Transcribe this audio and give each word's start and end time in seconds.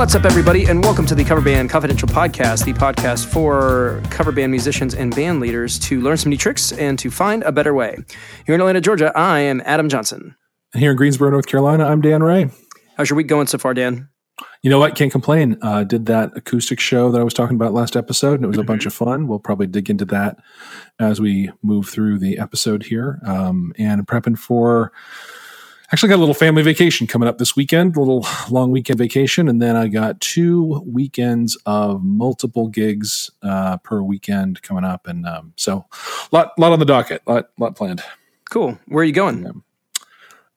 What's 0.00 0.14
up, 0.14 0.24
everybody, 0.24 0.64
and 0.64 0.82
welcome 0.82 1.04
to 1.04 1.14
the 1.14 1.22
Cover 1.22 1.42
Band 1.42 1.68
Confidential 1.68 2.08
Podcast, 2.08 2.64
the 2.64 2.72
podcast 2.72 3.26
for 3.26 4.00
cover 4.08 4.32
band 4.32 4.50
musicians 4.50 4.94
and 4.94 5.14
band 5.14 5.40
leaders 5.40 5.78
to 5.80 6.00
learn 6.00 6.16
some 6.16 6.30
new 6.30 6.38
tricks 6.38 6.72
and 6.72 6.98
to 6.98 7.10
find 7.10 7.42
a 7.42 7.52
better 7.52 7.74
way. 7.74 7.98
Here 8.46 8.54
in 8.54 8.62
Atlanta, 8.62 8.80
Georgia, 8.80 9.12
I 9.14 9.40
am 9.40 9.60
Adam 9.66 9.90
Johnson. 9.90 10.36
And 10.72 10.80
here 10.80 10.92
in 10.92 10.96
Greensboro, 10.96 11.28
North 11.28 11.46
Carolina, 11.46 11.84
I'm 11.84 12.00
Dan 12.00 12.22
Ray. 12.22 12.48
How's 12.96 13.10
your 13.10 13.18
week 13.18 13.26
going 13.26 13.46
so 13.46 13.58
far, 13.58 13.74
Dan? 13.74 14.08
You 14.62 14.70
know 14.70 14.78
what? 14.78 14.94
Can't 14.94 15.12
complain. 15.12 15.58
Uh, 15.60 15.84
did 15.84 16.06
that 16.06 16.34
acoustic 16.34 16.80
show 16.80 17.10
that 17.10 17.20
I 17.20 17.24
was 17.24 17.34
talking 17.34 17.56
about 17.56 17.74
last 17.74 17.94
episode, 17.94 18.36
and 18.36 18.44
it 18.44 18.48
was 18.48 18.56
a 18.56 18.62
bunch 18.64 18.86
of 18.86 18.94
fun. 18.94 19.28
We'll 19.28 19.38
probably 19.38 19.66
dig 19.66 19.90
into 19.90 20.06
that 20.06 20.38
as 20.98 21.20
we 21.20 21.50
move 21.62 21.90
through 21.90 22.20
the 22.20 22.38
episode 22.38 22.84
here. 22.84 23.20
Um, 23.26 23.74
and 23.76 24.06
prepping 24.06 24.38
for 24.38 24.92
actually 25.92 26.08
got 26.08 26.16
a 26.16 26.18
little 26.18 26.34
family 26.34 26.62
vacation 26.62 27.06
coming 27.06 27.28
up 27.28 27.38
this 27.38 27.56
weekend, 27.56 27.96
a 27.96 28.00
little 28.00 28.26
long 28.48 28.70
weekend 28.70 28.98
vacation, 28.98 29.48
and 29.48 29.60
then 29.60 29.76
I 29.76 29.88
got 29.88 30.20
two 30.20 30.82
weekends 30.86 31.56
of 31.66 32.04
multiple 32.04 32.68
gigs 32.68 33.30
uh, 33.42 33.76
per 33.78 34.02
weekend 34.02 34.62
coming 34.62 34.84
up, 34.84 35.06
and 35.06 35.26
um, 35.26 35.52
so 35.56 35.86
a 36.32 36.36
lot, 36.36 36.58
lot 36.58 36.72
on 36.72 36.78
the 36.78 36.84
docket, 36.84 37.22
lot, 37.26 37.50
lot 37.58 37.76
planned. 37.76 38.02
Cool. 38.50 38.78
Where 38.86 39.02
are 39.02 39.06
you 39.06 39.12
going? 39.12 39.42
Yeah. 39.42 39.50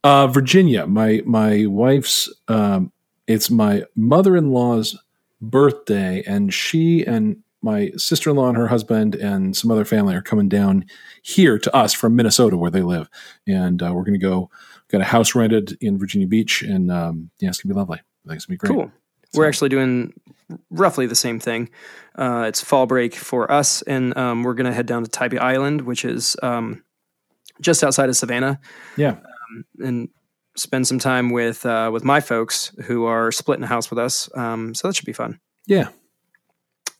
Uh, 0.03 0.27
Virginia. 0.27 0.85
My 0.87 1.21
my 1.25 1.65
wife's. 1.65 2.31
Um, 2.47 2.91
it's 3.25 3.49
my 3.49 3.83
mother 3.95 4.35
in 4.35 4.51
law's 4.51 5.01
birthday, 5.41 6.23
and 6.27 6.53
she 6.53 7.05
and 7.05 7.37
my 7.61 7.91
sister 7.95 8.29
in 8.29 8.35
law 8.35 8.49
and 8.49 8.57
her 8.57 8.67
husband 8.67 9.15
and 9.15 9.55
some 9.55 9.71
other 9.71 9.85
family 9.85 10.13
are 10.13 10.21
coming 10.21 10.49
down 10.49 10.85
here 11.21 11.57
to 11.57 11.73
us 11.73 11.93
from 11.93 12.15
Minnesota, 12.15 12.57
where 12.57 12.71
they 12.71 12.81
live, 12.81 13.09
and 13.47 13.81
uh, 13.81 13.93
we're 13.93 14.03
going 14.03 14.19
to 14.19 14.25
go. 14.25 14.49
Got 14.93 15.01
a 15.01 15.05
house 15.05 15.33
rented 15.33 15.75
in 15.81 15.97
Virginia 15.97 16.27
Beach, 16.27 16.61
and 16.61 16.91
um, 16.91 17.31
yeah, 17.39 17.49
it's 17.49 17.59
gonna 17.61 17.73
be 17.73 17.77
lovely. 17.79 17.97
I 17.97 18.29
think 18.29 18.35
it's 18.37 18.45
gonna 18.45 18.53
be 18.53 18.57
great. 18.59 18.69
Cool. 18.75 18.91
We're 19.33 19.47
actually 19.47 19.69
doing 19.69 20.13
roughly 20.69 21.07
the 21.07 21.15
same 21.15 21.39
thing. 21.39 21.71
Uh, 22.15 22.45
it's 22.47 22.61
fall 22.61 22.85
break 22.85 23.15
for 23.15 23.51
us, 23.51 23.81
and 23.81 24.15
um, 24.15 24.43
we're 24.43 24.53
going 24.53 24.67
to 24.67 24.71
head 24.71 24.85
down 24.85 25.03
to 25.03 25.09
Tybee 25.09 25.39
Island, 25.39 25.81
which 25.81 26.05
is 26.05 26.37
um, 26.43 26.83
just 27.59 27.83
outside 27.83 28.07
of 28.09 28.15
Savannah. 28.15 28.59
Yeah, 28.95 29.13
um, 29.13 29.65
and 29.83 30.09
spend 30.55 30.87
some 30.87 30.99
time 30.99 31.31
with 31.31 31.65
uh, 31.65 31.89
with 31.91 32.03
my 32.03 32.19
folks 32.19 32.71
who 32.85 33.05
are 33.05 33.31
splitting 33.31 33.63
a 33.63 33.67
house 33.67 33.89
with 33.89 33.97
us. 33.97 34.29
Um, 34.37 34.75
so 34.75 34.87
that 34.87 34.95
should 34.95 35.07
be 35.07 35.13
fun. 35.13 35.39
Yeah, 35.65 35.87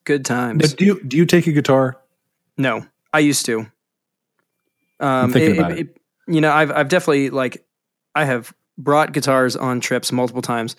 good 0.04 0.26
times. 0.26 0.72
Now, 0.72 0.76
do 0.76 0.86
you 0.86 1.04
do 1.04 1.16
you 1.16 1.28
take 1.28 1.46
a 1.46 1.52
guitar? 1.52 2.02
No, 2.58 2.88
I 3.14 3.20
used 3.20 3.46
to. 3.46 3.68
I'm 5.00 5.32
thinking 5.32 5.52
it- 5.52 5.60
about 5.60 5.72
it. 5.74 5.80
it- 5.80 5.98
you 6.28 6.42
know, 6.42 6.52
I've 6.52 6.72
I've 6.72 6.88
definitely 6.88 7.30
like 7.30 7.64
I 8.16 8.26
have 8.26 8.54
brought 8.78 9.12
guitars 9.14 9.56
on 9.56 9.80
trips 9.80 10.12
multiple 10.12 10.42
times, 10.42 10.76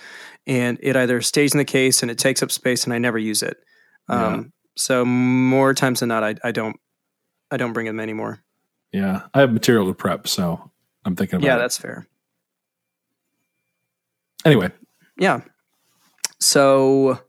and 0.47 0.79
it 0.83 0.97
either 0.97 1.21
stays 1.21 1.55
in 1.55 1.59
the 1.59 1.65
case 1.65 2.03
and 2.03 2.11
it 2.11 2.19
takes 2.19 2.43
up 2.43 2.51
space, 2.51 2.85
and 2.85 2.93
I 2.93 2.99
never 2.99 3.19
use 3.19 3.43
it. 3.43 3.57
Um, 4.09 4.53
So 4.77 5.05
more 5.05 5.73
times 5.75 6.01
than 6.01 6.09
not, 6.09 6.25
I, 6.25 6.35
I 6.43 6.51
don't 6.53 6.77
I 7.51 7.57
don't 7.57 7.73
bring 7.73 7.87
them 7.87 8.01
anymore. 8.01 8.43
Yeah, 8.93 9.23
I 9.33 9.41
have 9.41 9.53
material 9.53 9.87
to 9.87 9.95
prep, 9.95 10.27
so 10.29 10.71
I'm 11.05 11.15
thinking 11.17 11.37
about 11.37 11.47
Yeah, 11.47 11.57
it. 11.57 11.59
that's 11.59 11.79
fair. 11.79 12.07
Anyway, 14.45 14.71
Yeah. 15.19 15.41
So, 16.41 17.21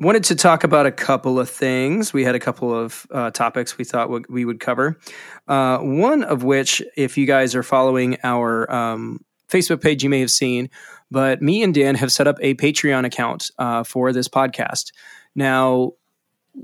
wanted 0.00 0.24
to 0.24 0.34
talk 0.34 0.64
about 0.64 0.86
a 0.86 0.92
couple 0.92 1.38
of 1.38 1.50
things. 1.50 2.12
We 2.12 2.24
had 2.24 2.34
a 2.34 2.40
couple 2.40 2.74
of 2.74 3.06
uh, 3.10 3.30
topics 3.30 3.76
we 3.78 3.84
thought 3.84 4.30
we 4.30 4.44
would 4.44 4.60
cover. 4.60 4.98
Uh, 5.46 5.78
one 5.78 6.24
of 6.24 6.44
which, 6.44 6.82
if 6.96 7.18
you 7.18 7.26
guys 7.26 7.54
are 7.54 7.62
following 7.62 8.16
our 8.22 8.70
um, 8.72 9.24
Facebook 9.48 9.80
page, 9.82 10.04
you 10.04 10.10
may 10.10 10.20
have 10.20 10.30
seen. 10.30 10.70
But 11.10 11.40
me 11.42 11.62
and 11.62 11.74
Dan 11.74 11.94
have 11.94 12.12
set 12.12 12.26
up 12.26 12.36
a 12.40 12.54
Patreon 12.54 13.04
account 13.06 13.50
uh, 13.58 13.82
for 13.82 14.12
this 14.12 14.28
podcast. 14.28 14.92
Now, 15.34 15.92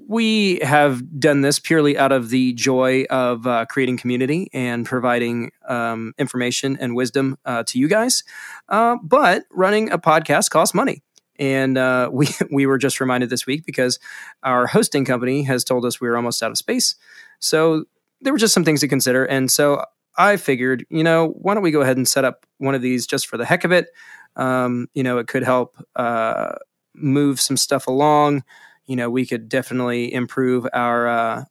we 0.08 0.58
have 0.60 1.20
done 1.20 1.40
this 1.40 1.58
purely 1.58 1.96
out 1.96 2.12
of 2.12 2.30
the 2.30 2.52
joy 2.54 3.04
of 3.10 3.46
uh, 3.46 3.64
creating 3.66 3.96
community 3.96 4.48
and 4.52 4.84
providing 4.84 5.50
um, 5.68 6.14
information 6.18 6.76
and 6.80 6.94
wisdom 6.94 7.38
uh, 7.44 7.62
to 7.64 7.78
you 7.78 7.88
guys. 7.88 8.24
Uh, 8.68 8.96
but 9.02 9.44
running 9.50 9.90
a 9.90 9.98
podcast 9.98 10.50
costs 10.50 10.74
money. 10.74 11.02
And 11.44 11.76
uh, 11.76 12.08
we 12.12 12.28
we 12.50 12.66
were 12.66 12.78
just 12.78 13.00
reminded 13.00 13.30
this 13.30 13.46
week 13.46 13.66
because 13.66 13.98
our 14.42 14.66
hosting 14.66 15.04
company 15.04 15.42
has 15.42 15.64
told 15.64 15.84
us 15.84 16.00
we 16.00 16.08
are 16.08 16.16
almost 16.16 16.42
out 16.42 16.50
of 16.50 16.58
space. 16.58 16.94
So 17.38 17.84
there 18.20 18.32
were 18.32 18.38
just 18.38 18.54
some 18.54 18.64
things 18.64 18.80
to 18.80 18.88
consider. 18.88 19.24
And 19.24 19.50
so 19.50 19.84
I 20.16 20.36
figured, 20.36 20.86
you 20.88 21.04
know, 21.04 21.28
why 21.28 21.54
don't 21.54 21.62
we 21.62 21.70
go 21.70 21.82
ahead 21.82 21.96
and 21.96 22.08
set 22.08 22.24
up 22.24 22.46
one 22.58 22.74
of 22.74 22.82
these 22.82 23.06
just 23.06 23.26
for 23.26 23.36
the 23.36 23.44
heck 23.44 23.64
of 23.64 23.72
it? 23.72 23.88
Um, 24.36 24.88
you 24.94 25.02
know, 25.02 25.18
it 25.18 25.28
could 25.28 25.42
help 25.42 25.76
uh, 25.96 26.54
move 26.94 27.40
some 27.40 27.56
stuff 27.56 27.86
along. 27.86 28.44
You 28.86 28.96
know, 28.96 29.10
we 29.10 29.26
could 29.26 29.48
definitely 29.48 30.12
improve 30.12 30.66
our 30.72 31.06
uh, 31.06 31.44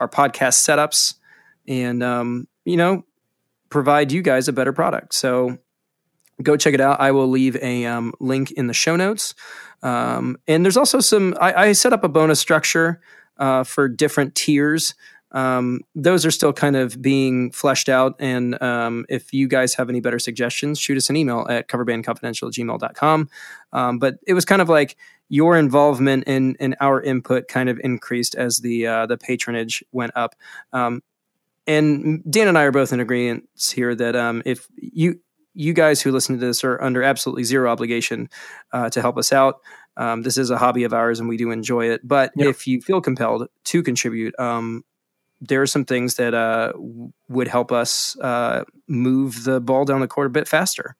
our 0.00 0.08
podcast 0.08 0.58
setups, 0.66 1.14
and 1.68 2.02
um, 2.02 2.48
you 2.64 2.76
know, 2.76 3.04
provide 3.68 4.12
you 4.12 4.22
guys 4.22 4.48
a 4.48 4.52
better 4.52 4.72
product. 4.72 5.14
So 5.14 5.58
go 6.42 6.56
check 6.56 6.74
it 6.74 6.80
out. 6.80 7.00
I 7.00 7.10
will 7.10 7.28
leave 7.28 7.56
a 7.56 7.86
um, 7.86 8.12
link 8.20 8.50
in 8.52 8.66
the 8.66 8.74
show 8.74 8.96
notes. 8.96 9.34
Um, 9.82 10.36
and 10.46 10.64
there's 10.64 10.76
also 10.76 11.00
some, 11.00 11.36
I, 11.40 11.54
I 11.54 11.72
set 11.72 11.92
up 11.92 12.04
a 12.04 12.08
bonus 12.08 12.40
structure 12.40 13.00
uh, 13.38 13.64
for 13.64 13.88
different 13.88 14.34
tiers. 14.34 14.94
Um, 15.32 15.80
those 15.94 16.26
are 16.26 16.30
still 16.30 16.52
kind 16.52 16.76
of 16.76 17.00
being 17.00 17.52
fleshed 17.52 17.88
out. 17.88 18.16
And 18.18 18.60
um, 18.62 19.06
if 19.08 19.32
you 19.32 19.48
guys 19.48 19.74
have 19.74 19.88
any 19.88 20.00
better 20.00 20.18
suggestions, 20.18 20.78
shoot 20.78 20.96
us 20.96 21.08
an 21.08 21.16
email 21.16 21.46
at 21.48 21.68
coverbandconfidential@gmail.com. 21.68 23.28
Um, 23.72 23.98
but 23.98 24.18
it 24.26 24.34
was 24.34 24.44
kind 24.44 24.60
of 24.60 24.68
like 24.68 24.96
your 25.28 25.56
involvement 25.56 26.24
in, 26.24 26.56
in 26.58 26.74
our 26.80 27.00
input 27.00 27.46
kind 27.46 27.68
of 27.68 27.80
increased 27.84 28.34
as 28.34 28.58
the, 28.58 28.86
uh, 28.86 29.06
the 29.06 29.16
patronage 29.16 29.84
went 29.92 30.12
up. 30.16 30.34
Um, 30.72 31.02
and 31.66 32.24
Dan 32.28 32.48
and 32.48 32.58
I 32.58 32.64
are 32.64 32.72
both 32.72 32.92
in 32.92 32.98
agreement 32.98 33.48
here 33.72 33.94
that 33.94 34.16
um, 34.16 34.42
if 34.44 34.66
you, 34.74 35.20
you 35.54 35.72
guys 35.72 36.00
who 36.00 36.12
listen 36.12 36.38
to 36.38 36.44
this 36.46 36.62
are 36.64 36.80
under 36.82 37.02
absolutely 37.02 37.44
zero 37.44 37.70
obligation 37.70 38.28
uh, 38.72 38.88
to 38.90 39.00
help 39.00 39.18
us 39.18 39.32
out. 39.32 39.56
Um, 39.96 40.22
this 40.22 40.38
is 40.38 40.50
a 40.50 40.56
hobby 40.58 40.84
of 40.84 40.92
ours 40.92 41.18
and 41.20 41.28
we 41.28 41.36
do 41.36 41.50
enjoy 41.50 41.90
it. 41.90 42.00
But 42.06 42.32
Yep. 42.36 42.48
if 42.48 42.66
you 42.66 42.80
feel 42.80 43.00
compelled 43.00 43.48
to 43.64 43.82
contribute, 43.82 44.38
um, 44.38 44.84
there 45.40 45.60
are 45.62 45.66
some 45.66 45.84
things 45.84 46.14
that 46.16 46.34
uh, 46.34 46.72
would 47.28 47.48
help 47.48 47.72
us 47.72 48.16
uh, 48.20 48.64
move 48.88 49.44
the 49.44 49.60
ball 49.60 49.84
down 49.84 50.00
the 50.00 50.08
court 50.08 50.26
a 50.26 50.30
bit 50.30 50.46
faster. 50.46 50.96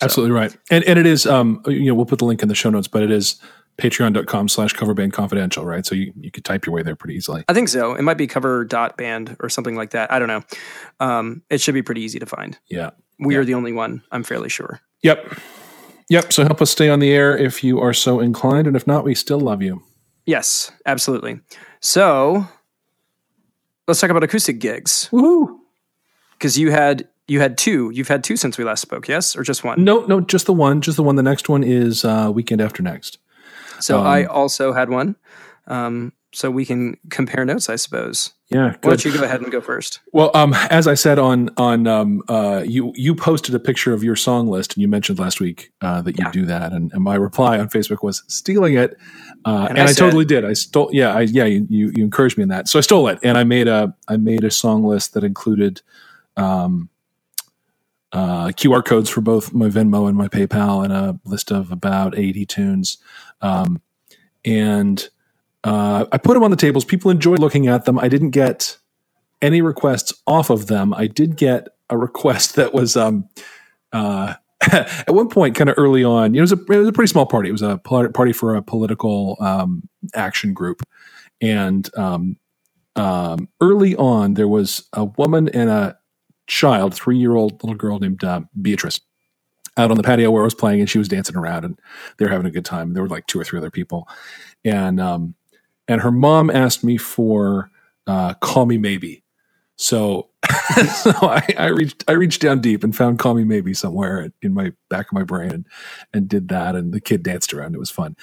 So- 0.00 0.06
absolutely 0.06 0.34
right. 0.34 0.56
And 0.70 0.82
and 0.84 0.98
it 0.98 1.06
is 1.06 1.24
um 1.24 1.62
you 1.66 1.84
know 1.84 1.94
we'll 1.94 2.04
put 2.06 2.18
the 2.18 2.24
link 2.24 2.42
in 2.42 2.48
the 2.48 2.54
show 2.54 2.68
notes, 2.70 2.88
but 2.88 3.02
it 3.04 3.10
is 3.12 3.36
patreon.com 3.78 4.48
slash 4.48 4.74
coverband 4.74 5.12
confidential, 5.12 5.64
right? 5.64 5.84
So 5.84 5.94
you, 5.94 6.12
you 6.20 6.30
could 6.30 6.44
type 6.44 6.64
your 6.66 6.72
way 6.74 6.82
there 6.82 6.94
pretty 6.96 7.14
easily. 7.16 7.44
I 7.48 7.54
think 7.54 7.68
so. 7.68 7.94
It 7.94 8.02
might 8.02 8.16
be 8.18 8.26
cover 8.26 8.64
dot 8.64 8.96
band 8.96 9.36
or 9.40 9.48
something 9.48 9.74
like 9.76 9.90
that. 9.90 10.12
I 10.12 10.18
don't 10.18 10.28
know. 10.28 10.42
Um, 11.00 11.42
it 11.50 11.60
should 11.60 11.74
be 11.74 11.82
pretty 11.82 12.00
easy 12.02 12.18
to 12.20 12.26
find. 12.26 12.58
Yeah. 12.68 12.90
We 13.18 13.34
Yeah. 13.34 13.40
are 13.40 13.44
the 13.44 13.54
only 13.54 13.72
one. 13.72 14.02
I'm 14.12 14.22
fairly 14.24 14.48
sure. 14.48 14.80
Yep. 15.02 15.38
Yep. 16.10 16.32
So 16.32 16.44
help 16.44 16.60
us 16.60 16.70
stay 16.70 16.88
on 16.88 16.98
the 17.00 17.12
air 17.12 17.36
if 17.36 17.62
you 17.64 17.80
are 17.80 17.92
so 17.94 18.20
inclined. 18.20 18.66
And 18.66 18.76
if 18.76 18.86
not, 18.86 19.04
we 19.04 19.14
still 19.14 19.40
love 19.40 19.62
you. 19.62 19.82
Yes, 20.26 20.70
absolutely. 20.86 21.40
So 21.80 22.46
let's 23.86 24.00
talk 24.00 24.10
about 24.10 24.24
acoustic 24.24 24.58
gigs 24.58 25.08
Woohoo. 25.12 25.58
because 26.32 26.58
you 26.58 26.70
had 26.70 27.08
you 27.26 27.40
had 27.40 27.56
two. 27.56 27.90
You've 27.94 28.08
had 28.08 28.22
two 28.22 28.36
since 28.36 28.58
we 28.58 28.64
last 28.64 28.82
spoke, 28.82 29.08
yes, 29.08 29.34
or 29.34 29.42
just 29.42 29.64
one? 29.64 29.82
No, 29.82 30.04
no, 30.06 30.20
just 30.20 30.44
the 30.46 30.52
one. 30.52 30.82
Just 30.82 30.96
the 30.96 31.02
one. 31.02 31.16
The 31.16 31.22
next 31.22 31.48
one 31.48 31.62
is 31.64 32.04
uh 32.04 32.30
weekend 32.34 32.60
after 32.60 32.82
next. 32.82 33.18
So 33.80 33.98
um, 34.00 34.06
I 34.06 34.24
also 34.24 34.72
had 34.72 34.90
one. 34.90 35.16
Um, 35.66 36.12
so 36.32 36.50
we 36.50 36.64
can 36.66 36.96
compare 37.10 37.44
notes, 37.44 37.68
I 37.70 37.76
suppose. 37.76 38.32
Yeah. 38.54 38.68
Why 38.82 38.90
don't 38.90 39.04
you 39.04 39.12
go 39.12 39.24
ahead 39.24 39.42
and 39.42 39.52
go 39.52 39.60
first? 39.60 40.00
Well, 40.12 40.30
um, 40.34 40.54
as 40.70 40.86
I 40.88 40.94
said 40.94 41.18
on 41.18 41.50
on 41.58 41.88
um, 41.88 42.22
uh, 42.28 42.64
you 42.66 42.92
you 42.96 43.14
posted 43.16 43.54
a 43.54 43.60
picture 43.60 43.92
of 43.92 44.04
your 44.04 44.16
song 44.16 44.48
list, 44.48 44.74
and 44.76 44.82
you 44.82 44.88
mentioned 44.88 45.18
last 45.18 45.40
week 45.40 45.72
uh, 45.82 46.02
that 46.02 46.18
you 46.18 46.24
Yeah. 46.26 46.32
do 46.32 46.46
that, 46.46 46.72
and, 46.72 46.92
and 46.94 47.04
my 47.04 47.16
reply 47.16 47.58
on 47.58 47.68
Facebook 47.68 48.04
was 48.04 48.24
stealing 48.28 48.76
it, 48.76 48.96
uh, 49.44 49.66
And 49.68 49.78
and, 49.78 49.80
I 49.80 49.84
I, 49.84 49.86
said- 49.88 49.98
totally 49.98 50.24
did. 50.24 50.46
I 50.46 50.54
stole, 50.54 50.90
yeah, 50.94 51.14
I, 51.14 51.22
yeah, 51.22 51.46
you, 51.46 51.66
you 51.70 51.92
you 51.96 52.04
encouraged 52.04 52.38
me 52.38 52.44
in 52.44 52.50
that, 52.50 52.68
so 52.68 52.78
I 52.78 52.82
stole 52.82 53.08
it, 53.08 53.18
and 53.24 53.36
I 53.38 53.44
made 53.44 53.68
a 53.68 53.94
I 54.08 54.16
made 54.18 54.44
a 54.44 54.52
song 54.52 54.84
list 54.84 55.14
that 55.14 55.24
included 55.24 55.82
um, 56.38 56.90
uh, 58.12 58.48
QR 58.48 58.84
codes 58.84 59.10
for 59.10 59.20
both 59.20 59.52
my 59.52 59.68
Venmo 59.68 60.08
and 60.08 60.16
my 60.16 60.28
PayPal, 60.28 60.84
and 60.84 60.92
a 60.92 61.18
list 61.24 61.50
of 61.52 61.72
about 61.72 62.16
eighty 62.18 62.46
tunes, 62.46 62.98
um, 63.42 63.82
and 64.44 65.08
uh, 65.64 66.06
I 66.12 66.18
put 66.18 66.34
them 66.34 66.44
on 66.44 66.50
the 66.50 66.56
tables. 66.56 66.84
People 66.84 67.10
enjoyed 67.10 67.40
looking 67.40 67.66
at 67.66 67.86
them. 67.86 67.98
I 67.98 68.08
didn't 68.08 68.30
get 68.30 68.76
any 69.42 69.62
requests 69.62 70.12
off 70.26 70.50
of 70.50 70.66
them. 70.66 70.94
I 70.94 71.06
did 71.06 71.36
get 71.36 71.68
a 71.90 71.98
request 71.98 72.56
that 72.56 72.72
was 72.72 72.96
um, 72.96 73.28
uh, 73.92 74.34
at 74.72 75.12
one 75.12 75.28
point, 75.28 75.56
kind 75.56 75.70
of 75.70 75.76
early 75.78 76.04
on. 76.04 76.34
It 76.34 76.40
was 76.40 76.52
a 76.52 76.56
it 76.56 76.78
was 76.78 76.88
a 76.88 76.92
pretty 76.92 77.10
small 77.10 77.26
party. 77.26 77.48
It 77.48 77.52
was 77.52 77.62
a 77.62 77.78
party 77.78 78.32
for 78.32 78.54
a 78.54 78.62
political 78.62 79.36
um, 79.40 79.88
action 80.14 80.52
group, 80.54 80.82
and 81.40 81.88
um, 81.96 82.36
um, 82.96 83.48
early 83.60 83.96
on, 83.96 84.34
there 84.34 84.48
was 84.48 84.88
a 84.92 85.04
woman 85.04 85.48
and 85.48 85.70
a 85.70 85.98
child, 86.46 86.94
three 86.94 87.18
year 87.18 87.34
old 87.34 87.62
little 87.62 87.76
girl 87.76 87.98
named 87.98 88.22
uh, 88.22 88.42
Beatrice, 88.60 89.00
out 89.76 89.90
on 89.90 89.96
the 89.96 90.02
patio 90.02 90.30
where 90.30 90.42
I 90.42 90.44
was 90.44 90.54
playing, 90.54 90.80
and 90.80 90.88
she 90.88 90.98
was 90.98 91.08
dancing 91.08 91.36
around, 91.36 91.64
and 91.64 91.78
they 92.18 92.24
were 92.24 92.30
having 92.30 92.46
a 92.46 92.50
good 92.50 92.64
time. 92.64 92.92
There 92.92 93.02
were 93.02 93.08
like 93.08 93.26
two 93.26 93.40
or 93.40 93.44
three 93.44 93.58
other 93.58 93.70
people, 93.70 94.08
and 94.64 95.00
um, 95.00 95.34
and 95.88 96.00
her 96.00 96.10
mom 96.10 96.50
asked 96.50 96.84
me 96.84 96.96
for 96.96 97.70
uh, 98.06 98.34
"Call 98.34 98.66
Me 98.66 98.78
Maybe," 98.78 99.22
so 99.76 100.30
so 101.02 101.12
I, 101.22 101.46
I 101.56 101.66
reached 101.66 102.04
I 102.08 102.12
reached 102.12 102.40
down 102.40 102.60
deep 102.60 102.84
and 102.84 102.94
found 102.94 103.18
"Call 103.18 103.34
Me 103.34 103.44
Maybe" 103.44 103.74
somewhere 103.74 104.30
in 104.42 104.54
my 104.54 104.72
back 104.88 105.06
of 105.06 105.12
my 105.12 105.24
brain, 105.24 105.50
and 105.50 105.66
and 106.12 106.28
did 106.28 106.48
that, 106.48 106.74
and 106.74 106.92
the 106.92 107.00
kid 107.00 107.22
danced 107.22 107.54
around. 107.54 107.74
It 107.74 107.78
was 107.78 107.90
fun, 107.90 108.16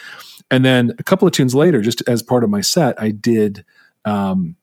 and 0.49 0.63
then 0.65 0.93
a 0.99 1.03
couple 1.03 1.27
of 1.27 1.33
tunes 1.33 1.55
later, 1.55 1.81
just 1.81 2.01
as 2.07 2.23
part 2.23 2.43
of 2.43 2.49
my 2.49 2.61
set, 2.61 3.01
I 3.01 3.11
did 3.11 3.65
um, 4.05 4.55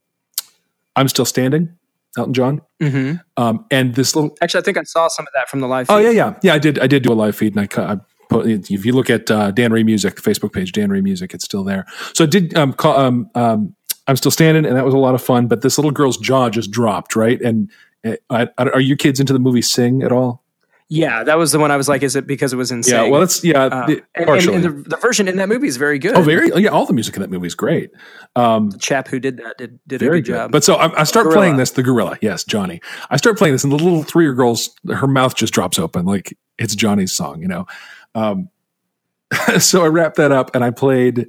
"I'm 0.97 1.09
Still 1.09 1.25
Standing." 1.25 1.75
Elton 2.17 2.35
John. 2.35 2.63
Mm-hmm. 2.81 3.17
Um, 3.37 3.67
and 3.71 3.95
this 3.95 4.17
little 4.17 4.37
Actually, 4.43 4.61
I 4.61 4.65
think 4.65 4.77
I 4.79 4.83
saw 4.83 5.09
some 5.09 5.27
of 5.27 5.33
that 5.35 5.49
from 5.49 5.61
the 5.61 5.69
live. 5.69 5.87
Oh 5.89 5.99
yeah, 5.99 6.11
yeah, 6.11 6.35
yeah. 6.43 6.55
I 6.55 6.59
did. 6.59 6.79
I 6.79 6.87
did 6.87 7.03
do 7.03 7.13
a 7.13 7.15
live 7.15 7.37
feed, 7.37 7.55
and 7.55 7.61
I, 7.61 7.67
cut, 7.67 7.89
I. 7.89 8.01
If 8.31 8.85
you 8.85 8.93
look 8.93 9.11
at 9.11 9.31
uh, 9.31 9.51
Dan 9.51 9.73
Ray 9.73 9.83
Music, 9.83 10.17
Facebook 10.17 10.53
page, 10.53 10.73
Dan 10.73 10.91
Ray 10.91 11.01
Music, 11.01 11.35
it's 11.35 11.45
still 11.45 11.65
there. 11.65 11.87
So 12.15 12.25
I 12.25 12.27
did. 12.27 12.57
Um, 12.57 12.73
call, 12.73 12.99
um, 12.99 13.31
um, 13.35 13.75
I'm 14.07 14.17
still 14.17 14.31
standing, 14.31 14.65
and 14.65 14.77
that 14.77 14.85
was 14.85 14.95
a 14.95 14.99
lot 14.99 15.15
of 15.15 15.23
fun. 15.23 15.47
But 15.47 15.63
this 15.63 15.79
little 15.79 15.91
girl's 15.91 16.17
jaw 16.17 16.51
just 16.51 16.71
dropped, 16.71 17.15
right? 17.17 17.41
And 17.41 17.71
uh, 18.05 18.47
are 18.59 18.81
you 18.81 18.97
kids 18.97 19.21
into 19.21 19.33
the 19.33 19.39
movie 19.39 19.63
Sing 19.63 20.03
at 20.03 20.13
all? 20.13 20.43
Yeah, 20.91 21.23
that 21.23 21.37
was 21.37 21.53
the 21.53 21.59
one 21.59 21.71
I 21.71 21.77
was 21.77 21.87
like, 21.87 22.03
is 22.03 22.17
it 22.17 22.27
because 22.27 22.55
it 22.55 22.57
was 22.57 22.73
insane? 22.73 22.95
Yeah. 22.95 23.11
Well, 23.11 23.23
it's 23.23 23.45
yeah. 23.45 23.65
Uh, 23.65 23.97
and, 24.15 24.27
partially. 24.27 24.55
and, 24.55 24.65
and 24.65 24.85
the, 24.85 24.89
the 24.89 24.97
version 24.97 25.29
in 25.29 25.37
that 25.37 25.51
movie 25.51 25.69
is 25.69 25.77
very 25.77 25.99
good. 25.99 26.15
oh, 26.17 26.23
very. 26.23 26.51
Yeah, 26.63 26.71
all 26.71 26.87
the 26.87 26.95
music 26.95 27.15
in 27.15 27.21
that 27.21 27.31
movie 27.31 27.47
is 27.47 27.55
great. 27.55 27.91
Um, 28.37 28.71
the 28.71 28.79
chap 28.79 29.07
who 29.09 29.21
did 29.21 29.37
that 29.37 29.59
did, 29.59 29.79
did 29.87 30.01
a 30.01 30.05
very 30.07 30.23
good 30.23 30.33
job. 30.33 30.51
But 30.51 30.65
so 30.65 30.77
I, 30.77 31.01
I 31.01 31.05
start 31.05 31.25
Gorilla. 31.25 31.41
playing 31.41 31.57
this, 31.59 31.73
the 31.73 31.83
gorilla. 31.83 32.17
Yes, 32.23 32.43
Johnny. 32.43 32.81
I 33.11 33.19
start 33.19 33.37
playing 33.37 33.53
this, 33.53 33.65
and 33.65 33.73
the 33.73 33.77
little 33.77 34.03
three 34.03 34.25
year 34.25 34.33
girl's 34.33 34.75
her 34.89 35.07
mouth 35.07 35.35
just 35.35 35.53
drops 35.53 35.79
open 35.79 36.07
like 36.07 36.35
it's 36.59 36.75
Johnny's 36.75 37.13
song, 37.13 37.43
you 37.43 37.49
know. 37.49 37.67
Um, 38.19 38.51
so 39.59 39.85
I 39.85 39.89
wrapped 39.89 40.17
that 40.17 40.33
up, 40.33 40.55
and 40.55 40.65
I 40.65 40.71
played 40.71 41.27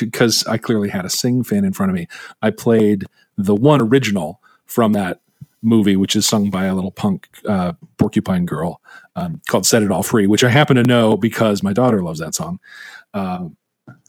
because 0.00 0.46
I 0.46 0.56
clearly 0.56 0.88
had 0.88 1.04
a 1.04 1.10
Sing 1.10 1.42
fan 1.42 1.64
in 1.64 1.72
front 1.72 1.90
of 1.90 1.96
me. 1.96 2.06
I 2.42 2.50
played 2.50 3.06
the 3.36 3.54
one 3.54 3.80
original 3.80 4.40
from 4.66 4.92
that 4.92 5.20
movie, 5.62 5.96
which 5.96 6.14
is 6.14 6.26
sung 6.26 6.50
by 6.50 6.66
a 6.66 6.74
little 6.74 6.92
punk 6.92 7.28
uh, 7.46 7.72
porcupine 7.96 8.46
girl 8.46 8.80
um, 9.16 9.40
called 9.48 9.66
"Set 9.66 9.82
It 9.82 9.90
All 9.90 10.02
Free," 10.02 10.26
which 10.26 10.44
I 10.44 10.48
happen 10.48 10.76
to 10.76 10.84
know 10.84 11.16
because 11.16 11.62
my 11.62 11.72
daughter 11.72 12.02
loves 12.02 12.20
that 12.20 12.34
song. 12.34 12.60
Um, 13.14 13.56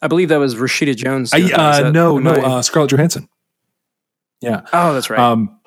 I 0.02 0.08
believe 0.08 0.30
that 0.30 0.38
was 0.38 0.56
Rashida 0.56 0.96
Jones. 0.96 1.34
I, 1.34 1.40
doing 1.40 1.52
that. 1.52 1.74
Is 1.74 1.86
uh, 1.86 1.92
no, 1.92 2.20
no, 2.20 2.32
uh, 2.32 2.62
Scarlett 2.62 2.92
Johansson. 2.92 3.28
Yeah. 4.42 4.62
oh, 4.72 4.94
that's 4.94 5.10
right. 5.10 5.20
Um, 5.20 5.60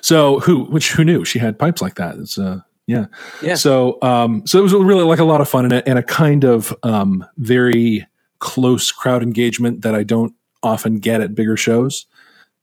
so 0.00 0.40
who, 0.40 0.64
which 0.64 0.92
who 0.92 1.04
knew 1.04 1.24
she 1.24 1.38
had 1.38 1.58
pipes 1.58 1.80
like 1.80 1.94
that? 1.96 2.16
It's 2.16 2.38
uh, 2.38 2.60
yeah. 2.86 3.06
Yeah. 3.42 3.54
So 3.54 3.98
um, 4.02 4.46
so 4.46 4.58
it 4.58 4.62
was 4.62 4.72
really 4.74 5.04
like 5.04 5.18
a 5.20 5.24
lot 5.24 5.40
of 5.40 5.48
fun 5.48 5.64
and 5.64 5.72
a, 5.74 5.88
and 5.88 5.98
a 5.98 6.02
kind 6.02 6.44
of 6.44 6.74
um 6.82 7.24
very 7.38 8.06
close 8.38 8.90
crowd 8.90 9.22
engagement 9.22 9.82
that 9.82 9.94
I 9.94 10.02
don't 10.02 10.34
often 10.62 10.98
get 10.98 11.20
at 11.20 11.34
bigger 11.34 11.56
shows. 11.56 12.06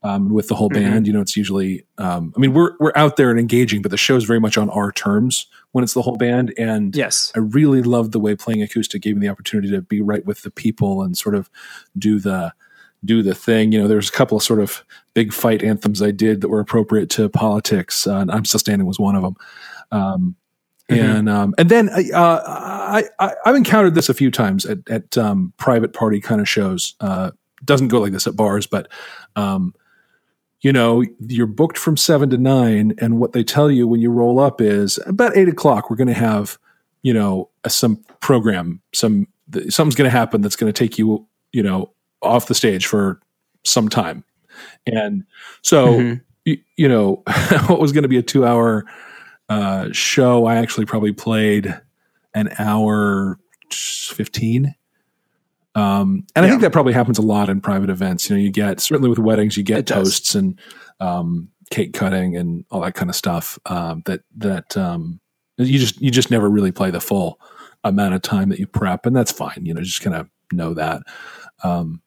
Um, 0.02 0.30
with 0.30 0.48
the 0.48 0.54
whole 0.54 0.70
Mhm. 0.70 0.74
band, 0.74 1.06
you 1.06 1.12
know, 1.12 1.20
it's 1.20 1.36
usually. 1.36 1.84
Um, 1.98 2.32
I 2.34 2.40
mean, 2.40 2.54
we're 2.54 2.70
we're 2.80 2.92
out 2.96 3.16
there 3.18 3.30
and 3.30 3.38
engaging, 3.38 3.82
but 3.82 3.90
the 3.90 3.98
show's 3.98 4.24
very 4.24 4.40
much 4.40 4.56
on 4.56 4.70
our 4.70 4.92
terms 4.92 5.46
when 5.72 5.84
it's 5.84 5.92
the 5.92 6.00
whole 6.00 6.16
band. 6.16 6.54
And 6.56 6.96
yes. 6.96 7.30
I 7.36 7.40
really 7.40 7.82
loved 7.82 8.12
the 8.12 8.18
way 8.18 8.34
playing 8.34 8.62
acoustic 8.62 9.02
gave 9.02 9.16
me 9.16 9.26
the 9.26 9.30
opportunity 9.30 9.68
to 9.72 9.82
be 9.82 10.00
right 10.00 10.24
with 10.24 10.40
the 10.40 10.50
people 10.50 11.02
and 11.02 11.18
sort 11.18 11.34
of 11.34 11.50
do 11.98 12.18
the 12.18 12.54
do 13.04 13.22
the 13.22 13.34
thing. 13.34 13.72
You 13.72 13.82
know, 13.82 13.88
there's 13.88 14.08
a 14.08 14.12
couple 14.12 14.38
of 14.38 14.42
sort 14.42 14.60
of 14.60 14.82
big 15.12 15.34
fight 15.34 15.62
anthems 15.62 16.00
I 16.00 16.12
did 16.12 16.40
that 16.40 16.48
were 16.48 16.60
appropriate 16.60 17.10
to 17.10 17.28
politics. 17.28 18.06
Uh, 18.06 18.20
and 18.20 18.30
I'm 18.30 18.46
still 18.46 18.58
standing 18.60 18.86
was 18.86 18.98
one 18.98 19.16
of 19.16 19.22
them. 19.22 19.36
Um, 19.90 20.36
Mhm. 20.88 20.98
And 21.18 21.28
um, 21.28 21.54
and 21.56 21.68
then 21.68 21.88
uh, 21.88 22.42
I, 22.44 23.04
I 23.20 23.32
I've 23.46 23.54
encountered 23.54 23.94
this 23.94 24.08
a 24.08 24.14
few 24.14 24.28
times 24.28 24.66
at 24.66 24.78
at 24.90 25.16
um, 25.16 25.52
private 25.56 25.92
party 25.92 26.20
kind 26.20 26.40
of 26.40 26.48
shows. 26.48 26.96
Uh, 26.98 27.30
doesn't 27.64 27.88
go 27.88 28.00
like 28.00 28.10
this 28.10 28.26
at 28.26 28.34
bars, 28.34 28.66
but 28.66 28.88
um, 29.36 29.72
you 30.62 30.72
know, 30.72 31.04
you're 31.20 31.46
booked 31.46 31.78
from 31.78 31.96
seven 31.96 32.28
to 32.30 32.38
nine, 32.38 32.94
and 32.98 33.20
what 33.20 33.34
they 33.34 33.44
tell 33.44 33.70
you 33.70 33.86
when 33.86 34.00
you 34.00 34.10
roll 34.10 34.40
up 34.40 34.60
is 34.60 34.98
about 35.06 35.36
eight 35.36 35.48
o'clock. 35.48 35.90
We're 35.90 35.96
going 35.96 36.08
to 36.08 36.12
have, 36.14 36.58
you 37.02 37.14
know, 37.14 37.50
a, 37.62 37.70
some 37.70 38.02
program, 38.18 38.80
some 38.92 39.28
something's 39.68 39.94
going 39.94 40.10
to 40.10 40.16
happen 40.18 40.40
that's 40.40 40.56
going 40.56 40.72
to 40.72 40.76
take 40.76 40.98
you, 40.98 41.24
you 41.52 41.62
know, 41.62 41.92
off 42.20 42.46
the 42.48 42.54
stage 42.56 42.86
for 42.86 43.20
some 43.62 43.88
time, 43.88 44.24
and 44.86 45.22
so 45.62 45.86
Mhm. 45.86 46.20
you, 46.46 46.58
you 46.76 46.88
know, 46.88 47.22
what 47.68 47.78
was 47.80 47.92
going 47.92 48.02
to 48.02 48.08
be 48.08 48.18
a 48.18 48.22
two 48.22 48.44
hour 48.44 48.84
uh, 49.50 49.88
show, 49.92 50.46
I 50.46 50.56
actually 50.56 50.86
probably 50.86 51.12
played 51.12 51.78
an 52.32 52.48
hour 52.58 53.38
fifteen. 53.70 54.74
Um, 55.74 56.26
and 56.34 56.46
I 56.46 56.48
think 56.48 56.62
that 56.62 56.72
probably 56.72 56.94
happens 56.94 57.18
a 57.18 57.22
lot 57.22 57.50
in 57.50 57.60
private 57.60 57.90
events. 57.90 58.30
You 58.30 58.36
know, 58.36 58.42
you 58.42 58.50
get 58.50 58.80
certainly 58.80 59.10
with 59.10 59.18
weddings, 59.18 59.56
you 59.56 59.62
get 59.62 59.86
toasts 59.86 60.34
and 60.34 60.58
um, 60.98 61.48
cake 61.70 61.92
cutting 61.92 62.36
and 62.36 62.64
all 62.70 62.80
that 62.80 62.94
kind 62.94 63.10
of 63.10 63.14
stuff. 63.14 63.58
Um, 63.66 64.02
that 64.06 64.22
that 64.38 64.74
um, 64.76 65.20
you 65.58 65.78
just 65.78 66.00
you 66.00 66.10
just 66.10 66.30
never 66.30 66.48
really 66.48 66.72
play 66.72 66.90
the 66.90 67.00
full 67.00 67.38
amount 67.84 68.14
of 68.14 68.22
time 68.22 68.48
that 68.48 68.58
you 68.58 68.66
prep, 68.66 69.04
and 69.04 69.14
that's 69.14 69.32
fine. 69.32 69.66
You 69.66 69.74
know, 69.74 69.82
just 69.82 70.02
kind 70.02 70.16
of 70.16 70.28
know 70.52 70.72
that. 70.74 71.02
Um, 71.62 72.00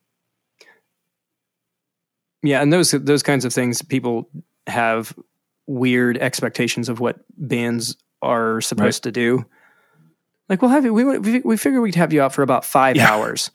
Yeah, 2.44 2.62
and 2.62 2.74
those 2.74 2.92
those 2.92 3.24
kinds 3.24 3.46
of 3.46 3.54
things, 3.54 3.82
people 3.82 4.30
have 4.68 5.16
weird 5.68 6.18
expectations 6.18 6.90
of 6.90 7.00
what 7.00 7.20
bands 7.38 7.96
are 8.22 8.62
supposed 8.62 9.04
to 9.04 9.12
do. 9.12 9.46
Like, 10.50 10.62
we'll 10.62 10.72
have 10.72 10.84
you. 10.86 10.94
We 10.94 11.04
we, 11.20 11.40
we 11.42 11.58
figure 11.58 11.82
we'd 11.82 11.96
have 11.96 12.12
you 12.14 12.22
out 12.22 12.34
for 12.34 12.42
about 12.42 12.66
five 12.66 12.96
Yeah. 12.96 13.12
hours, 13.12 13.50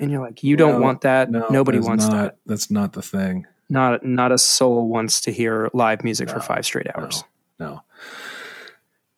and 0.00 0.10
you're 0.10 0.20
like, 0.20 0.42
you 0.42 0.56
don't 0.56 0.74
No, 0.74 0.80
want 0.80 1.00
that. 1.02 1.30
no, 1.30 1.46
Nobody 1.50 1.78
wants 1.78 2.06
not, 2.08 2.12
that. 2.12 2.36
That's 2.46 2.70
not 2.70 2.92
the 2.94 3.02
thing. 3.02 3.46
Not 3.68 4.04
not 4.04 4.32
a 4.32 4.38
soul 4.38 4.88
wants 4.88 5.20
to 5.22 5.32
hear 5.32 5.70
live 5.72 6.04
music 6.04 6.28
for 6.30 6.40
five 6.40 6.64
straight 6.64 6.86
hours. 6.96 7.24
No, 7.58 7.82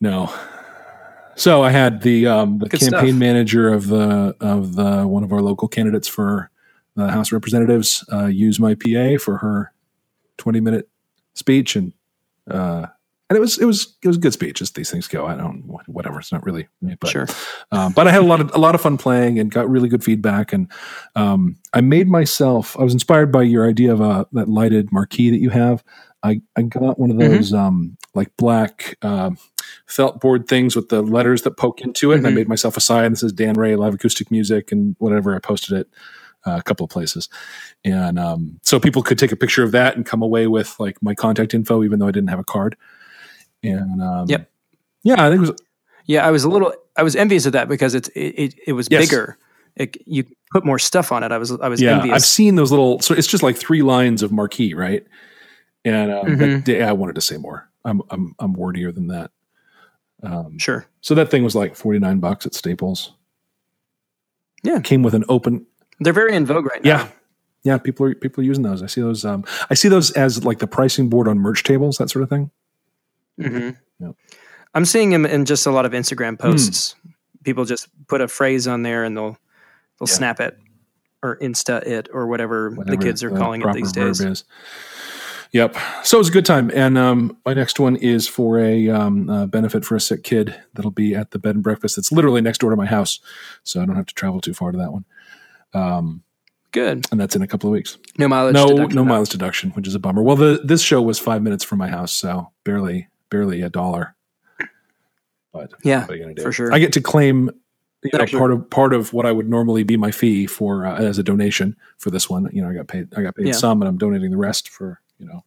no. 0.00 0.32
So 1.34 1.62
I 1.62 1.70
had 1.70 2.02
the 2.02 2.26
um, 2.26 2.58
the 2.58 2.69
Good 2.69 2.80
campaign 2.80 3.10
stuff. 3.10 3.19
manager 3.19 3.72
of 3.72 3.88
the 3.88 4.34
of 4.40 4.75
the 4.75 5.06
one 5.06 5.22
of 5.22 5.32
our 5.32 5.40
local 5.40 5.69
candidates 5.69 6.08
for 6.08 6.50
the 6.96 7.08
House 7.10 7.28
of 7.28 7.32
Representatives 7.34 8.04
uh, 8.12 8.26
use 8.26 8.58
my 8.58 8.75
PA 8.75 9.19
for 9.22 9.38
her 9.38 9.72
twenty 10.36 10.60
minute 10.60 10.88
speech, 11.34 11.76
and 11.76 11.92
uh, 12.50 12.87
and 13.31 13.37
it 13.37 13.41
was 13.41 13.59
it 13.59 13.67
was 13.67 13.97
it 14.03 14.09
was 14.09 14.17
a 14.17 14.21
good 14.21 14.33
speech 14.33 14.62
as 14.62 14.71
these 14.71 14.91
things 14.91 15.06
go. 15.06 15.27
I 15.27 15.35
don't 15.37 15.62
whatever. 15.87 16.19
It's 16.19 16.33
not 16.33 16.45
really 16.47 16.67
me, 16.81 16.97
but 16.99 17.11
Sure. 17.11 17.26
um, 17.73 17.93
but 17.93 18.09
I 18.09 18.11
had 18.11 18.23
a 18.23 18.26
lot 18.26 18.40
of 18.40 18.50
a 18.55 18.59
lot 18.59 18.75
of 18.75 18.81
fun 18.81 18.97
playing 18.97 19.38
and 19.38 19.50
got 19.50 19.69
really 19.69 19.88
good 19.90 20.02
feedback. 20.02 20.52
And 20.55 20.71
um, 21.14 21.57
I 21.75 21.83
made 21.83 22.09
myself. 22.09 22.75
I 22.81 22.85
was 22.85 22.95
inspired 22.95 23.31
by 23.31 23.43
your 23.43 23.69
idea 23.69 23.93
of 23.93 24.00
a, 24.00 24.26
that 24.33 24.49
lighted 24.49 24.90
marquee 24.93 25.28
that 25.31 25.40
you 25.40 25.50
have. 25.50 25.85
I, 26.23 26.40
I 26.57 26.62
got 26.62 26.99
one 26.99 27.11
of 27.11 27.17
Mhm. 27.17 27.37
those 27.37 27.52
um, 27.52 27.97
like 28.14 28.35
black 28.38 28.97
um, 29.02 29.37
felt 29.87 30.21
board 30.21 30.49
things 30.49 30.75
with 30.75 30.88
the 30.88 31.02
letters 31.02 31.43
that 31.43 31.52
poke 31.59 31.83
into 31.83 32.12
it, 32.12 32.17
and 32.17 32.26
I 32.26 32.31
Mhm. 32.31 32.35
made 32.35 32.49
myself 32.49 32.76
a 32.78 32.81
sign. 32.81 33.12
This 33.12 33.23
is 33.23 33.33
Dan 33.33 33.55
Ray 33.55 33.76
live 33.76 33.93
acoustic 33.95 34.31
music 34.31 34.73
and 34.73 34.97
whatever. 34.99 35.37
I 35.37 35.38
posted 35.38 35.76
it 35.78 35.88
uh, 36.47 36.57
a 36.57 36.62
couple 36.62 36.85
of 36.85 36.90
places, 36.90 37.28
and 37.85 38.18
um, 38.18 38.59
so 38.62 38.78
people 38.80 39.02
could 39.02 39.18
take 39.18 39.33
a 39.33 39.37
picture 39.37 39.62
of 39.62 39.73
that 39.73 39.97
and 39.97 40.07
come 40.07 40.23
away 40.23 40.47
with 40.47 40.75
like 40.78 41.00
my 41.02 41.14
contact 41.14 41.54
info, 41.54 41.83
even 41.85 41.99
though 41.99 42.09
I 42.09 42.12
didn't 42.12 42.28
have 42.30 42.38
a 42.38 42.45
card. 42.45 42.76
And 43.62 44.00
um, 44.02 44.26
Yep. 44.28 44.49
yeah, 45.02 45.14
I 45.26 45.28
think 45.30 45.38
it 45.42 45.50
was 45.50 45.52
Yeah, 46.07 46.26
I 46.26 46.30
was 46.30 46.45
a 46.45 46.49
little. 46.49 46.73
I 46.97 47.02
was 47.02 47.16
envious 47.16 47.45
of 47.47 47.52
that 47.52 47.68
because 47.68 47.95
it's 47.95 48.09
it 48.11 48.21
it, 48.38 48.54
it 48.68 48.73
was 48.75 48.88
Yes. 48.90 49.09
bigger. 49.09 49.37
It, 49.76 49.97
you 50.07 50.25
put 50.50 50.64
more 50.64 50.78
stuff 50.78 51.12
on 51.12 51.23
it. 51.23 51.30
I 51.33 51.38
was 51.38 51.52
I 51.52 51.68
was 51.68 51.80
yeah, 51.80 51.97
envious. 51.97 52.14
I've 52.14 52.25
seen 52.25 52.54
those 52.57 52.71
little. 52.71 53.00
So 53.00 53.14
it's 53.14 53.26
just 53.28 53.42
like 53.42 53.57
three 53.57 53.83
lines 53.83 54.23
of 54.23 54.33
marquee, 54.33 54.75
right? 54.75 55.04
And 55.85 56.11
um, 56.11 56.26
Mhm. 56.26 56.64
but, 56.64 56.73
yeah, 56.73 56.88
I 56.88 56.92
wanted 56.92 57.14
to 57.16 57.21
say 57.21 57.37
more. 57.37 57.68
I'm 57.85 58.00
I'm 58.11 58.35
I'm 58.38 58.54
wordier 58.54 58.92
than 58.92 59.09
that. 59.09 59.30
Um, 60.23 60.59
sure. 60.59 60.85
so 61.00 61.14
that 61.14 61.30
thing 61.30 61.45
was 61.45 61.54
like 61.54 61.76
forty 61.76 61.99
nine 62.00 62.18
bucks 62.18 62.45
at 62.47 62.54
Staples. 62.54 63.12
Yeah. 64.64 64.80
came 64.80 65.02
with 65.04 65.14
an 65.14 65.25
open. 65.28 65.66
They're 66.00 66.12
very 66.12 66.35
in 66.35 66.47
vogue 66.47 66.67
right 66.67 66.83
now. 66.83 66.90
Yeah, 66.90 67.09
yeah. 67.64 67.78
People 67.78 68.07
are 68.07 68.14
people 68.14 68.43
are 68.43 68.45
using 68.45 68.62
those. 68.62 68.83
I 68.83 68.87
see 68.87 69.00
those. 69.00 69.25
Um, 69.25 69.45
I 69.71 69.75
see 69.75 69.88
those 69.88 70.11
as 70.12 70.45
like 70.45 70.59
the 70.59 70.67
pricing 70.67 71.09
board 71.09 71.28
on 71.28 71.38
merch 71.38 71.62
tables, 71.64 71.99
that 71.99 72.11
sort 72.11 72.23
of 72.23 72.28
thing. 72.31 72.50
hmm 73.40 73.71
Yep. 74.00 74.14
I'm 74.75 74.85
seeing 74.85 75.11
them 75.11 75.26
in 75.26 75.45
just 75.45 75.67
a 75.67 75.71
lot 75.71 75.87
of 75.87 75.93
Instagram 75.93 76.38
posts. 76.38 76.95
People 77.43 77.64
just 77.64 77.88
put 78.07 78.21
a 78.21 78.28
phrase 78.28 78.69
on 78.69 78.83
there 78.83 79.02
and 79.05 79.17
they'll 79.17 79.37
they'll 79.99 80.07
Yeah. 80.09 80.14
snap 80.14 80.40
it 80.40 80.57
or 81.23 81.37
insta 81.38 81.83
it 81.85 82.09
or 82.12 82.28
whatever, 82.28 82.71
Whatever 82.71 82.97
the 82.97 83.02
kids 83.02 83.25
are 83.25 83.31
the 83.31 83.37
calling 83.38 83.61
it 83.62 83.73
these 83.75 83.90
days. 83.90 84.21
Is. 84.21 84.45
Yep. 85.52 85.76
So 86.05 86.19
it 86.19 86.21
was 86.21 86.28
a 86.28 86.33
good 86.33 86.45
time, 86.45 86.71
and 86.75 86.99
um, 86.99 87.37
my 87.47 87.55
next 87.55 87.81
one 87.81 87.97
is 87.97 88.28
for 88.28 88.59
a 88.61 88.88
um, 88.90 89.31
uh, 89.31 89.47
benefit 89.47 89.83
for 89.85 89.97
a 89.97 90.00
sick 90.00 90.23
kid 90.23 90.55
that'll 90.75 90.90
be 90.90 91.14
at 91.17 91.31
the 91.31 91.38
bed 91.38 91.55
and 91.55 91.64
breakfast. 91.64 91.97
that's 91.97 92.12
literally 92.12 92.43
next 92.43 92.59
door 92.59 92.69
to 92.71 92.76
my 92.76 92.85
house, 92.87 93.19
so 93.64 93.81
I 93.81 93.87
don't 93.87 93.97
have 93.97 94.07
to 94.07 94.14
travel 94.14 94.40
too 94.43 94.52
far 94.52 94.73
to 94.73 94.78
that 94.78 94.93
one. 94.93 95.07
Um, 95.75 96.22
Good. 96.72 97.06
and 97.10 97.20
that's 97.20 97.34
in 97.37 97.42
a 97.42 97.46
couple 97.46 97.68
of 97.68 97.72
weeks. 97.72 97.98
No 98.18 98.28
mileage. 98.28 98.54
no, 98.54 98.68
deduction, 98.68 98.96
no 98.96 99.02
though. 99.02 99.08
mileage 99.08 99.28
deduction, 99.30 99.70
which 99.70 99.87
is 99.88 99.94
a 99.94 99.98
bummer. 99.98 100.22
Well, 100.22 100.37
the 100.37 100.60
this 100.64 100.82
show 100.82 101.00
was 101.02 101.18
five 101.18 101.42
minutes 101.42 101.64
from 101.64 101.78
my 101.78 101.88
house, 101.88 102.12
so 102.12 102.50
barely, 102.64 103.08
barely 103.30 103.62
a 103.62 103.68
dollar. 103.68 104.14
But 105.52 105.72
Yeah, 105.82 106.00
what 106.02 106.10
are 106.10 106.16
you 106.16 106.22
gonna 106.22 106.34
do? 106.34 106.42
for 106.42 106.52
sure. 106.52 106.72
I 106.72 106.78
get 106.78 106.92
to 106.94 107.00
claim 107.00 107.50
you 108.04 108.10
know, 108.16 108.26
part 108.26 108.52
of 108.52 108.70
part 108.70 108.92
of 108.92 109.12
what 109.12 109.26
I 109.26 109.32
would 109.32 109.48
normally 109.48 109.82
be 109.82 109.96
my 109.96 110.10
fee 110.10 110.46
for 110.46 110.87
uh, 110.87 110.96
as 110.98 111.18
a 111.18 111.22
donation 111.22 111.75
for 111.96 112.10
this 112.10 112.28
one. 112.30 112.48
You 112.52 112.62
know, 112.62 112.68
I 112.70 112.75
got 112.75 112.87
paid. 112.87 113.08
I 113.16 113.22
got 113.22 113.34
paid 113.34 113.46
Yeah. 113.48 113.52
some, 113.54 113.80
and 113.82 113.88
I'm 113.88 113.98
donating 113.98 114.30
the 114.30 114.37
rest 114.37 114.68
for 114.68 115.00
you 115.18 115.26
know 115.26 115.44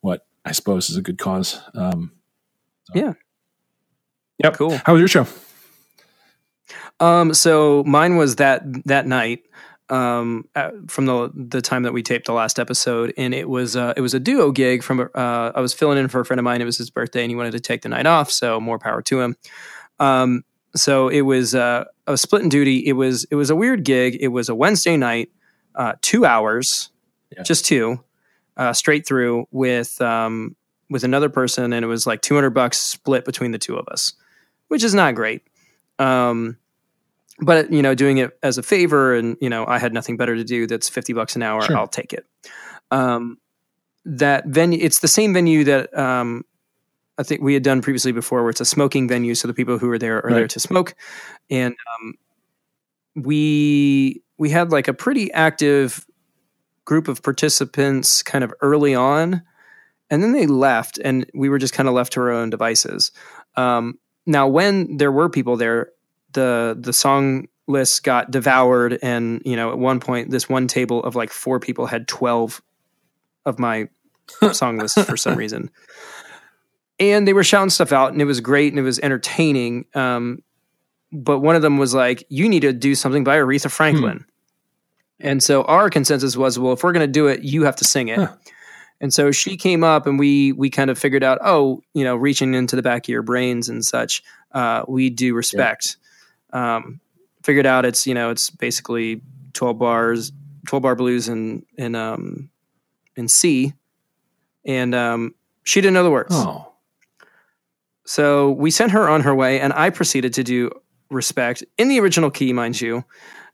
what 0.00 0.26
I 0.44 0.52
suppose 0.52 0.90
is 0.90 0.96
a 0.96 1.02
good 1.02 1.18
cause. 1.18 1.60
Um, 1.74 2.12
so- 2.84 2.92
Yeah. 2.98 3.12
Yep. 4.42 4.56
Cool. 4.56 4.80
How 4.84 4.92
was 4.94 5.00
your 5.00 5.08
show? 5.08 5.26
Um, 7.00 7.32
so 7.34 7.84
mine 7.84 8.16
was 8.16 8.36
that 8.36 8.62
that 8.86 9.06
night 9.06 9.44
um, 9.88 10.44
from 10.88 11.06
the 11.06 11.30
the 11.34 11.62
time 11.62 11.84
that 11.84 11.92
we 11.92 12.02
taped 12.02 12.26
the 12.26 12.32
last 12.32 12.58
episode, 12.58 13.14
and 13.16 13.32
it 13.34 13.48
was 13.48 13.76
uh, 13.76 13.94
it 13.96 14.00
was 14.00 14.14
a 14.14 14.20
duo 14.20 14.50
gig 14.50 14.82
from 14.82 15.00
uh, 15.14 15.52
I 15.54 15.60
was 15.60 15.72
filling 15.72 15.98
in 15.98 16.08
for 16.08 16.20
a 16.20 16.24
friend 16.24 16.38
of 16.40 16.44
mine. 16.44 16.60
It 16.60 16.64
was 16.64 16.76
his 16.76 16.90
birthday, 16.90 17.22
and 17.22 17.30
he 17.30 17.36
wanted 17.36 17.52
to 17.52 17.60
take 17.60 17.82
the 17.82 17.88
night 17.88 18.06
off, 18.06 18.30
so 18.30 18.60
more 18.60 18.78
power 18.78 19.00
to 19.02 19.20
him. 19.20 19.36
Um, 20.00 20.44
so 20.76 21.08
it 21.08 21.22
was 21.22 21.54
uh, 21.54 21.84
a 22.06 22.16
split 22.18 22.42
in 22.42 22.48
duty. 22.48 22.86
It 22.86 22.92
was 22.94 23.24
it 23.30 23.36
was 23.36 23.50
a 23.50 23.56
weird 23.56 23.84
gig. 23.84 24.18
It 24.20 24.28
was 24.28 24.48
a 24.48 24.54
Wednesday 24.54 24.96
night, 24.96 25.30
uh, 25.74 25.94
two 26.02 26.26
hours, 26.26 26.90
Yeah. 27.34 27.42
just 27.42 27.64
two, 27.64 28.00
uh, 28.56 28.72
straight 28.74 29.06
through 29.06 29.46
with 29.50 30.00
um, 30.02 30.54
with 30.90 31.04
another 31.04 31.28
person, 31.30 31.72
and 31.72 31.84
it 31.84 31.88
was 31.88 32.06
like 32.06 32.20
two 32.20 32.34
hundred 32.34 32.50
bucks 32.50 32.76
split 32.78 33.24
between 33.24 33.52
the 33.52 33.58
two 33.58 33.76
of 33.76 33.86
us, 33.88 34.12
which 34.68 34.84
is 34.84 34.94
not 34.94 35.14
great. 35.14 35.42
Um, 35.98 36.58
but 37.40 37.72
you 37.72 37.82
know, 37.82 37.94
doing 37.94 38.18
it 38.18 38.38
as 38.42 38.58
a 38.58 38.62
favor, 38.62 39.14
and 39.14 39.36
you 39.40 39.48
know, 39.48 39.64
I 39.66 39.78
had 39.78 39.92
nothing 39.92 40.16
better 40.16 40.36
to 40.36 40.44
do. 40.44 40.66
That's 40.66 40.88
fifty 40.88 41.12
bucks 41.12 41.36
an 41.36 41.42
hour. 41.42 41.62
Sure. 41.62 41.76
I'll 41.76 41.88
take 41.88 42.12
it. 42.12 42.26
Um, 42.90 43.38
that 44.04 44.46
venue, 44.46 44.78
it's 44.80 45.00
the 45.00 45.08
same 45.08 45.34
venue 45.34 45.64
that 45.64 45.96
um, 45.96 46.44
I 47.18 47.22
think 47.22 47.42
we 47.42 47.54
had 47.54 47.62
done 47.62 47.82
previously 47.82 48.12
before, 48.12 48.42
where 48.42 48.50
it's 48.50 48.60
a 48.60 48.64
smoking 48.64 49.08
venue, 49.08 49.34
so 49.34 49.48
the 49.48 49.54
people 49.54 49.78
who 49.78 49.90
are 49.90 49.98
there 49.98 50.24
are 50.24 50.32
there 50.32 50.48
to 50.48 50.60
smoke, 50.60 50.94
and 51.50 51.74
um, 52.00 52.14
we 53.14 54.22
we 54.38 54.50
had 54.50 54.70
like 54.70 54.88
a 54.88 54.94
pretty 54.94 55.32
active 55.32 56.06
group 56.84 57.08
of 57.08 57.22
participants 57.22 58.22
kind 58.22 58.42
of 58.42 58.52
early 58.62 58.94
on, 58.94 59.42
and 60.10 60.22
then 60.22 60.32
they 60.32 60.46
left, 60.46 60.98
and 60.98 61.30
we 61.34 61.48
were 61.48 61.58
just 61.58 61.74
kind 61.74 61.88
of 61.88 61.94
left 61.94 62.14
to 62.14 62.20
our 62.20 62.30
own 62.30 62.50
devices. 62.50 63.12
Um, 63.56 63.98
now, 64.26 64.48
when 64.48 64.96
there 64.96 65.12
were 65.12 65.28
people 65.28 65.56
there, 65.56 65.90
the 66.32 66.76
the 66.78 66.92
song 66.92 67.48
list 67.66 68.02
got 68.02 68.30
devoured, 68.30 68.98
and 69.02 69.42
you 69.44 69.56
know, 69.56 69.70
at 69.70 69.78
one 69.78 70.00
point, 70.00 70.30
this 70.30 70.48
one 70.48 70.66
table 70.66 71.02
of 71.04 71.14
like 71.14 71.30
four 71.30 71.60
people 71.60 71.86
had 71.86 72.08
twelve 72.08 72.62
of 73.44 73.58
my 73.58 73.88
song 74.52 74.78
lists 74.78 75.02
for 75.04 75.16
some 75.16 75.36
reason, 75.36 75.70
and 76.98 77.26
they 77.26 77.32
were 77.32 77.44
shouting 77.44 77.70
stuff 77.70 77.92
out, 77.92 78.12
and 78.12 78.20
it 78.20 78.26
was 78.26 78.40
great, 78.40 78.72
and 78.72 78.78
it 78.78 78.82
was 78.82 78.98
entertaining. 79.00 79.86
Um, 79.94 80.42
but 81.12 81.40
one 81.40 81.56
of 81.56 81.62
them 81.62 81.78
was 81.78 81.94
like, 81.94 82.24
"You 82.28 82.48
need 82.48 82.60
to 82.60 82.72
do 82.72 82.94
something 82.94 83.24
by 83.24 83.36
Aretha 83.36 83.70
Franklin." 83.70 84.24
And 85.20 85.42
so 85.42 85.62
our 85.64 85.90
consensus 85.90 86.36
was, 86.36 86.58
well, 86.58 86.72
if 86.72 86.84
we're 86.84 86.92
going 86.92 87.06
to 87.06 87.12
do 87.12 87.26
it, 87.26 87.42
you 87.42 87.64
have 87.64 87.76
to 87.76 87.84
sing 87.84 88.08
it. 88.08 88.18
Huh. 88.18 88.34
And 89.00 89.12
so 89.12 89.30
she 89.30 89.56
came 89.56 89.84
up, 89.84 90.06
and 90.06 90.18
we 90.18 90.52
we 90.52 90.70
kind 90.70 90.90
of 90.90 90.98
figured 90.98 91.22
out, 91.22 91.38
oh, 91.44 91.82
you 91.94 92.02
know, 92.02 92.16
reaching 92.16 92.54
into 92.54 92.74
the 92.74 92.82
back 92.82 93.04
of 93.04 93.08
your 93.08 93.22
brains 93.22 93.68
and 93.68 93.84
such, 93.84 94.24
uh, 94.52 94.84
we 94.88 95.08
do 95.08 95.34
respect. 95.34 95.96
Um, 96.52 97.00
figured 97.42 97.66
out 97.66 97.84
it's 97.84 98.06
you 98.06 98.14
know 98.14 98.30
it's 98.30 98.50
basically 98.50 99.20
twelve 99.52 99.78
bars, 99.78 100.32
twelve 100.66 100.82
bar 100.82 100.94
blues 100.94 101.28
in 101.28 101.64
in 101.76 101.94
um, 101.94 102.50
in 103.16 103.28
C, 103.28 103.72
and 104.64 104.94
um, 104.94 105.34
she 105.64 105.80
didn't 105.80 105.94
know 105.94 106.04
the 106.04 106.10
words. 106.10 106.30
Oh, 106.34 106.72
So 108.04 108.50
we 108.52 108.70
sent 108.70 108.92
her 108.92 109.08
on 109.08 109.22
her 109.22 109.34
way, 109.34 109.60
and 109.60 109.72
I 109.72 109.90
proceeded 109.90 110.32
to 110.34 110.44
do 110.44 110.70
respect 111.10 111.64
in 111.78 111.88
the 111.88 112.00
original 112.00 112.30
key, 112.30 112.52
mind 112.52 112.80
you, 112.80 113.04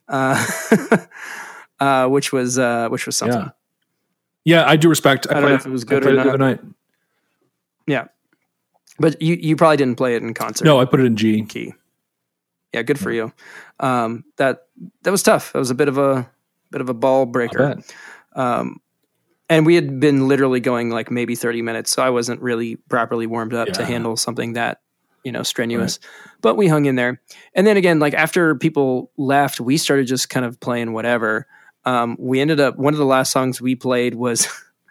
uh, 0.09 0.45
uh, 1.81 2.09
which 2.09 2.33
was 2.33 2.59
uh, 2.59 2.89
which 2.89 3.07
was 3.07 3.17
something. 3.17 3.51
yeah, 4.45 4.61
yeah. 4.63 4.69
I 4.69 4.77
do 4.77 4.89
respect. 4.89 5.27
I 5.31 5.35
don't 5.35 5.49
know 5.49 5.55
if 5.55 5.67
it 5.67 5.71
was 5.71 5.85
I 5.85 5.87
good 5.89 6.07
or 6.07 6.11
the 6.11 6.17
not. 6.17 6.27
other 6.29 6.39
night. 6.39 6.61
Yeah, 7.87 8.07
but 8.99 9.21
you 9.21 9.35
you 9.35 9.57
probably 9.57 9.77
didn't 9.77 9.97
play 9.97 10.15
it 10.17 10.23
in 10.23 10.35
concert. 10.35 10.65
No, 10.65 10.81
I 10.81 10.85
put 10.85 11.01
it 11.01 11.07
in 11.07 11.17
G. 11.17 11.45
key. 11.45 11.75
Yeah, 12.75 12.83
good 12.83 12.99
for 12.99 13.13
you. 13.13 13.33
Um, 13.79 14.25
that 14.37 14.67
that 15.03 15.13
was 15.13 15.23
tough. 15.23 15.53
That 15.53 15.61
was 15.61 15.71
a 15.71 15.77
bit 15.77 15.87
of 15.87 15.97
a 15.97 16.29
bit 16.73 16.81
of 16.81 16.89
a 16.89 16.95
ball 16.95 17.25
breaker. 17.25 17.77
Um, 18.35 18.81
and 19.49 19.65
we 19.65 19.77
had 19.77 20.01
been 20.01 20.27
literally 20.27 20.59
going 20.59 20.91
like 20.91 21.09
maybe 21.09 21.37
30 21.37 21.63
minutes, 21.63 21.93
so 21.93 22.03
I 22.03 22.11
wasn't 22.11 22.43
really 22.43 22.75
properly 22.89 23.29
warmed 23.29 23.55
up 23.55 23.69
to 23.69 23.85
handle 23.85 24.17
something 24.17 24.55
that 24.55 24.81
you 25.23 25.31
know 25.31 25.45
strenuous. 25.45 26.01
But 26.41 26.57
we 26.57 26.67
hung 26.67 26.87
in 26.87 26.97
there, 26.97 27.21
and 27.55 27.65
then 27.65 27.77
again, 27.77 28.01
like 28.01 28.15
after 28.15 28.57
people 28.57 29.13
left, 29.17 29.61
we 29.61 29.77
started 29.77 30.09
just 30.09 30.29
kind 30.29 30.45
of 30.45 30.59
playing 30.59 30.95
whatever. 30.95 31.47
Um, 31.85 32.17
we 32.19 32.41
ended 32.41 32.59
up 32.59 32.77
one 32.77 32.93
of 32.93 32.99
the 32.99 33.07
last 33.07 33.31
songs 33.31 33.61
we 33.61 33.77
played 33.77 34.17
was 34.17 34.49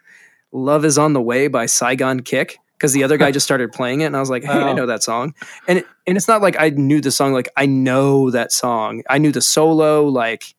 "Love 0.54 0.86
Is 0.86 0.98
on 0.98 1.12
the 1.12 1.22
Way" 1.22 1.50
by 1.50 1.66
Saigon 1.66 2.22
Kick 2.22 2.60
because 2.84 2.92
the 2.92 3.02
other 3.06 3.18
guy 3.18 3.32
just 3.38 3.46
started 3.46 3.72
playing 3.72 4.02
it, 4.02 4.06
and 4.08 4.18
I 4.18 4.20
was 4.20 4.30
like, 4.30 4.44
"Hey, 4.44 4.52
I 4.52 4.72
Oh. 4.72 4.76
know 4.76 4.86
that 4.86 5.04
song," 5.04 5.34
and 5.70 5.80
it, 5.80 5.88
and 6.06 6.18
it's 6.18 6.28
not 6.28 6.42
like 6.42 6.58
I 6.60 6.70
knew 6.72 7.00
the 7.00 7.12
song, 7.12 7.32
like 7.32 7.48
I 7.56 7.66
know 7.66 8.30
that 8.30 8.52
song, 8.52 9.04
I 9.10 9.18
knew 9.20 9.32
the 9.32 9.42
solo, 9.42 10.06
like. 10.06 10.54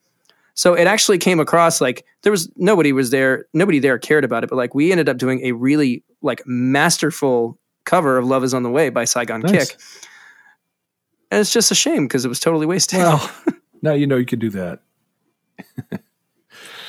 So 0.57 0.73
it 0.75 0.87
actually 0.87 1.19
came 1.19 1.39
across 1.41 1.81
like 1.81 2.05
there 2.23 2.31
was 2.33 2.49
nobody 2.57 2.93
was 2.93 3.11
there, 3.11 3.45
nobody 3.53 3.79
there 3.81 3.99
cared 3.99 4.25
about 4.25 4.43
it, 4.45 4.49
but 4.49 4.57
like 4.57 4.73
we 4.75 4.91
ended 4.93 5.09
up 5.09 5.19
doing 5.19 5.41
a 5.45 5.51
really 5.53 6.03
like 6.23 6.43
masterful 6.47 7.59
cover 7.85 8.17
of 8.17 8.25
"Love 8.25 8.43
Is 8.45 8.55
on 8.55 8.63
the 8.63 8.71
Way" 8.71 8.89
by 8.89 9.05
Saigon 9.05 9.41
Nice. 9.43 9.51
Kick, 9.51 9.77
and 11.33 11.41
it's 11.41 11.53
just 11.53 11.71
a 11.73 11.75
shame 11.75 12.07
because 12.07 12.25
it 12.25 12.29
was 12.29 12.39
totally 12.41 12.67
wasted. 12.67 13.01
Well, 13.01 13.31
now 13.83 13.93
you 13.95 14.07
know 14.07 14.17
you 14.17 14.25
can 14.27 14.39
do 14.39 14.49
that. 14.51 14.81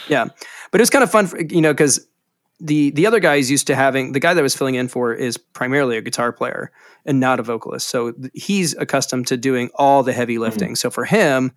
yeah, 0.08 0.26
but 0.72 0.80
it 0.80 0.84
was 0.84 0.90
kind 0.92 1.04
of 1.04 1.12
fun, 1.12 1.28
for, 1.28 1.42
you 1.42 1.60
know, 1.62 1.74
because 1.74 2.08
the 2.60 2.92
the 2.92 3.06
other 3.06 3.20
guy 3.20 3.36
is 3.36 3.52
used 3.52 3.68
to 3.68 3.76
having 3.76 4.14
the 4.14 4.20
guy 4.20 4.34
that 4.34 4.42
was 4.42 4.56
filling 4.56 4.76
in 4.76 4.88
for 4.88 5.14
is 5.14 5.38
primarily 5.38 5.98
a 5.98 6.02
guitar 6.02 6.32
player 6.32 6.72
and 7.06 7.20
not 7.20 7.40
a 7.40 7.44
vocalist, 7.44 7.88
so 7.90 8.12
th- 8.12 8.32
he's 8.34 8.76
accustomed 8.78 9.28
to 9.28 9.38
doing 9.38 9.70
all 9.76 10.04
the 10.04 10.14
heavy 10.14 10.38
lifting. 10.38 10.76
So 10.76 10.90
for 10.90 11.06
him, 11.06 11.52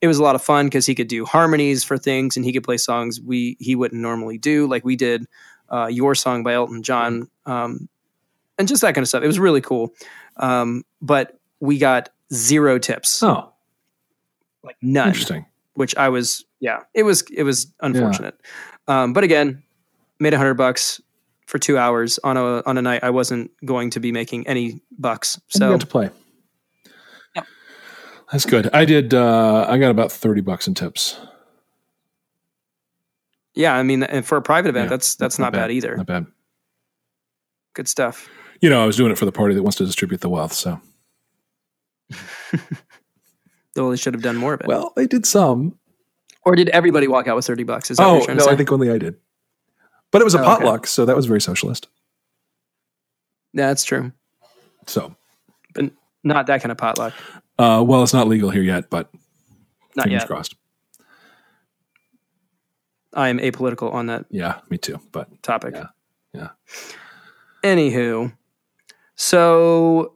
it 0.00 0.08
was 0.08 0.18
a 0.18 0.22
lot 0.22 0.34
of 0.34 0.42
fun 0.42 0.66
because 0.66 0.84
he 0.86 0.94
could 0.94 1.08
do 1.08 1.24
harmonies 1.24 1.82
for 1.84 1.96
things 1.96 2.36
and 2.36 2.44
he 2.44 2.52
could 2.52 2.64
play 2.64 2.76
songs 2.76 3.20
we 3.20 3.56
he 3.60 3.74
wouldn't 3.74 4.00
normally 4.00 4.36
do, 4.38 4.66
like 4.66 4.84
we 4.84 4.94
did 4.96 5.26
uh, 5.70 5.86
"Your 5.86 6.14
Song" 6.14 6.42
by 6.42 6.52
Elton 6.52 6.82
John, 6.82 7.28
um, 7.46 7.88
and 8.58 8.68
just 8.68 8.82
that 8.82 8.94
kind 8.94 9.02
of 9.02 9.08
stuff. 9.08 9.22
It 9.22 9.26
was 9.28 9.38
really 9.38 9.60
cool, 9.62 9.94
um, 10.36 10.84
but 11.00 11.38
we 11.60 11.78
got 11.78 12.10
zero 12.32 12.78
tips, 12.78 13.22
Oh, 13.22 13.52
like 14.62 14.76
none 14.82 15.08
interesting. 15.08 15.46
which 15.74 15.96
I 15.96 16.08
was, 16.10 16.44
yeah, 16.60 16.80
it 16.94 17.02
was, 17.04 17.22
it 17.32 17.42
was 17.44 17.72
unfortunate. 17.80 18.34
Um, 18.88 19.12
but 19.12 19.22
again, 19.24 19.62
made 20.22 20.34
a 20.34 20.38
hundred 20.38 20.54
bucks 20.54 21.00
for 21.46 21.58
two 21.58 21.76
hours 21.76 22.18
on 22.24 22.36
a, 22.36 22.62
on 22.64 22.78
a 22.78 22.82
night 22.82 23.02
I 23.04 23.10
wasn't 23.10 23.50
going 23.64 23.90
to 23.90 24.00
be 24.00 24.12
making 24.12 24.46
any 24.46 24.80
bucks. 24.98 25.34
And 25.34 25.42
you 25.54 25.58
So 25.58 25.70
got 25.72 25.80
to 25.80 25.86
play. 25.86 26.10
Yep. 27.36 27.46
That's 28.30 28.46
good. 28.46 28.70
I 28.72 28.84
did. 28.84 29.12
Uh, 29.12 29.66
I 29.68 29.78
got 29.78 29.90
about 29.90 30.10
thirty 30.12 30.40
bucks 30.40 30.66
in 30.66 30.74
tips. 30.74 31.18
yeah, 33.54 33.74
I 33.76 33.82
mean, 33.82 34.02
and 34.04 34.24
for 34.24 34.38
a 34.38 34.42
private 34.42 34.70
event, 34.70 34.86
Yeah, 34.86 34.90
that's, 34.90 35.14
that's 35.16 35.38
not, 35.38 35.52
bad, 35.52 35.70
either. 35.70 35.96
Not 35.96 36.06
bad. 36.06 36.26
Good 37.74 37.88
stuff. 37.88 38.28
You 38.62 38.70
know, 38.70 38.82
I 38.82 38.86
was 38.86 38.96
doing 38.96 39.10
it 39.10 39.18
for 39.18 39.24
the 39.26 39.32
party 39.32 39.54
that 39.54 39.62
wants 39.62 39.76
to 39.78 39.84
distribute 39.84 40.20
the 40.22 40.28
wealth. 40.30 40.52
So, 40.54 40.80
Though 43.74 43.90
they 43.90 43.96
should 43.96 44.14
have 44.14 44.22
done 44.22 44.36
more 44.36 44.54
of 44.54 44.60
it. 44.60 44.66
well, 44.66 44.92
they 44.96 45.06
did 45.06 45.24
some. 45.26 45.78
or 46.44 46.54
did 46.54 46.68
everybody 46.70 47.08
walk 47.08 47.26
out 47.26 47.36
with 47.36 47.46
30 47.46 47.64
bucks? 47.64 47.90
Is 47.90 47.96
that 47.96 48.04
what 48.04 48.10
Oh 48.10 48.14
you're 48.16 48.24
trying 48.26 48.36
no, 48.36 48.42
to 48.44 48.48
say? 48.48 48.52
I 48.52 48.56
think 48.56 48.70
only 48.72 48.90
I 48.90 48.98
did. 48.98 49.16
But 50.12 50.20
it 50.20 50.24
was 50.24 50.34
a 50.34 50.38
Oh, 50.38 50.42
okay. 50.42 50.50
potluck, 50.54 50.86
so 50.86 51.04
that 51.04 51.16
was 51.16 51.26
very 51.26 51.40
socialist. 51.40 51.88
yeah, 53.54 53.66
that's 53.68 53.82
true. 53.84 54.12
So, 54.86 55.14
But 55.74 55.90
not 56.22 56.46
that 56.46 56.60
kind 56.62 56.70
of 56.70 56.78
potluck. 56.78 57.12
uh, 57.58 57.82
well, 57.86 58.02
it's 58.04 58.12
not 58.14 58.28
legal 58.28 58.50
here 58.50 58.62
yet, 58.62 58.88
but 58.90 59.10
Not 59.96 60.04
fingers 60.04 60.22
yet. 60.22 60.28
crossed. 60.28 60.54
I 63.14 63.28
am 63.28 63.38
apolitical 63.38 63.92
on 63.92 64.06
that 64.06 64.24
Yeah, 64.30 64.60
me 64.70 64.78
too. 64.78 64.98
But 65.12 65.42
topic. 65.42 65.74
Yeah, 65.74 65.86
yeah. 66.32 66.48
Anywho, 67.62 68.32
so 69.16 70.14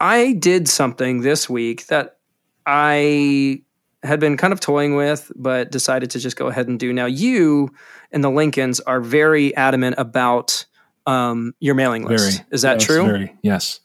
I 0.00 0.32
did 0.34 0.68
something 0.68 1.22
this 1.22 1.50
week 1.50 1.86
that 1.86 2.18
I 2.66 3.62
had 4.02 4.20
been 4.20 4.36
kind 4.36 4.52
of 4.52 4.60
toying 4.60 4.96
with, 4.96 5.30
but 5.36 5.70
decided 5.70 6.10
to 6.10 6.18
just 6.18 6.36
go 6.36 6.46
ahead 6.48 6.68
and 6.68 6.78
do. 6.78 6.92
Now, 6.92 7.06
you 7.06 7.70
and 8.12 8.22
the 8.22 8.30
Lincolns 8.30 8.80
are 8.80 9.00
very 9.00 9.54
adamant 9.56 9.96
about 9.98 10.66
um, 11.06 11.54
your 11.60 11.74
mailing 11.74 12.04
list. 12.04 12.38
very 12.38 12.46
Is 12.50 12.62
that 12.62 12.74
yes, 12.74 12.84
true? 12.84 13.04
Very 13.04 13.34
yes. 13.42 13.80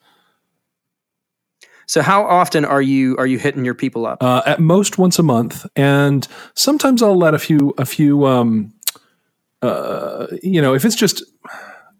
So, 1.85 2.01
how 2.01 2.25
often 2.25 2.63
are 2.65 2.81
you 2.81 3.17
are 3.17 3.27
you 3.27 3.37
hitting 3.37 3.65
your 3.65 3.73
people 3.73 4.05
up? 4.05 4.23
Uh, 4.23 4.41
at 4.45 4.59
most 4.59 4.97
once 4.97 5.19
a 5.19 5.23
month, 5.23 5.65
and 5.75 6.27
sometimes 6.55 7.03
I'll 7.03 7.17
let 7.17 7.33
a 7.33 7.39
few 7.39 7.73
a 7.77 7.85
few. 7.85 8.25
Um, 8.25 8.73
uh, 9.61 10.27
you 10.41 10.61
know, 10.61 10.73
if 10.73 10.85
it's 10.85 10.95
just 10.95 11.23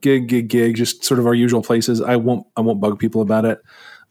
gig, 0.03 0.27
gig, 0.27 0.49
gig, 0.49 0.75
just 0.75 1.03
sort 1.03 1.19
of 1.19 1.25
our 1.25 1.33
usual 1.33 1.63
places. 1.63 2.01
I 2.01 2.17
won't 2.17 2.45
I 2.55 2.61
won't 2.61 2.79
bug 2.79 2.99
people 2.99 3.21
about 3.21 3.45
it. 3.45 3.59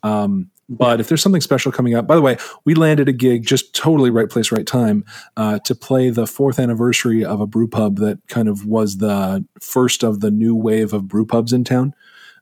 Um, 0.03 0.51
but 0.73 1.01
if 1.01 1.09
there's 1.09 1.23
something 1.23 1.41
special 1.41 1.71
coming 1.71 1.95
up, 1.95 2.07
by 2.07 2.15
the 2.15 2.23
way, 2.23 2.39
we 2.65 2.75
landed 2.75 3.09
a 3.09 3.13
gig 3.13 3.45
just 3.45 3.75
totally 3.75 4.11
right 4.11 4.31
place, 4.31 4.51
right 4.51 4.67
time 4.67 5.05
uh, 5.37 5.59
to 5.61 5.75
play 5.75 6.09
the 6.09 6.27
fourth 6.27 6.59
anniversary 6.59 7.25
of 7.25 7.41
a 7.41 7.47
brew 7.47 7.69
pub 7.69 7.99
that 7.99 8.19
kind 8.29 8.49
of 8.49 8.65
was 8.65 8.97
the 8.99 9.45
first 9.61 10.03
of 10.03 10.21
the 10.21 10.31
new 10.31 10.55
wave 10.55 10.93
of 10.93 11.09
brew 11.09 11.27
pubs 11.27 11.53
in 11.53 11.63
town. 11.63 11.95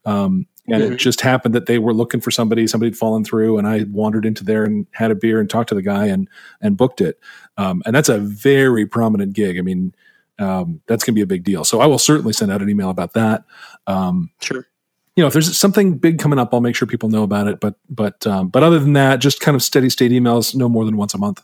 Um, 0.04 0.46
and 0.68 0.82
mm-hmm. 0.82 0.92
it 0.92 0.96
just 0.99 1.20
happened 1.20 1.54
that 1.56 1.66
they 1.66 1.80
were 1.80 1.92
looking 1.92 2.20
for 2.20 2.30
somebody, 2.30 2.66
somebody 2.68 2.90
had 2.90 2.96
fallen 2.96 3.25
through, 3.25 3.58
and 3.58 3.66
I 3.66 3.84
wandered 3.90 4.25
into 4.25 4.44
there 4.44 4.64
and 4.64 4.87
had 4.92 5.10
a 5.10 5.16
beer 5.16 5.40
and 5.40 5.50
talked 5.50 5.70
to 5.70 5.75
the 5.75 5.82
guy 5.82 6.06
and 6.06 6.28
and 6.60 6.76
booked 6.76 7.00
it. 7.00 7.18
Um, 7.56 7.82
and 7.84 7.94
that's 7.94 8.08
a 8.08 8.18
very 8.18 8.87
prominent 8.87 9.32
gig. 9.32 9.58
I 9.58 9.62
mean, 9.62 9.92
um, 10.38 10.80
that's 10.87 11.02
going 11.02 11.14
to 11.14 11.18
be 11.18 11.22
a 11.22 11.26
big 11.26 11.42
deal. 11.42 11.64
So 11.64 11.80
I 11.80 11.87
will 11.87 11.99
certainly 11.99 12.32
send 12.32 12.52
out 12.52 12.62
an 12.62 12.70
email 12.70 12.90
about 12.90 13.14
that. 13.14 13.44
Um, 13.88 14.30
sure 14.40 14.69
you 15.16 15.22
know, 15.22 15.26
if 15.26 15.32
there's 15.32 15.56
something 15.56 15.98
big 15.98 16.18
coming 16.18 16.38
up, 16.38 16.54
I'll 16.54 16.60
make 16.60 16.76
sure 16.76 16.86
people 16.86 17.08
know 17.08 17.22
about 17.22 17.48
it. 17.48 17.60
But 17.60 17.74
but 17.88 18.26
um, 18.26 18.48
but 18.48 18.62
other 18.62 18.78
than 18.78 18.92
that, 18.94 19.20
just 19.20 19.40
kind 19.40 19.54
of 19.54 19.62
steady 19.62 19.90
state 19.90 20.12
emails, 20.12 20.54
no 20.54 20.68
more 20.68 20.84
than 20.84 20.96
once 20.96 21.14
a 21.14 21.18
month. 21.18 21.42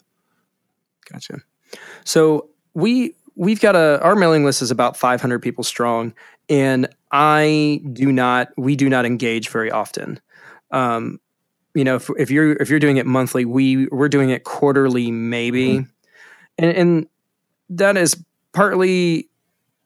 Gotcha. 1.10 1.40
So 2.04 2.48
we 2.74 3.14
we've 3.34 3.60
got 3.60 3.76
a 3.76 4.00
our 4.02 4.14
mailing 4.16 4.44
list 4.44 4.62
is 4.62 4.70
about 4.70 4.96
500 4.96 5.40
people 5.40 5.64
strong, 5.64 6.14
and 6.48 6.88
I 7.10 7.80
do 7.92 8.12
not 8.12 8.48
we 8.56 8.76
do 8.76 8.88
not 8.88 9.04
engage 9.04 9.48
very 9.48 9.70
often. 9.70 10.20
Um, 10.70 11.20
you 11.74 11.84
know, 11.84 11.96
if, 11.96 12.10
if 12.18 12.30
you're 12.30 12.52
if 12.54 12.70
you're 12.70 12.78
doing 12.78 12.96
it 12.96 13.06
monthly, 13.06 13.44
we 13.44 13.86
we're 13.88 14.08
doing 14.08 14.30
it 14.30 14.44
quarterly, 14.44 15.10
maybe, 15.10 15.68
mm-hmm. 15.68 15.90
and, 16.58 16.76
and 16.76 17.06
that 17.70 17.96
is 17.96 18.22
partly 18.52 19.28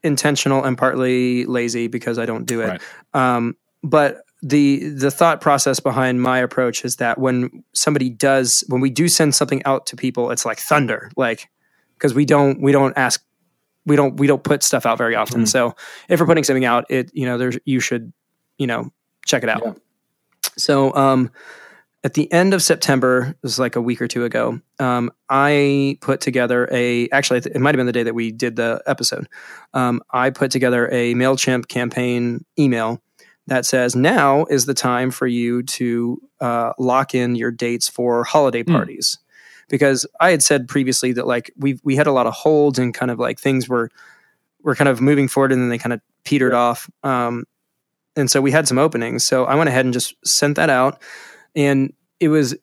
intentional 0.03 0.65
and 0.65 0.79
partly 0.79 1.45
lazy 1.47 1.89
because 1.89 2.19
I 2.19 2.27
don't 2.27 2.45
do 2.45 2.61
it. 2.61 2.69
Right. 2.69 3.37
Um, 3.37 3.57
but 3.83 4.25
the 4.43 4.89
the 4.91 5.11
thought 5.11 5.41
process 5.41 5.81
behind 5.81 6.23
my 6.23 6.39
approach 6.39 6.85
is 6.85 6.97
that 6.97 7.19
when 7.19 7.63
somebody 7.75 8.09
does 8.09 8.65
when 8.69 8.81
we 8.81 8.91
do 8.91 9.09
send 9.09 9.35
something 9.35 9.63
out 9.65 9.87
to 9.87 9.97
people 9.97 10.31
it's 10.31 10.47
like 10.47 10.59
thunder 10.59 11.11
like 11.17 11.49
because 11.95 12.15
we 12.15 12.25
don't 12.25 12.61
we 12.61 12.73
don't 12.73 12.97
ask 12.97 13.23
we 13.85 13.97
don't 13.97 14.17
we 14.19 14.27
don't 14.27 14.43
put 14.43 14.63
stuff 14.63 14.87
out 14.87 14.97
very 14.97 15.15
often 15.15 15.43
mm. 15.43 15.49
so 15.49 15.75
if 16.09 16.21
we're 16.21 16.27
putting 16.27 16.45
something 16.45 16.65
out 16.65 16.87
it 16.89 17.11
you 17.13 17.27
know 17.27 17.37
there's 17.37 17.59
you 17.67 17.81
should 17.81 18.13
you 18.57 18.67
know 18.67 18.91
check 19.27 19.43
it 19.43 19.49
out 19.49 19.63
yeah. 19.63 19.73
so 20.57 20.95
um 20.95 21.31
at 22.03 22.15
the 22.15 22.33
end 22.33 22.55
of 22.55 22.63
September, 22.63 23.29
it 23.29 23.43
was 23.43 23.59
like 23.59 23.77
a 23.77 23.81
week 23.81 24.01
or 24.01 24.09
two 24.09 24.25
ago, 24.25 24.59
um, 24.79 25.11
I 25.29 25.99
put 26.01 26.23
together 26.23 26.67
a, 26.73 27.09
actually, 27.11 27.41
it 27.41 27.61
might 27.61 27.75
have 27.75 27.77
been 27.77 27.87
the 27.87 27.93
day 27.93 28.03
that 28.05 28.15
we 28.15 28.33
did 28.33 28.57
the 28.57 28.83
episode. 28.87 29.29
Um, 29.75 30.01
I 30.11 30.31
put 30.31 30.51
together 30.51 30.89
a 30.89 31.15
MailChimp 31.15 31.69
campaign 31.69 32.45
email 32.59 33.03
that 33.51 33.67
says 33.67 33.97
now 33.97 34.45
is 34.45 34.67
the 34.67 34.75
time 34.75 35.11
for 35.11 35.27
you 35.27 35.65
to 35.65 36.23
uh, 36.41 36.73
lock 36.79 37.17
in 37.17 37.35
your 37.35 37.51
dates 37.51 37.89
for 37.89 38.23
holiday 38.23 38.63
hmm. 38.63 38.73
parties. 38.73 39.19
Mm. 39.19 39.25
Because 39.69 40.07
I 40.21 40.31
had 40.31 40.43
said 40.43 40.69
previously 40.69 41.13
that 41.13 41.27
like 41.27 41.53
we 41.57 41.79
we 41.83 41.97
had 41.97 42.07
a 42.07 42.13
lot 42.13 42.27
of 42.27 42.33
holds 42.33 42.79
and 42.79 42.95
kind 42.95 43.11
of 43.11 43.19
like 43.19 43.41
things 43.41 43.69
were 43.69 43.91
were 44.63 44.77
kind 44.77 44.89
of 44.89 45.01
moving 45.01 45.27
forward 45.27 45.53
and 45.53 45.61
then 45.61 45.69
they 45.69 45.79
kind 45.79 45.93
of 45.93 46.01
petered 46.25 46.53
yeah. 46.53 46.59
off. 46.59 46.89
Um, 47.03 47.45
and 48.17 48.31
so 48.31 48.41
we 48.41 48.53
had 48.53 48.69
some 48.69 48.79
openings. 48.79 49.25
So 49.25 49.45
I 49.45 49.57
went 49.57 49.69
ahead 49.69 49.85
and 49.85 49.93
just 49.93 50.15
sent 50.25 50.55
that 50.57 50.71
out, 50.71 51.03
and 51.57 51.93
it 52.21 52.29
was 52.29 52.57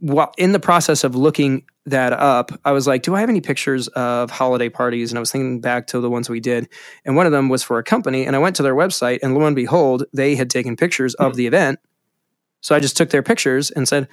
while 0.00 0.32
in 0.36 0.52
the 0.52 0.60
process 0.60 1.04
of 1.04 1.14
looking 1.14 1.64
that 1.86 2.12
up, 2.12 2.50
I 2.64 2.72
was 2.72 2.86
like, 2.86 3.02
do 3.02 3.14
I 3.14 3.20
have 3.20 3.28
any 3.28 3.40
pictures 3.40 3.88
of 3.88 4.30
holiday 4.30 4.68
parties? 4.68 5.10
And 5.10 5.18
I 5.18 5.20
was 5.20 5.30
thinking 5.30 5.60
back 5.60 5.86
to 5.88 6.00
the 6.00 6.10
ones 6.10 6.28
we 6.28 6.40
did. 6.40 6.68
And 7.04 7.16
one 7.16 7.26
of 7.26 7.32
them 7.32 7.48
was 7.48 7.62
for 7.62 7.78
a 7.78 7.84
company. 7.84 8.26
And 8.26 8.34
I 8.34 8.40
went 8.40 8.56
to 8.56 8.62
their 8.62 8.74
website, 8.74 9.20
and 9.22 9.34
lo 9.34 9.44
and 9.46 9.56
behold, 9.56 10.04
they 10.12 10.34
had 10.34 10.50
taken 10.50 10.76
pictures 10.76 11.14
of 11.14 11.32
hmm. 11.32 11.36
the 11.36 11.46
event. 11.46 11.78
So 12.60 12.74
I 12.74 12.80
just 12.80 12.96
took 12.96 13.10
their 13.10 13.22
pictures 13.22 13.70
and 13.70 13.88
said, 13.88 14.08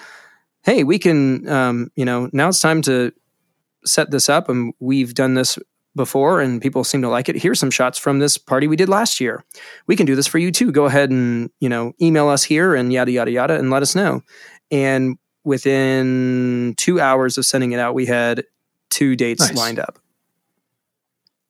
hey, 0.63 0.84
we 0.84 1.00
can, 1.00 1.48
um, 1.50 1.91
you 1.96 2.06
know, 2.06 2.30
now 2.32 2.50
it's 2.50 2.60
time 2.60 2.82
to 2.84 3.12
set 3.86 4.12
this 4.12 4.30
up. 4.30 4.50
And 4.50 4.74
we've 4.80 5.13
done 5.13 5.34
this 5.34 5.58
before 5.96 6.39
and 6.39 6.62
people 6.62 6.84
seem 6.84 7.02
to 7.02 7.10
like 7.10 7.28
it. 7.28 7.36
Here's 7.36 7.60
some 7.60 7.72
shots 7.72 7.98
from 7.98 8.20
this 8.20 8.38
party 8.38 8.67
we 8.67 8.76
did 8.76 8.88
last 8.88 9.20
year. 9.20 9.43
We 9.88 9.96
can 9.96 10.06
do 10.06 10.15
this 10.15 10.28
for 10.28 10.38
you 10.38 10.52
too. 10.52 10.72
Go 10.72 10.86
ahead 10.86 11.10
and, 11.10 11.50
you 11.60 11.67
know, 11.67 11.93
email 12.02 12.30
us 12.30 12.43
here 12.43 12.76
and 12.76 12.93
yada, 12.93 13.12
yada, 13.12 13.32
yada, 13.32 13.56
and 13.56 13.70
let 13.70 13.82
us 13.82 13.96
know. 13.96 14.22
And 14.72 15.17
within 15.47 16.75
two 16.75 16.99
hours 16.99 17.38
of 17.38 17.45
sending 17.45 17.71
it 17.71 17.79
out, 17.79 17.95
we 17.95 18.05
had 18.05 18.43
two 18.89 19.15
dates 19.15 19.47
nice. 19.47 19.55
lined 19.55 19.79
up. 19.79 19.97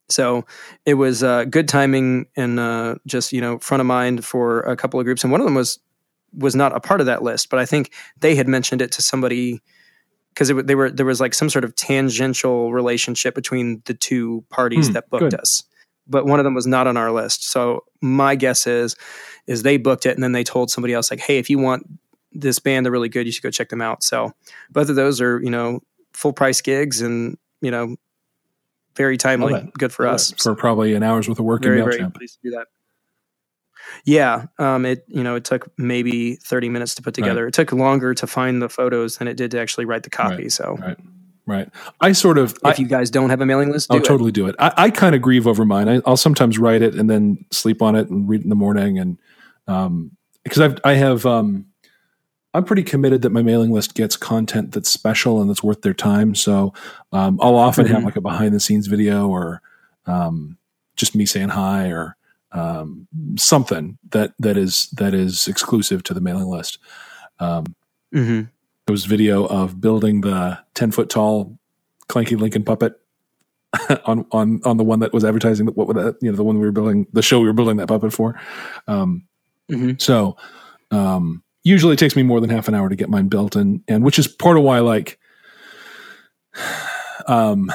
So 0.07 0.45
it 0.85 0.93
was 0.93 1.23
uh, 1.23 1.45
good 1.45 1.67
timing 1.67 2.27
and 2.37 2.59
uh, 2.59 2.95
just 3.07 3.33
you 3.33 3.41
know 3.41 3.57
front 3.57 3.81
of 3.81 3.87
mind 3.87 4.23
for 4.23 4.61
a 4.61 4.77
couple 4.77 4.99
of 4.99 5.05
groups, 5.05 5.23
and 5.23 5.31
one 5.31 5.41
of 5.41 5.45
them 5.45 5.55
was 5.55 5.79
was 6.31 6.55
not 6.55 6.75
a 6.75 6.79
part 6.79 7.01
of 7.01 7.07
that 7.07 7.23
list, 7.23 7.49
but 7.49 7.59
I 7.59 7.65
think 7.65 7.91
they 8.19 8.35
had 8.35 8.47
mentioned 8.47 8.81
it 8.81 8.91
to 8.93 9.01
somebody 9.01 9.61
because 10.29 10.49
they 10.65 10.75
were 10.75 10.91
there 10.91 11.05
was 11.05 11.19
like 11.19 11.33
some 11.33 11.49
sort 11.49 11.65
of 11.65 11.75
tangential 11.75 12.71
relationship 12.71 13.33
between 13.33 13.81
the 13.85 13.95
two 13.95 14.45
parties 14.49 14.89
mm, 14.89 14.93
that 14.93 15.09
booked 15.09 15.31
good. 15.31 15.39
us, 15.39 15.63
but 16.07 16.25
one 16.25 16.39
of 16.39 16.43
them 16.45 16.53
was 16.53 16.67
not 16.67 16.85
on 16.85 16.95
our 16.95 17.11
list. 17.11 17.49
So 17.49 17.83
my 17.99 18.35
guess 18.35 18.67
is 18.67 18.95
is 19.47 19.63
they 19.63 19.77
booked 19.77 20.05
it 20.05 20.13
and 20.13 20.23
then 20.23 20.33
they 20.33 20.43
told 20.43 20.69
somebody 20.69 20.93
else 20.93 21.09
like, 21.09 21.19
hey, 21.19 21.39
if 21.39 21.49
you 21.49 21.57
want 21.57 21.87
this 22.37 22.59
band 22.59 22.85
they're 22.85 22.91
really 22.91 23.09
good. 23.09 23.25
You 23.25 23.31
should 23.31 23.43
go 23.43 23.51
check 23.51 23.69
them 23.69 23.81
out. 23.81 24.03
So 24.03 24.33
both 24.69 24.89
of 24.89 24.95
those 24.95 25.19
are 25.21 25.41
you 25.41 25.49
know 25.49 25.81
full 26.13 26.33
price 26.33 26.61
gigs 26.61 27.01
and 27.01 27.37
you 27.61 27.71
know 27.71 27.95
very 28.95 29.17
timely 29.17 29.71
good 29.77 29.93
for 29.93 30.07
us. 30.07 30.33
for 30.41 30.55
probably 30.55 30.93
an 30.95 31.03
hour's 31.03 31.29
worth 31.29 31.39
of 31.39 31.45
work 31.45 31.61
very, 31.61 31.81
very 31.81 32.09
pleased 32.11 32.39
to 32.41 32.49
do 32.49 32.51
that. 32.51 32.67
Yeah 34.03 34.45
um, 34.59 34.85
it 34.85 35.05
you 35.07 35.23
know 35.23 35.35
it 35.35 35.45
took 35.45 35.71
maybe 35.77 36.35
30 36.35 36.69
minutes 36.69 36.95
to 36.95 37.01
put 37.01 37.13
together. 37.13 37.43
Right. 37.43 37.49
it 37.49 37.53
took 37.53 37.71
longer 37.71 38.13
to 38.15 38.27
find 38.27 38.61
the 38.61 38.69
photos 38.69 39.17
than 39.17 39.27
it 39.27 39.37
did 39.37 39.51
to 39.51 39.59
actually 39.59 39.85
write 39.85 40.03
the 40.03 40.09
copy 40.09 40.43
right. 40.43 40.51
so. 40.51 40.77
right 40.79 40.97
right. 41.45 41.69
I 42.01 42.11
sort 42.11 42.37
of 42.37 42.51
if 42.51 42.65
I, 42.65 42.81
you 42.81 42.87
guys 42.87 43.09
don't 43.09 43.29
have 43.29 43.39
a 43.39 43.45
mailing 43.45 43.71
list 43.71 43.91
i'll 43.91 44.01
totally 44.01 44.31
do 44.31 44.47
it. 44.47 44.55
I, 44.59 44.73
I 44.75 44.89
kind 44.89 45.15
of 45.15 45.21
grieve 45.21 45.47
over 45.47 45.63
mine. 45.63 45.87
I, 45.87 45.99
will 45.99 46.17
sometimes 46.17 46.59
write 46.59 46.81
it 46.81 46.95
and 46.95 47.09
then 47.09 47.45
sleep 47.51 47.81
on 47.81 47.95
it 47.95 48.09
and 48.09 48.27
read 48.27 48.41
it 48.41 48.43
in 48.43 48.49
the 48.49 48.55
morning 48.55 48.99
and 48.99 49.17
um 49.67 50.11
because 50.43 50.59
i've 50.59 50.79
i 50.83 50.93
have 50.93 51.25
um 51.25 51.67
I'm 52.57 52.63
pretty 52.63 52.81
committed 52.81 53.21
that 53.21 53.29
my 53.29 53.43
mailing 53.43 53.71
list 53.71 53.93
gets 53.93 54.17
content 54.17 54.71
that's 54.71 54.89
special 54.89 55.39
and 55.39 55.47
that's 55.47 55.61
worth 55.61 55.83
their 55.83 55.93
time. 55.93 56.33
So 56.33 56.73
um, 57.11 57.39
I'll 57.39 57.55
often 57.55 57.85
mm-hmm. 57.85 57.93
have 57.93 58.03
like 58.03 58.15
a 58.15 58.21
behind 58.21 58.55
the 58.55 58.59
scenes 58.59 58.87
video 58.87 59.27
or 59.27 59.61
um, 60.07 60.57
just 60.95 61.13
me 61.13 61.27
saying 61.27 61.49
hi 61.49 61.89
or 61.89 62.17
um, 62.53 63.07
something 63.37 63.99
that 64.09 64.33
that 64.39 64.57
is 64.57 64.89
that 64.93 65.13
is 65.13 65.47
exclusive 65.47 66.01
to 66.03 66.15
the 66.15 66.19
mailing 66.19 66.47
list. 66.47 66.79
Um, 67.39 67.75
mm-hmm. 68.11 68.45
It 68.87 68.91
was 68.91 69.05
video 69.05 69.45
of 69.45 69.79
building 69.79 70.21
the 70.21 70.57
ten 70.73 70.89
foot 70.89 71.11
tall 71.11 71.59
Clanky 72.09 72.39
Lincoln 72.39 72.63
puppet 72.63 72.99
on 74.05 74.25
on 74.31 74.61
on 74.65 74.77
the 74.77 74.83
one 74.83 75.01
that 75.01 75.13
was 75.13 75.23
advertising 75.23 75.67
what 75.67 75.93
that 75.95 76.17
you 76.23 76.31
know 76.31 76.35
the 76.35 76.43
one 76.43 76.57
we 76.57 76.65
were 76.65 76.71
building 76.71 77.05
the 77.13 77.21
show 77.21 77.39
we 77.39 77.45
were 77.45 77.53
building 77.53 77.77
that 77.77 77.87
puppet 77.87 78.13
for. 78.13 78.39
Um, 78.87 79.27
mm-hmm. 79.69 79.91
So 79.99 80.37
um, 80.89 81.43
usually 81.67 81.93
it 81.93 81.99
takes 81.99 82.15
me 82.15 82.23
more 82.23 82.39
than 82.39 82.49
half 82.49 82.67
an 82.67 82.73
hour 82.73 82.89
to 82.89 82.95
get 82.95 83.09
mine 83.09 83.27
built 83.27 83.55
and 83.55 83.81
and 83.87 84.03
which 84.03 84.17
is 84.17 84.27
part 84.27 84.57
of 84.57 84.63
why 84.63 84.79
like 84.79 85.19
um 87.27 87.71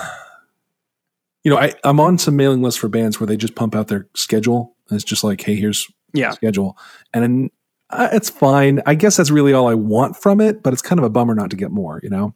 you 1.45 1.51
know 1.51 1.59
I, 1.59 1.75
i'm 1.85 2.01
on 2.01 2.19
some 2.19 2.37
mailing 2.37 2.63
lists 2.63 2.81
for 2.81 2.89
bands 2.89 3.21
where 3.21 3.27
they 3.27 3.37
just 3.37 3.55
pump 3.55 3.75
out 3.75 3.89
their 3.89 4.09
schedule 4.17 4.75
and 4.89 4.97
it's 4.97 5.05
just 5.05 5.23
like 5.23 5.41
hey 5.41 5.55
here's 5.55 5.91
yeah. 6.15 6.33
schedule. 6.33 6.77
And 7.15 7.23
then, 7.23 7.51
uh, 7.89 8.11
it's 8.13 8.29
fine. 8.29 8.83
I 8.85 8.95
guess 8.95 9.17
that's 9.17 9.31
really 9.31 9.53
all 9.53 9.69
i 9.69 9.75
want 9.75 10.17
from 10.17 10.41
it 10.41 10.63
but 10.63 10.73
it's 10.73 10.83
kind 10.83 10.99
of 10.99 11.05
a 11.05 11.11
bummer 11.11 11.35
not 11.35 11.51
to 11.51 11.57
get 11.57 11.71
more 11.71 12.01
you 12.03 12.11
know? 12.11 12.35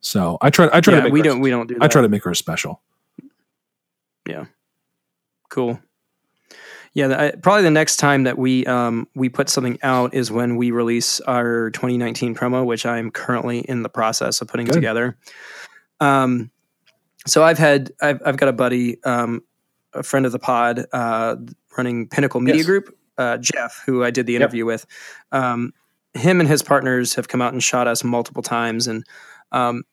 So 0.00 0.38
i 0.40 0.50
try 0.50 0.68
i 0.72 0.80
try 0.80 0.94
yeah, 0.94 1.00
to 1.00 1.04
make 1.04 1.12
we 1.12 1.22
don't 1.22 1.40
we 1.40 1.50
don't 1.50 1.66
do 1.66 1.74
that. 1.74 1.82
i 1.82 1.88
try 1.88 2.02
to 2.02 2.08
make 2.08 2.24
her 2.24 2.30
a 2.30 2.36
special. 2.36 2.82
Yeah. 4.28 4.46
Cool 5.50 5.78
yeah, 6.96 7.08
the, 7.08 7.38
probably 7.42 7.62
the 7.62 7.70
next 7.70 7.96
time 7.98 8.22
that 8.22 8.38
we 8.38 8.64
um, 8.64 9.06
we 9.14 9.28
put 9.28 9.50
something 9.50 9.78
out 9.82 10.14
is 10.14 10.30
when 10.30 10.56
we 10.56 10.70
release 10.70 11.20
our 11.20 11.70
2019 11.72 12.34
promo, 12.34 12.64
which 12.64 12.86
I'm 12.86 13.10
currently 13.10 13.58
in 13.58 13.82
the 13.82 13.90
process 13.90 14.40
of 14.40 14.48
putting 14.48 14.64
Good. 14.64 14.76
together. 14.76 15.18
Um, 16.00 16.50
so 17.26 17.44
I've 17.44 17.58
had 17.58 17.92
I've, 18.00 18.22
I've 18.24 18.38
got 18.38 18.48
a 18.48 18.54
buddy, 18.54 19.04
um, 19.04 19.42
a 19.92 20.02
friend 20.02 20.24
of 20.24 20.32
the 20.32 20.38
pod, 20.38 20.86
uh, 20.94 21.36
running 21.76 22.08
Pinnacle 22.08 22.40
Media 22.40 22.60
yes. 22.60 22.66
Group, 22.66 22.96
uh, 23.18 23.36
Jeff, 23.36 23.82
who 23.84 24.02
I 24.02 24.10
did 24.10 24.24
the 24.24 24.34
interview 24.34 24.64
yep. 24.64 24.66
with. 24.66 24.86
Um, 25.32 25.74
him 26.14 26.40
and 26.40 26.48
his 26.48 26.62
partners 26.62 27.14
have 27.14 27.28
come 27.28 27.42
out 27.42 27.52
and 27.52 27.62
shot 27.62 27.86
us 27.86 28.04
multiple 28.04 28.42
times, 28.42 28.86
and 28.86 29.04
um, 29.52 29.84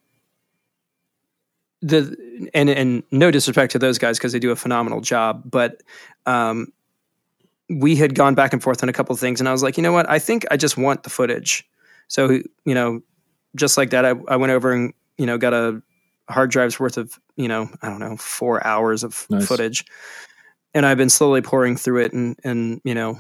the 1.82 2.16
and 2.54 2.70
and 2.70 3.04
no 3.12 3.30
disrespect 3.30 3.74
to 3.74 3.80
those 3.80 3.98
guys 3.98 4.18
because 4.18 4.32
they 4.32 4.40
do 4.40 4.52
a 4.52 4.56
phenomenal 4.56 5.02
job, 5.02 5.44
but 5.46 5.84
um, 6.26 6.72
we 7.80 7.96
had 7.96 8.16
gone 8.16 8.36
back 8.36 8.54
and 8.54 8.62
forth 8.62 8.84
on 8.84 8.90
a 8.90 8.94
couple 8.94 9.14
of 9.14 9.20
things, 9.20 9.40
and 9.40 9.48
I 9.48 9.52
was 9.52 9.64
like, 9.64 9.78
you 9.78 9.84
know 9.84 9.92
what? 9.94 10.10
I 10.10 10.20
think 10.20 10.46
I 10.52 10.58
just 10.58 10.78
want 10.78 11.04
the 11.04 11.10
footage. 11.10 11.64
So 12.08 12.30
you 12.66 12.74
know, 12.74 13.02
just 13.56 13.78
like 13.78 13.90
that, 13.92 14.06
I, 14.06 14.14
I 14.28 14.36
went 14.36 14.52
over 14.52 14.72
and 14.72 14.94
you 15.18 15.26
know 15.26 15.38
got 15.38 15.54
a 15.54 15.82
hard 16.30 16.52
drive's 16.52 16.80
worth 16.80 16.98
of 16.98 17.20
you 17.36 17.48
know 17.48 17.70
I 17.82 17.90
don't 17.90 18.00
know 18.00 18.18
four 18.18 18.66
hours 18.66 19.04
of 19.04 19.26
nice. 19.30 19.48
footage, 19.48 19.86
and 20.74 20.86
I've 20.86 20.98
been 20.98 21.10
slowly 21.10 21.42
pouring 21.42 21.76
through 21.78 22.02
it 22.04 22.14
and 22.14 22.38
and 22.44 22.82
you 22.84 22.94
know 22.96 23.18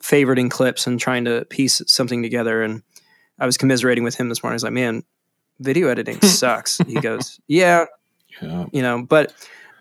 favoriting 0.00 0.50
clips 0.50 0.86
and 0.86 0.98
trying 0.98 1.24
to 1.26 1.44
piece 1.46 1.80
something 1.86 2.22
together. 2.22 2.62
And 2.62 2.82
I 3.38 3.46
was 3.46 3.56
commiserating 3.56 4.02
with 4.04 4.16
him 4.16 4.28
this 4.28 4.42
morning. 4.42 4.54
I 4.54 4.56
was 4.56 4.64
like, 4.64 4.72
man, 4.72 5.04
video 5.60 5.88
editing 5.88 6.20
sucks. 6.22 6.78
he 6.78 6.94
goes, 6.94 7.38
yeah, 7.46 7.84
Yeah. 8.40 8.66
you 8.72 8.82
know, 8.82 9.02
but 9.02 9.32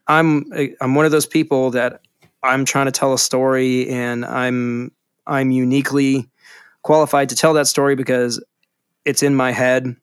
I'm 0.07 0.45
I'm 0.79 0.93
one 0.95 1.05
of 1.05 1.12
those 1.12 1.25
people 1.25 1.71
that 1.71 2.01
I'm 2.43 2.65
trying 2.65 2.86
to 2.88 2.91
tell 2.91 3.13
a 3.13 3.19
story 3.19 3.89
and 3.89 4.25
I'm 4.25 4.91
I'm 5.27 5.51
uniquely 5.51 6.27
qualified 6.82 7.30
to 7.30 7.36
tell 7.36 7.54
that 7.54 7.67
story 7.67 7.95
because 7.95 8.43
it's 9.06 9.21
in 9.23 9.36
my 9.36 9.51
head. 9.51 9.95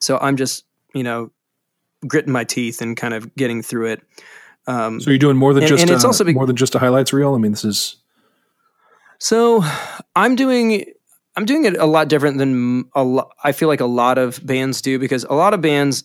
So 0.00 0.18
I'm 0.20 0.36
just, 0.36 0.64
you 0.94 1.02
know, 1.02 1.30
gritting 2.06 2.32
my 2.32 2.44
teeth 2.44 2.82
and 2.82 2.96
kind 2.96 3.14
of 3.14 3.34
getting 3.36 3.62
through 3.62 3.86
it. 3.92 4.02
Um, 4.66 5.00
So 5.00 5.10
you're 5.10 5.18
doing 5.18 5.36
more 5.36 5.54
than 5.54 5.62
And- 5.62 5.68
just 5.68 5.82
and 5.82 5.90
it's 5.90 6.04
a, 6.04 6.06
also 6.06 6.24
be- 6.24 6.34
more 6.34 6.46
than 6.46 6.56
just 6.56 6.74
a 6.74 6.78
highlights 6.78 7.12
reel. 7.12 7.34
I 7.34 7.38
mean, 7.38 7.52
this 7.52 7.64
is 7.64 7.96
So 9.18 9.62
I'm 10.16 10.34
doing 10.36 10.84
I'm 11.36 11.44
doing 11.44 11.64
it 11.64 11.76
a 11.78 11.86
lot 11.86 12.08
different 12.08 12.38
than 12.38 12.84
a 12.94 13.02
lot. 13.02 13.30
I 13.42 13.50
feel 13.52 13.66
like 13.68 13.80
a 13.80 13.86
lot 13.86 14.18
of 14.18 14.44
bands 14.46 14.80
do 14.80 14.98
because 14.98 15.24
a 15.24 15.34
lot 15.34 15.52
of 15.54 15.60
bands 15.60 16.04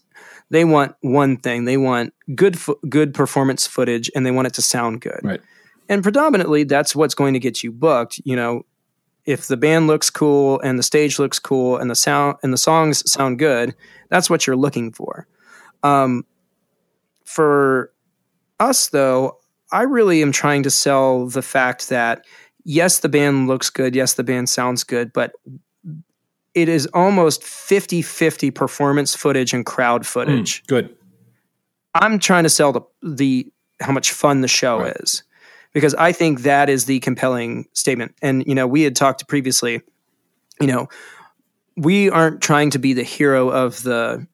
they 0.50 0.66
want 0.66 0.96
one 1.02 1.38
thing 1.38 1.66
they 1.66 1.78
want 1.78 2.14
good 2.36 2.58
fo- 2.58 2.80
good 2.88 3.14
performance 3.14 3.68
footage 3.68 4.10
and 4.16 4.26
they 4.26 4.32
want 4.32 4.48
it 4.48 4.54
to 4.56 4.62
sound 4.62 5.02
good. 5.02 5.20
Right. 5.24 5.42
And 5.88 6.04
predominantly 6.04 6.64
that's 6.64 6.96
what's 6.96 7.16
going 7.16 7.34
to 7.34 7.40
get 7.40 7.64
you 7.64 7.72
booked. 7.72 8.20
You 8.24 8.36
know, 8.36 8.66
if 9.26 9.48
the 9.48 9.58
band 9.58 9.88
looks 9.88 10.10
cool 10.10 10.60
and 10.62 10.78
the 10.78 10.84
stage 10.84 11.20
looks 11.20 11.40
cool 11.40 11.78
and 11.78 11.90
the 11.90 11.96
sound 11.96 12.38
and 12.44 12.54
the 12.54 12.58
songs 12.58 13.10
sound 13.12 13.40
good, 13.40 13.76
that's 14.10 14.30
what 14.30 14.48
you're 14.48 14.56
looking 14.56 14.92
for. 14.92 15.28
Um, 15.84 16.26
for 17.26 17.92
us 18.60 18.90
though, 18.90 19.38
I 19.72 19.84
really 19.84 20.22
am 20.22 20.32
trying 20.32 20.64
to 20.64 20.72
sell 20.72 21.28
the 21.28 21.44
fact 21.44 21.90
that 21.90 22.26
yes, 22.64 23.00
the 23.00 23.10
band 23.10 23.48
looks 23.48 23.70
good, 23.70 23.96
yes, 23.96 24.14
the 24.14 24.24
band 24.24 24.50
sounds 24.50 24.84
good, 24.84 25.14
but 25.14 25.34
it 26.62 26.70
is 26.70 26.88
almost 26.94 27.42
50-50 27.42 28.54
performance 28.54 29.16
footage 29.16 29.54
and 29.54 29.66
crowd 29.66 30.06
footage. 30.06 30.64
Mm, 30.64 30.68
good. 30.68 30.96
I'm 31.96 32.20
trying 32.20 32.44
to 32.44 32.50
sell 32.50 32.72
the 32.72 32.82
the 33.02 33.52
how 33.80 33.92
much 33.92 34.12
fun 34.12 34.42
the 34.42 34.48
show 34.48 34.80
Right. 34.80 34.96
is 35.00 35.24
because 35.74 35.96
I 35.96 36.12
think 36.12 36.42
that 36.42 36.70
is 36.70 36.86
the 36.86 37.00
compelling 37.00 37.68
statement. 37.74 38.16
And 38.22 38.46
you 38.46 38.56
know, 38.56 38.68
we 38.68 38.84
had 38.84 38.96
talked 38.96 39.28
previously, 39.28 39.82
you 40.60 40.68
know, 40.68 40.88
we 41.78 42.10
aren't 42.10 42.42
trying 42.42 42.72
to 42.72 42.80
be 42.80 42.94
the 42.94 43.04
hero 43.04 43.50
of 43.50 43.82
the 43.84 44.28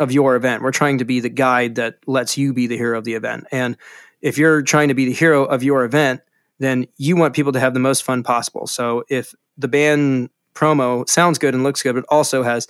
of 0.00 0.10
your 0.12 0.34
event. 0.34 0.62
We're 0.62 0.72
trying 0.72 0.98
to 0.98 1.04
be 1.04 1.20
the 1.20 1.28
guide 1.28 1.76
that 1.76 1.98
lets 2.06 2.36
you 2.36 2.52
be 2.52 2.66
the 2.66 2.76
hero 2.76 2.98
of 2.98 3.04
the 3.04 3.14
event. 3.14 3.46
And 3.52 3.76
if 4.20 4.38
you're 4.38 4.62
trying 4.62 4.88
to 4.88 4.94
be 4.94 5.04
the 5.04 5.12
hero 5.12 5.44
of 5.44 5.62
your 5.62 5.84
event, 5.84 6.20
then 6.58 6.86
you 6.96 7.16
want 7.16 7.34
people 7.34 7.52
to 7.52 7.60
have 7.60 7.74
the 7.74 7.80
most 7.80 8.02
fun 8.02 8.22
possible. 8.22 8.66
So 8.66 9.04
if 9.08 9.34
the 9.56 9.68
band 9.68 10.30
promo 10.54 11.08
sounds 11.08 11.38
good 11.38 11.54
and 11.54 11.62
looks 11.62 11.82
good, 11.82 11.94
but 11.94 12.04
also 12.08 12.42
has 12.42 12.66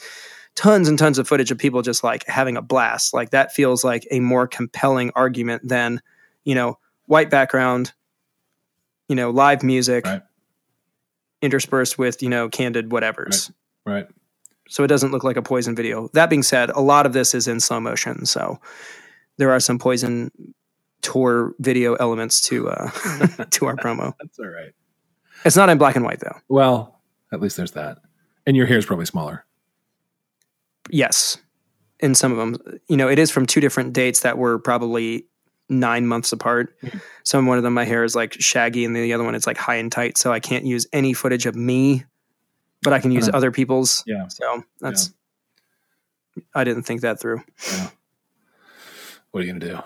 tons 0.55 0.89
and 0.89 0.99
tons 0.99 1.19
of 1.19 1.27
footage 1.29 1.51
of 1.51 1.59
people 1.59 1.83
just 1.83 2.05
like 2.05 2.27
having 2.27 2.57
a 2.57 2.63
blast, 2.63 3.13
like 3.15 3.31
that 3.31 3.53
feels 3.53 3.83
like 3.85 4.07
a 4.11 4.21
more 4.21 4.47
compelling 4.47 5.11
argument 5.15 5.67
than, 5.69 6.01
you 6.45 6.55
know, 6.55 6.79
white 7.07 7.29
background, 7.31 7.93
you 9.09 9.17
know, 9.17 9.31
live 9.31 9.63
music 9.63 10.05
Right. 10.07 10.23
interspersed 11.43 11.99
with, 11.99 12.23
you 12.23 12.29
know, 12.29 12.49
candid 12.49 12.91
whatevers. 12.91 13.53
Right. 13.85 14.07
So 14.69 14.83
it 14.83 14.87
doesn't 14.87 15.11
look 15.11 15.25
like 15.25 15.37
a 15.37 15.43
poison 15.43 15.75
video. 15.77 16.09
That 16.15 16.31
being 16.31 16.43
said, 16.43 16.71
a 16.71 16.81
lot 16.81 17.05
of 17.05 17.13
this 17.13 17.35
is 17.35 17.47
in 17.47 17.61
slow 17.61 17.81
motion. 17.81 18.25
So 18.25 18.59
there 19.37 19.51
are 19.51 19.61
some 19.61 19.79
poison 19.79 20.31
tour 21.03 21.55
video 21.59 21.95
elements 21.97 22.41
to 22.43 22.69
uh, 22.71 22.91
to 23.51 23.67
our 23.67 23.77
promo. 23.77 24.15
That's 24.21 24.39
all 24.39 24.47
right. 24.47 24.73
It's 25.45 25.57
not 25.57 25.69
in 25.69 25.77
black 25.77 25.97
and 25.97 26.05
white 26.05 26.21
though. 26.21 26.39
Well, 26.49 26.99
at 27.33 27.41
least 27.41 27.57
there's 27.57 27.73
that. 27.73 27.99
And 28.47 28.57
your 28.57 28.67
hair 28.67 28.79
is 28.79 28.87
probably 28.87 29.07
smaller. 29.07 29.45
Yes, 30.91 31.39
in 32.01 32.15
some 32.15 32.33
of 32.33 32.39
them, 32.39 32.79
you 32.89 32.97
know, 32.97 33.09
it 33.09 33.19
is 33.19 33.31
from 33.31 33.47
two 33.47 33.61
different 33.61 33.93
dates 33.95 34.21
that 34.21 34.37
were 34.37 34.59
probably 34.59 35.27
nine 35.71 36.07
months 36.07 36.31
apart. 36.33 36.79
Mhm. 36.83 37.01
Some 37.23 37.47
one 37.47 37.57
of 37.57 37.65
them, 37.65 37.73
my 37.73 37.85
hair 37.85 38.05
is 38.05 38.15
like 38.15 38.35
shaggy, 38.35 38.85
and 38.85 38.95
the 38.95 39.13
other 39.15 39.25
one 39.25 39.35
it's 39.35 39.47
like 39.47 39.57
high 39.57 39.77
and 39.77 39.91
tight. 39.91 40.19
So 40.19 40.31
I 40.33 40.41
can't 40.41 40.65
use 40.67 40.87
any 40.93 41.15
footage 41.15 41.47
of 41.47 41.57
me, 41.57 42.05
but 42.83 42.93
I 42.93 42.99
can 43.01 43.13
use 43.13 43.29
Uh-huh. 43.29 43.39
other 43.39 43.51
people's. 43.51 44.03
Yeah. 44.07 44.29
So 44.29 44.63
that's. 44.81 45.13
I 46.55 46.65
didn't 46.65 46.83
think 46.83 47.01
that 47.01 47.19
through. 47.21 47.43
Yeah. 47.73 47.89
What 49.31 49.43
are 49.43 49.47
you 49.47 49.53
gonna 49.53 49.65
do? 49.73 49.79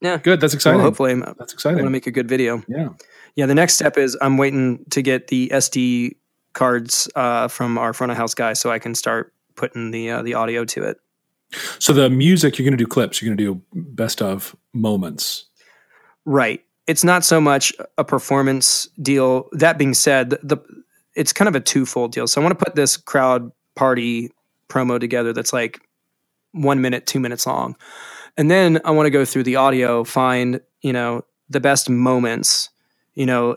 Yeah. 0.00 0.18
Good. 0.18 0.40
That's 0.40 0.54
exciting. 0.54 0.78
Well, 0.78 0.86
hopefully, 0.86 1.12
I'm, 1.12 1.20
That's 1.38 1.52
exciting. 1.52 1.78
I 1.78 1.82
want 1.82 1.86
to 1.88 1.92
make 1.92 2.06
a 2.06 2.10
good 2.12 2.28
video. 2.28 2.62
Yeah. 2.68 2.90
Yeah, 3.34 3.46
the 3.46 3.54
next 3.54 3.74
step 3.74 3.96
is 3.98 4.16
I'm 4.20 4.36
waiting 4.36 4.84
to 4.90 5.00
get 5.02 5.28
the 5.28 5.50
SD 5.52 6.16
cards 6.52 7.08
uh, 7.14 7.48
from 7.48 7.78
our 7.78 7.92
front 7.92 8.10
of 8.10 8.16
house 8.16 8.34
guy, 8.34 8.52
so 8.52 8.70
I 8.70 8.78
can 8.78 8.94
start 8.94 9.32
putting 9.54 9.90
the 9.90 10.10
uh, 10.10 10.22
the 10.22 10.34
audio 10.34 10.64
to 10.64 10.82
it. 10.84 10.98
So 11.78 11.92
the 11.92 12.08
music 12.10 12.58
you're 12.58 12.64
gonna 12.64 12.76
do 12.76 12.86
clips. 12.86 13.20
You're 13.20 13.34
gonna 13.34 13.54
do 13.54 13.62
best 13.74 14.22
of 14.22 14.56
moments. 14.72 15.46
Right. 16.24 16.64
It's 16.86 17.04
not 17.04 17.24
so 17.24 17.40
much 17.40 17.72
a 17.98 18.04
performance 18.04 18.88
deal. 19.00 19.48
That 19.52 19.78
being 19.78 19.94
said, 19.94 20.30
the, 20.30 20.38
the 20.42 20.58
it's 21.14 21.32
kind 21.32 21.48
of 21.48 21.54
a 21.54 21.60
twofold 21.60 22.12
deal. 22.12 22.26
So 22.26 22.40
I 22.40 22.44
want 22.44 22.58
to 22.58 22.64
put 22.64 22.74
this 22.74 22.96
crowd 22.96 23.52
party 23.74 24.30
promo 24.68 24.98
together 24.98 25.32
that's 25.32 25.52
like 25.52 25.80
one 26.52 26.80
minute, 26.80 27.06
two 27.06 27.20
minutes 27.20 27.46
long, 27.46 27.76
and 28.36 28.50
then 28.50 28.80
I 28.84 28.90
want 28.90 29.06
to 29.06 29.10
go 29.10 29.24
through 29.24 29.44
the 29.44 29.56
audio, 29.56 30.04
find 30.04 30.60
you 30.80 30.92
know 30.92 31.24
the 31.48 31.60
best 31.60 31.88
moments, 31.90 32.70
you 33.14 33.26
know. 33.26 33.56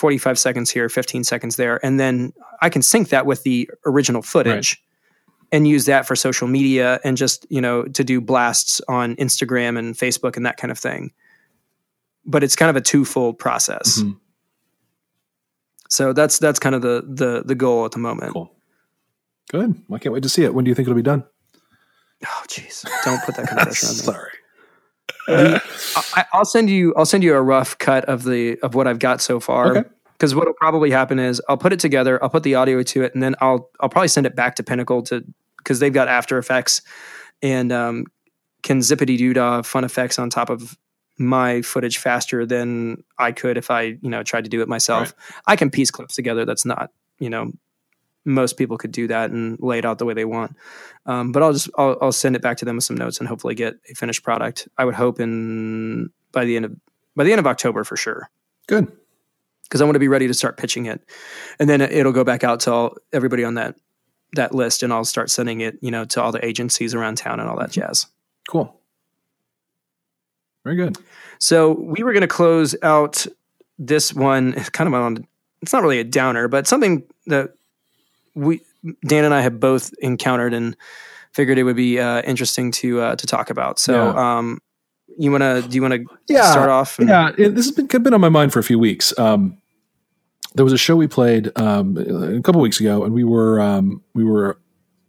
45 0.00 0.38
seconds 0.38 0.70
here, 0.70 0.88
15 0.88 1.24
seconds 1.24 1.56
there. 1.56 1.84
And 1.84 2.00
then 2.00 2.32
I 2.62 2.70
can 2.70 2.80
sync 2.80 3.10
that 3.10 3.26
with 3.26 3.42
the 3.42 3.70
original 3.84 4.22
footage 4.22 4.82
and 5.52 5.68
use 5.68 5.84
that 5.84 6.06
for 6.06 6.16
social 6.16 6.48
media 6.48 7.00
and 7.04 7.18
just, 7.18 7.46
you 7.50 7.60
know, 7.60 7.82
to 7.84 8.02
do 8.02 8.18
blasts 8.20 8.80
on 8.88 9.14
Instagram 9.16 9.78
and 9.78 9.94
Facebook 9.94 10.36
and 10.38 10.46
that 10.46 10.56
kind 10.56 10.70
of 10.70 10.78
thing. 10.78 11.12
But 12.24 12.42
it's 12.42 12.56
kind 12.56 12.70
of 12.70 12.76
a 12.76 12.80
twofold 12.80 13.38
process. 13.38 14.00
Mhm. 14.02 14.16
So 15.90 16.12
that's 16.12 16.38
that's 16.38 16.58
kind 16.58 16.74
of 16.74 16.82
the 16.82 17.04
the 17.06 17.42
the 17.44 17.54
goal 17.54 17.84
at 17.84 17.90
the 17.92 17.98
moment. 17.98 18.32
Cool. 18.32 18.50
Good. 19.50 19.74
I 19.92 19.98
can't 19.98 20.12
wait 20.12 20.22
to 20.22 20.28
see 20.28 20.44
it. 20.44 20.54
When 20.54 20.64
do 20.64 20.70
you 20.70 20.74
think 20.74 20.86
it'll 20.86 20.94
be 20.96 21.02
done? 21.02 21.24
Oh 22.24 22.42
jeez. 22.48 22.86
Don't 23.04 23.22
put 23.24 23.34
that 23.36 23.48
kind 23.48 23.60
of 23.60 23.66
pressure 23.66 23.86
on 23.86 23.92
me. 23.92 23.98
Sorry. 23.98 24.32
I, 25.30 26.24
I'll 26.32 26.44
send 26.44 26.70
you. 26.70 26.94
I'll 26.96 27.06
send 27.06 27.24
you 27.24 27.34
a 27.34 27.42
rough 27.42 27.78
cut 27.78 28.04
of 28.06 28.24
the 28.24 28.58
of 28.60 28.74
what 28.74 28.86
I've 28.86 28.98
got 28.98 29.20
so 29.20 29.40
far. 29.40 29.76
Okay. 29.76 29.88
Because 30.12 30.34
what'll 30.34 30.54
probably 30.54 30.90
happen 30.90 31.18
is 31.18 31.40
I'll 31.48 31.56
put 31.56 31.72
it 31.72 31.80
together. 31.80 32.22
I'll 32.22 32.28
put 32.28 32.42
the 32.42 32.54
audio 32.54 32.82
to 32.82 33.02
it, 33.02 33.14
and 33.14 33.22
then 33.22 33.34
I'll 33.40 33.70
I'll 33.80 33.88
probably 33.88 34.08
send 34.08 34.26
it 34.26 34.36
back 34.36 34.56
to 34.56 34.62
Pinnacle 34.62 35.02
to 35.04 35.24
because 35.56 35.78
they've 35.78 35.92
got 35.92 36.08
After 36.08 36.38
Effects 36.38 36.82
and 37.42 37.72
um, 37.72 38.04
can 38.62 38.80
zippity 38.80 39.16
doo 39.16 39.32
dah 39.32 39.62
fun 39.62 39.84
effects 39.84 40.18
on 40.18 40.30
top 40.30 40.50
of 40.50 40.76
my 41.18 41.62
footage 41.62 41.98
faster 41.98 42.46
than 42.46 43.02
I 43.18 43.32
could 43.32 43.58
if 43.58 43.70
I 43.70 43.82
you 43.82 44.10
know 44.10 44.22
tried 44.22 44.44
to 44.44 44.50
do 44.50 44.62
it 44.62 44.68
myself. 44.68 45.14
I 45.46 45.56
can 45.56 45.70
piece 45.70 45.90
clips 45.90 46.14
together. 46.14 46.44
That's 46.44 46.64
not 46.64 46.90
you 47.18 47.30
know 47.30 47.52
most 48.24 48.56
people 48.56 48.76
could 48.76 48.92
do 48.92 49.06
that 49.08 49.30
and 49.30 49.58
lay 49.60 49.78
it 49.78 49.84
out 49.84 49.98
the 49.98 50.04
way 50.04 50.14
they 50.14 50.24
want. 50.24 50.56
Um, 51.06 51.32
but 51.32 51.42
I'll 51.42 51.52
just 51.52 51.70
I'll, 51.76 51.96
I'll 52.00 52.12
send 52.12 52.36
it 52.36 52.42
back 52.42 52.58
to 52.58 52.64
them 52.64 52.76
with 52.76 52.84
some 52.84 52.96
notes 52.96 53.18
and 53.18 53.28
hopefully 53.28 53.54
get 53.54 53.74
a 53.90 53.94
finished 53.94 54.22
product. 54.22 54.68
I 54.76 54.84
would 54.84 54.94
hope 54.94 55.20
in 55.20 56.10
by 56.32 56.44
the 56.44 56.56
end 56.56 56.64
of 56.66 56.76
by 57.16 57.24
the 57.24 57.32
end 57.32 57.38
of 57.38 57.46
October 57.46 57.84
for 57.84 57.96
sure 57.96 58.30
Good. 58.66 58.90
because 59.64 59.80
I 59.80 59.84
want 59.84 59.94
to 59.94 60.00
be 60.00 60.08
ready 60.08 60.26
to 60.26 60.34
start 60.34 60.56
pitching 60.56 60.86
it, 60.86 61.02
and 61.58 61.68
then 61.68 61.80
it'll 61.80 62.12
go 62.12 62.24
back 62.24 62.44
out 62.44 62.60
to 62.60 62.72
all, 62.72 62.96
everybody 63.12 63.44
on 63.44 63.54
that 63.54 63.76
that 64.34 64.54
list, 64.54 64.82
and 64.82 64.92
I'll 64.92 65.04
start 65.04 65.30
sending 65.30 65.60
it 65.60 65.78
you 65.80 65.90
know 65.90 66.04
to 66.06 66.22
all 66.22 66.32
the 66.32 66.44
agencies 66.44 66.94
around 66.94 67.16
town 67.16 67.40
and 67.40 67.48
all 67.48 67.58
that 67.58 67.70
jazz. 67.70 68.06
Cool. 68.48 68.76
Very 70.64 70.76
good. 70.76 70.98
So 71.38 71.72
we 71.72 72.02
were 72.02 72.12
going 72.12 72.20
to 72.20 72.28
close 72.28 72.76
out 72.82 73.26
this 73.78 74.12
one 74.12 74.52
kind 74.52 74.88
of 74.88 74.94
on. 74.94 75.26
It's 75.62 75.72
not 75.72 75.82
really 75.82 76.00
a 76.00 76.04
downer, 76.04 76.48
but 76.48 76.66
something 76.66 77.02
that 77.26 77.54
we 78.40 78.62
Dan 79.06 79.24
and 79.24 79.34
I 79.34 79.40
have 79.42 79.60
both 79.60 79.92
encountered 80.00 80.54
and 80.54 80.76
figured 81.32 81.58
it 81.58 81.64
would 81.64 81.76
be 81.76 82.00
uh, 82.00 82.22
interesting 82.22 82.72
to 82.72 83.00
uh, 83.00 83.16
to 83.16 83.26
talk 83.26 83.50
about. 83.50 83.78
So, 83.78 83.92
Yeah. 83.92 84.38
um, 84.38 84.58
you 85.18 85.30
want 85.30 85.42
to 85.42 85.62
do 85.68 85.74
you 85.74 85.82
want 85.82 85.94
to 85.94 86.04
Yeah. 86.28 86.50
start 86.50 86.68
off? 86.70 86.98
and- 86.98 87.08
Yeah, 87.08 87.30
it, 87.36 87.54
this 87.54 87.66
has 87.66 87.72
been 87.74 87.86
been 88.02 88.14
on 88.14 88.20
my 88.20 88.28
mind 88.28 88.52
for 88.52 88.58
a 88.58 88.62
few 88.64 88.78
weeks. 88.78 89.16
Um, 89.18 89.58
there 90.54 90.64
was 90.64 90.72
a 90.72 90.78
show 90.78 90.96
we 90.96 91.06
played 91.06 91.50
um, 91.56 91.96
a 91.96 92.40
couple 92.42 92.60
weeks 92.60 92.80
ago, 92.80 93.04
and 93.04 93.12
we 93.14 93.22
were 93.24 93.60
um, 93.60 94.02
we 94.14 94.24
were 94.24 94.58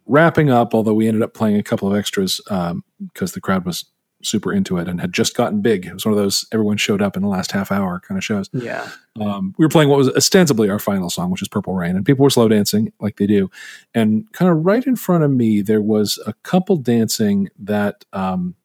wrapping 0.05 0.49
up. 0.51 0.73
Although 0.75 0.93
we 0.93 1.07
ended 1.07 1.23
up 1.23 1.33
playing 1.33 1.55
a 1.57 1.63
couple 1.63 1.91
of 1.91 1.97
extras 1.97 2.41
because 2.45 3.31
the 3.33 3.41
crowd 3.41 3.65
was 3.65 3.85
super 4.23 4.53
into 4.53 4.77
it 4.77 4.87
and 4.87 5.01
had 5.01 5.13
just 5.13 5.35
gotten 5.35 5.61
big. 5.61 5.85
It 5.85 5.93
was 5.93 6.05
one 6.05 6.13
of 6.13 6.19
those 6.19 6.45
everyone 6.51 6.77
showed 6.77 7.01
up 7.01 7.15
in 7.15 7.21
the 7.21 7.27
last 7.27 7.51
half 7.51 7.71
hour 7.71 7.99
kind 7.99 8.17
of 8.17 8.23
shows. 8.23 8.49
yeah, 8.53 8.89
Um, 9.19 9.53
we 9.57 9.65
were 9.65 9.69
playing 9.69 9.89
what 9.89 9.97
was 9.97 10.09
ostensibly 10.09 10.69
our 10.69 10.79
final 10.79 11.09
song, 11.09 11.31
which 11.31 11.41
is 11.41 11.47
"Purple 11.47 11.73
Rain," 11.73 11.95
and 11.95 12.05
people 12.05 12.23
were 12.23 12.29
slow 12.29 12.47
dancing 12.47 12.91
like 12.99 13.17
they 13.17 13.27
do. 13.27 13.49
And 13.93 14.31
kind 14.33 14.49
of 14.51 14.65
right 14.65 14.85
in 14.85 14.95
front 14.95 15.23
of 15.23 15.31
me, 15.31 15.61
there 15.61 15.81
was 15.81 16.19
a 16.25 16.33
couple 16.43 16.77
dancing 16.77 17.49
that. 17.59 18.05
Um, 18.13 18.55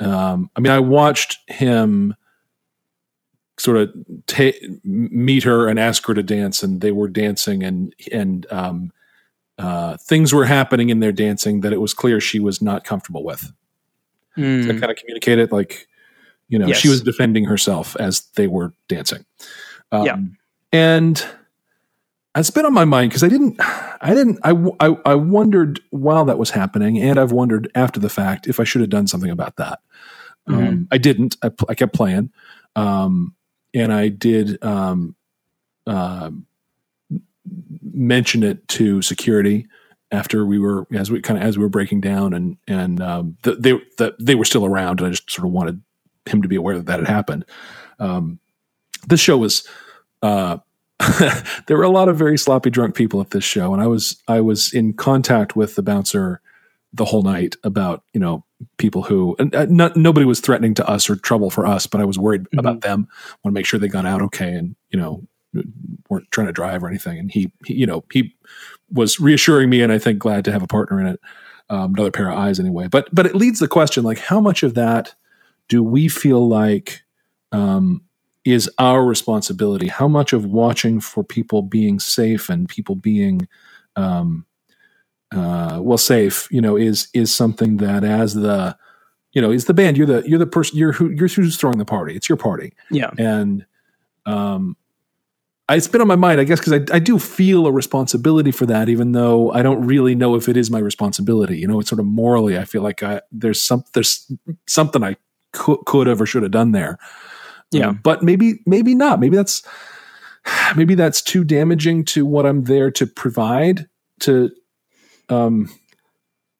um, 0.00 0.50
I 0.56 0.60
mean, 0.60 0.72
I 0.72 0.80
watched 0.80 1.38
him 1.48 2.16
sort 3.58 3.76
of 3.76 3.94
ta- 4.26 4.58
meet 4.82 5.44
her 5.44 5.68
and 5.68 5.78
ask 5.78 6.04
her 6.06 6.14
to 6.14 6.22
dance, 6.22 6.62
and 6.62 6.80
they 6.80 6.90
were 6.90 7.08
dancing, 7.08 7.62
and 7.62 7.94
and 8.10 8.46
um, 8.50 8.92
uh, 9.58 9.96
things 9.98 10.32
were 10.32 10.46
happening 10.46 10.88
in 10.88 11.00
their 11.00 11.12
dancing 11.12 11.60
that 11.60 11.72
it 11.72 11.80
was 11.80 11.94
clear 11.94 12.20
she 12.20 12.40
was 12.40 12.60
not 12.60 12.84
comfortable 12.84 13.22
with. 13.22 13.52
Mm. 14.36 14.64
I 14.64 14.78
kind 14.80 14.90
of 14.90 14.96
communicate 14.96 15.38
it. 15.38 15.52
like, 15.52 15.86
you 16.48 16.58
know, 16.58 16.66
Yes. 16.66 16.78
she 16.78 16.88
was 16.88 17.02
defending 17.02 17.44
herself 17.44 17.96
as 17.96 18.22
they 18.34 18.46
were 18.46 18.72
dancing. 18.88 19.24
Um, 19.90 20.04
Yeah. 20.06 20.16
And 20.72 21.24
it's 22.34 22.50
been 22.50 22.64
on 22.64 22.72
my 22.72 22.84
mind 22.86 23.10
because 23.10 23.22
I 23.22 23.28
didn't, 23.28 23.56
I 23.60 24.14
didn't, 24.14 24.38
I, 24.42 24.52
I, 24.80 24.96
I 25.04 25.14
wondered 25.14 25.80
while 25.90 26.24
that 26.24 26.38
was 26.38 26.50
happening, 26.50 26.98
and 26.98 27.18
I've 27.18 27.32
wondered 27.32 27.70
after 27.74 28.00
the 28.00 28.08
fact 28.08 28.46
if 28.46 28.58
I 28.58 28.64
should 28.64 28.80
have 28.80 28.90
done 28.90 29.06
something 29.06 29.30
about 29.30 29.56
that. 29.56 29.80
Um, 30.46 30.54
Mhm. 30.56 30.86
I 30.90 30.98
didn't. 30.98 31.36
I, 31.42 31.50
I 31.68 31.74
kept 31.74 31.92
playing, 31.94 32.30
um, 32.74 33.34
and 33.74 33.92
I 33.92 34.08
did 34.08 34.62
um, 34.64 35.14
uh, 35.86 36.30
mention 37.92 38.42
it 38.42 38.66
to 38.68 39.02
security 39.02 39.66
after 40.12 40.46
we 40.46 40.58
were 40.58 40.86
as 40.92 41.10
we 41.10 41.20
kind 41.20 41.40
of 41.40 41.44
as 41.44 41.56
we 41.58 41.64
were 41.64 41.68
breaking 41.70 42.00
down, 42.00 42.32
and 42.34 42.56
and 42.68 43.00
um, 43.00 43.36
the, 43.42 43.54
they 43.56 43.72
the, 43.98 44.14
they 44.20 44.34
were 44.34 44.44
still 44.44 44.64
around, 44.64 45.00
and 45.00 45.08
I 45.08 45.10
just 45.10 45.30
sort 45.30 45.46
of 45.46 45.52
wanted 45.52 45.82
him 46.26 46.42
to 46.42 46.48
be 46.48 46.56
aware 46.56 46.76
that 46.76 46.86
that 46.86 47.00
had 47.00 47.08
happened. 47.08 47.44
Um, 47.98 48.38
this 49.06 49.20
show 49.20 49.36
was. 49.38 49.66
Uh, 50.22 50.58
there 51.66 51.76
were 51.76 51.82
a 51.82 51.88
lot 51.90 52.08
of 52.08 52.16
very 52.16 52.38
sloppy 52.38 52.70
drunk 52.70 52.94
people 52.94 53.20
at 53.20 53.30
this 53.30 53.42
show, 53.42 53.72
and 53.72 53.82
I 53.82 53.88
was 53.88 54.22
I 54.28 54.40
was 54.40 54.72
in 54.72 54.92
contact 54.92 55.56
with 55.56 55.74
the 55.74 55.82
bouncer 55.82 56.40
the 56.92 57.04
whole 57.06 57.22
night 57.22 57.56
about 57.64 58.04
you 58.12 58.20
know 58.20 58.44
people 58.76 59.02
who 59.02 59.34
and 59.40 59.52
uh, 59.56 59.66
not, 59.68 59.96
nobody 59.96 60.24
was 60.24 60.38
threatening 60.40 60.74
to 60.74 60.86
us 60.88 61.10
or 61.10 61.16
trouble 61.16 61.50
for 61.50 61.66
us, 61.66 61.86
but 61.88 62.00
I 62.00 62.04
was 62.04 62.18
worried 62.20 62.42
Mhm. 62.54 62.58
about 62.60 62.82
them. 62.82 63.08
Want 63.42 63.52
to 63.52 63.58
make 63.58 63.66
sure 63.66 63.80
they 63.80 63.88
got 63.88 64.06
out 64.06 64.22
okay, 64.22 64.52
and 64.52 64.76
you 64.90 64.98
know 65.00 65.26
weren't 66.08 66.30
trying 66.30 66.46
to 66.46 66.52
drive 66.52 66.84
or 66.84 66.88
anything. 66.88 67.18
And 67.18 67.32
he, 67.32 67.50
he 67.66 67.74
you 67.74 67.86
know 67.86 68.04
he 68.12 68.36
was 68.92 69.18
reassuring 69.20 69.70
me, 69.70 69.82
and 69.82 69.92
I 69.92 69.98
think 69.98 70.18
glad 70.18 70.44
to 70.44 70.52
have 70.52 70.62
a 70.62 70.66
partner 70.66 71.00
in 71.00 71.06
it, 71.06 71.20
um, 71.70 71.94
another 71.94 72.10
pair 72.10 72.30
of 72.30 72.38
eyes 72.38 72.60
anyway. 72.60 72.88
But 72.88 73.08
but 73.14 73.26
it 73.26 73.34
leads 73.34 73.58
the 73.58 73.68
question 73.68 74.04
like 74.04 74.18
how 74.18 74.40
much 74.40 74.62
of 74.62 74.74
that 74.74 75.14
do 75.68 75.82
we 75.82 76.08
feel 76.08 76.46
like 76.48 77.02
um, 77.52 78.02
is 78.44 78.68
our 78.78 79.04
responsibility? 79.04 79.88
How 79.88 80.08
much 80.08 80.32
of 80.32 80.44
watching 80.44 81.00
for 81.00 81.22
people 81.24 81.62
being 81.62 81.98
safe 82.00 82.48
and 82.48 82.68
people 82.68 82.94
being 82.96 83.46
um, 83.96 84.44
uh, 85.34 85.78
well 85.82 85.98
safe, 85.98 86.48
you 86.50 86.60
know, 86.60 86.76
is 86.76 87.08
is 87.14 87.34
something 87.34 87.78
that 87.78 88.04
as 88.04 88.34
the 88.34 88.76
you 89.32 89.40
know 89.40 89.50
is 89.50 89.64
the 89.64 89.72
band 89.74 89.96
you're 89.96 90.06
the 90.06 90.22
you're 90.28 90.38
the 90.38 90.46
person 90.46 90.76
you're 90.76 90.92
who 90.92 91.08
you're 91.10 91.28
who's 91.28 91.56
throwing 91.56 91.78
the 91.78 91.84
party. 91.84 92.14
It's 92.14 92.28
your 92.28 92.36
party, 92.36 92.72
Yeah. 92.90 93.10
and 93.18 93.64
um, 94.26 94.76
it's 95.76 95.88
been 95.88 96.00
on 96.00 96.08
my 96.08 96.16
mind, 96.16 96.40
I 96.40 96.44
guess, 96.44 96.60
because 96.60 96.72
I, 96.72 96.96
I 96.96 96.98
do 96.98 97.18
feel 97.18 97.66
a 97.66 97.72
responsibility 97.72 98.50
for 98.50 98.66
that, 98.66 98.88
even 98.88 99.12
though 99.12 99.52
I 99.52 99.62
don't 99.62 99.84
really 99.86 100.14
know 100.14 100.34
if 100.34 100.48
it 100.48 100.56
is 100.56 100.70
my 100.70 100.78
responsibility. 100.78 101.58
You 101.58 101.68
know, 101.68 101.80
it's 101.80 101.88
sort 101.88 102.00
of 102.00 102.06
morally, 102.06 102.58
I 102.58 102.64
feel 102.64 102.82
like 102.82 103.02
I, 103.02 103.20
there's 103.30 103.62
some 103.62 103.84
there's 103.94 104.30
something 104.66 105.02
I 105.04 105.16
could, 105.52 105.78
could 105.86 106.06
have 106.06 106.20
or 106.20 106.26
should 106.26 106.42
have 106.42 106.52
done 106.52 106.72
there. 106.72 106.98
Yeah. 107.70 107.88
Um, 107.88 108.00
but 108.02 108.22
maybe 108.22 108.60
maybe 108.66 108.94
not. 108.94 109.20
Maybe 109.20 109.36
that's 109.36 109.62
maybe 110.76 110.94
that's 110.94 111.22
too 111.22 111.44
damaging 111.44 112.04
to 112.06 112.26
what 112.26 112.46
I'm 112.46 112.64
there 112.64 112.90
to 112.92 113.06
provide 113.06 113.88
to 114.20 114.50
um 115.28 115.68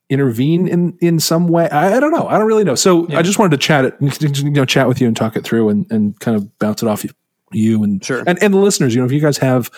intervene 0.08 0.68
in 0.68 0.96
in 1.00 1.18
some 1.18 1.48
way. 1.48 1.68
I, 1.70 1.96
I 1.96 2.00
don't 2.00 2.12
know. 2.12 2.26
I 2.28 2.38
don't 2.38 2.46
really 2.46 2.64
know. 2.64 2.74
So 2.74 3.08
Yeah. 3.08 3.18
I 3.18 3.22
just 3.22 3.38
wanted 3.38 3.52
to 3.52 3.56
chat 3.56 3.84
it, 3.84 3.94
you 4.44 4.50
know, 4.50 4.64
chat 4.64 4.86
with 4.88 5.00
you 5.00 5.06
and 5.06 5.16
talk 5.16 5.36
it 5.36 5.44
through 5.44 5.68
and 5.70 5.90
and 5.90 6.18
kind 6.20 6.36
of 6.36 6.58
bounce 6.58 6.82
it 6.82 6.88
off 6.88 7.04
you, 7.04 7.10
you 7.54 7.82
and 7.82 8.04
Sure. 8.04 8.22
and 8.26 8.42
and 8.42 8.52
the 8.54 8.58
listeners. 8.58 8.94
You 8.94 9.00
know, 9.00 9.06
if 9.06 9.12
you 9.12 9.20
guys 9.20 9.38
have 9.38 9.70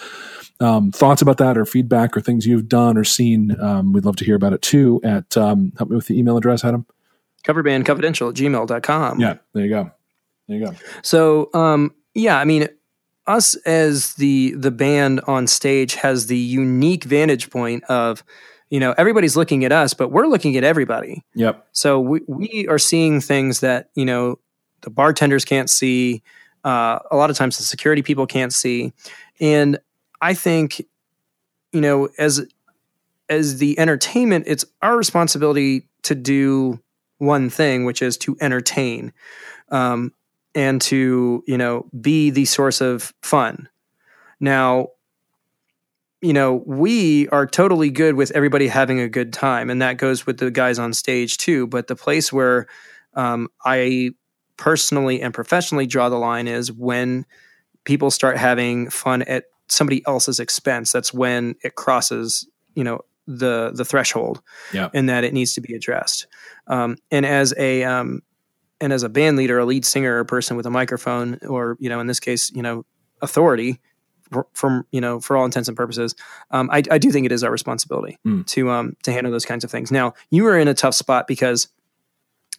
um, 0.61 0.93
thoughts 0.93 1.21
about 1.23 1.39
that 1.39 1.59
or 1.59 1.65
feedback 1.65 2.17
or 2.17 2.21
things 2.21 2.47
you've 2.47 2.69
done 2.69 2.97
or 2.97 3.05
seen, 3.05 3.59
um, 3.61 3.93
we'd 3.93 4.05
love 4.05 4.17
to 4.17 4.25
hear 4.25 4.37
about 4.37 4.53
it 4.53 4.63
too. 4.63 5.01
At 5.05 5.37
um, 5.37 5.73
help 5.77 5.91
me 5.91 5.97
with 5.97 6.07
the 6.07 6.19
email 6.19 6.37
address, 6.37 6.65
Adam. 6.65 6.87
Coverbandconfidential 7.45 8.31
at 8.31 8.35
gmail.com. 8.37 9.21
Yeah, 9.21 9.37
there 9.53 9.65
you 9.65 9.69
go. 9.71 9.91
There 10.49 10.59
you 10.59 10.65
go. 10.67 10.75
So, 11.03 11.51
um, 11.55 11.95
yeah, 12.15 12.39
I 12.39 12.45
mean, 12.45 12.69
us 13.27 13.55
as 13.67 14.15
the 14.15 14.53
the 14.57 14.71
band 14.71 15.21
on 15.27 15.47
stage 15.47 15.95
has 15.97 16.27
the 16.27 16.39
unique 16.39 17.05
vantage 17.05 17.51
point 17.51 17.85
of, 17.85 18.23
you 18.71 18.81
know, 18.81 18.95
everybody's 18.97 19.37
looking 19.37 19.65
at 19.65 19.73
us, 19.73 19.95
but 19.95 20.11
we're 20.11 20.27
looking 20.27 20.57
at 20.57 20.65
everybody. 20.65 21.25
Yep. 21.35 21.67
So 21.73 22.01
we 22.01 22.21
we 22.27 22.67
are 22.69 22.79
seeing 22.79 23.21
things 23.21 23.61
that 23.61 23.91
you 23.95 24.05
know 24.05 24.39
the 24.83 24.91
bartenders 24.91 25.45
can't 25.45 25.69
see. 25.71 26.23
Uh, 26.65 26.99
a 27.11 27.17
lot 27.17 27.31
of 27.31 27.37
times 27.37 27.59
the 27.59 27.63
security 27.63 28.03
people 28.03 28.27
can't 28.27 28.53
see, 28.53 28.93
and 29.41 29.79
I 30.21 30.35
think, 30.35 30.83
you 31.73 31.81
know, 31.81 32.09
as 32.19 32.47
as 33.29 33.59
the 33.59 33.79
entertainment, 33.79 34.45
it's 34.47 34.65
our 34.83 34.97
responsibility 34.97 35.89
to 36.03 36.15
do 36.15 36.81
one 37.19 37.51
thing, 37.51 37.85
which 37.85 38.03
is 38.03 38.17
to 38.19 38.37
entertain. 38.41 39.13
Um, 39.71 40.13
and 40.55 40.81
to 40.81 41.43
you 41.47 41.59
know 41.59 41.87
be 42.01 42.31
the 42.31 42.45
source 42.45 42.81
of 42.81 43.13
fun 43.23 43.69
now 44.41 44.89
you 46.21 46.33
know 46.33 46.63
we 46.67 47.29
are 47.29 47.47
totally 47.47 47.91
good 47.91 48.15
with 48.15 48.31
everybody 48.33 48.69
having 48.69 49.01
a 49.01 49.09
good 49.09 49.33
time 49.33 49.69
and 49.71 49.83
that 49.83 49.99
goes 49.99 50.27
with 50.27 50.39
the 50.39 50.51
guys 50.51 50.79
on 50.79 50.93
stage 50.93 51.39
too 51.39 51.67
but 51.67 51.87
the 51.87 51.97
place 51.97 52.33
where 52.33 52.67
um, 53.15 53.49
i 53.65 54.11
personally 54.57 55.21
and 55.21 55.35
professionally 55.35 55.87
draw 55.87 56.09
the 56.09 56.17
line 56.19 56.47
is 56.49 56.71
when 56.73 57.25
people 57.85 58.11
start 58.11 58.37
having 58.37 58.89
fun 58.91 59.23
at 59.23 59.45
somebody 59.69 60.03
else's 60.07 60.39
expense 60.41 60.93
that's 60.93 61.13
when 61.13 61.55
it 61.63 61.75
crosses 61.75 62.47
you 62.75 62.85
know 62.85 63.01
the 63.27 63.73
the 63.75 63.85
threshold 63.85 64.43
Yeah. 64.73 64.91
and 64.95 65.09
that 65.09 65.25
it 65.25 65.33
needs 65.33 65.55
to 65.55 65.61
be 65.61 65.75
addressed 65.75 66.27
um, 66.67 66.97
and 67.11 67.25
as 67.27 67.55
a 67.57 67.83
um, 67.85 68.23
and 68.81 68.93
as 68.93 69.03
a 69.03 69.09
band 69.09 69.37
leader, 69.39 69.59
a 69.59 69.65
lead 69.65 69.85
singer, 69.87 70.19
a 70.19 70.25
person 70.27 70.57
with 70.57 70.67
a 70.67 70.71
microphone, 70.71 71.39
or 71.47 71.77
you 71.79 71.89
know, 71.89 72.01
in 72.01 72.07
this 72.07 72.19
case, 72.21 72.51
you 72.53 72.61
know, 72.61 72.85
authority 73.23 73.81
for- 74.31 74.47
from 74.53 74.85
you 74.91 75.01
know, 75.01 75.21
for 75.21 75.37
all 75.37 75.45
intents 75.45 75.69
and 75.69 75.77
purposes, 75.77 76.15
um, 76.51 76.69
I, 76.73 76.83
I 76.91 76.99
do 76.99 77.11
think 77.13 77.25
it 77.25 77.33
is 77.33 77.45
our 77.45 77.51
responsibility 77.53 78.19
Mm. 78.27 78.45
to 78.49 78.71
um 78.71 78.97
to 79.05 79.13
handle 79.13 79.31
those 79.33 79.47
kinds 79.47 79.63
of 79.65 79.71
things. 79.71 79.91
Now, 79.93 80.13
you 80.31 80.45
are 80.47 80.59
in 80.59 80.69
a 80.69 80.75
tough 80.75 80.95
spot 80.95 81.27
because 81.29 81.69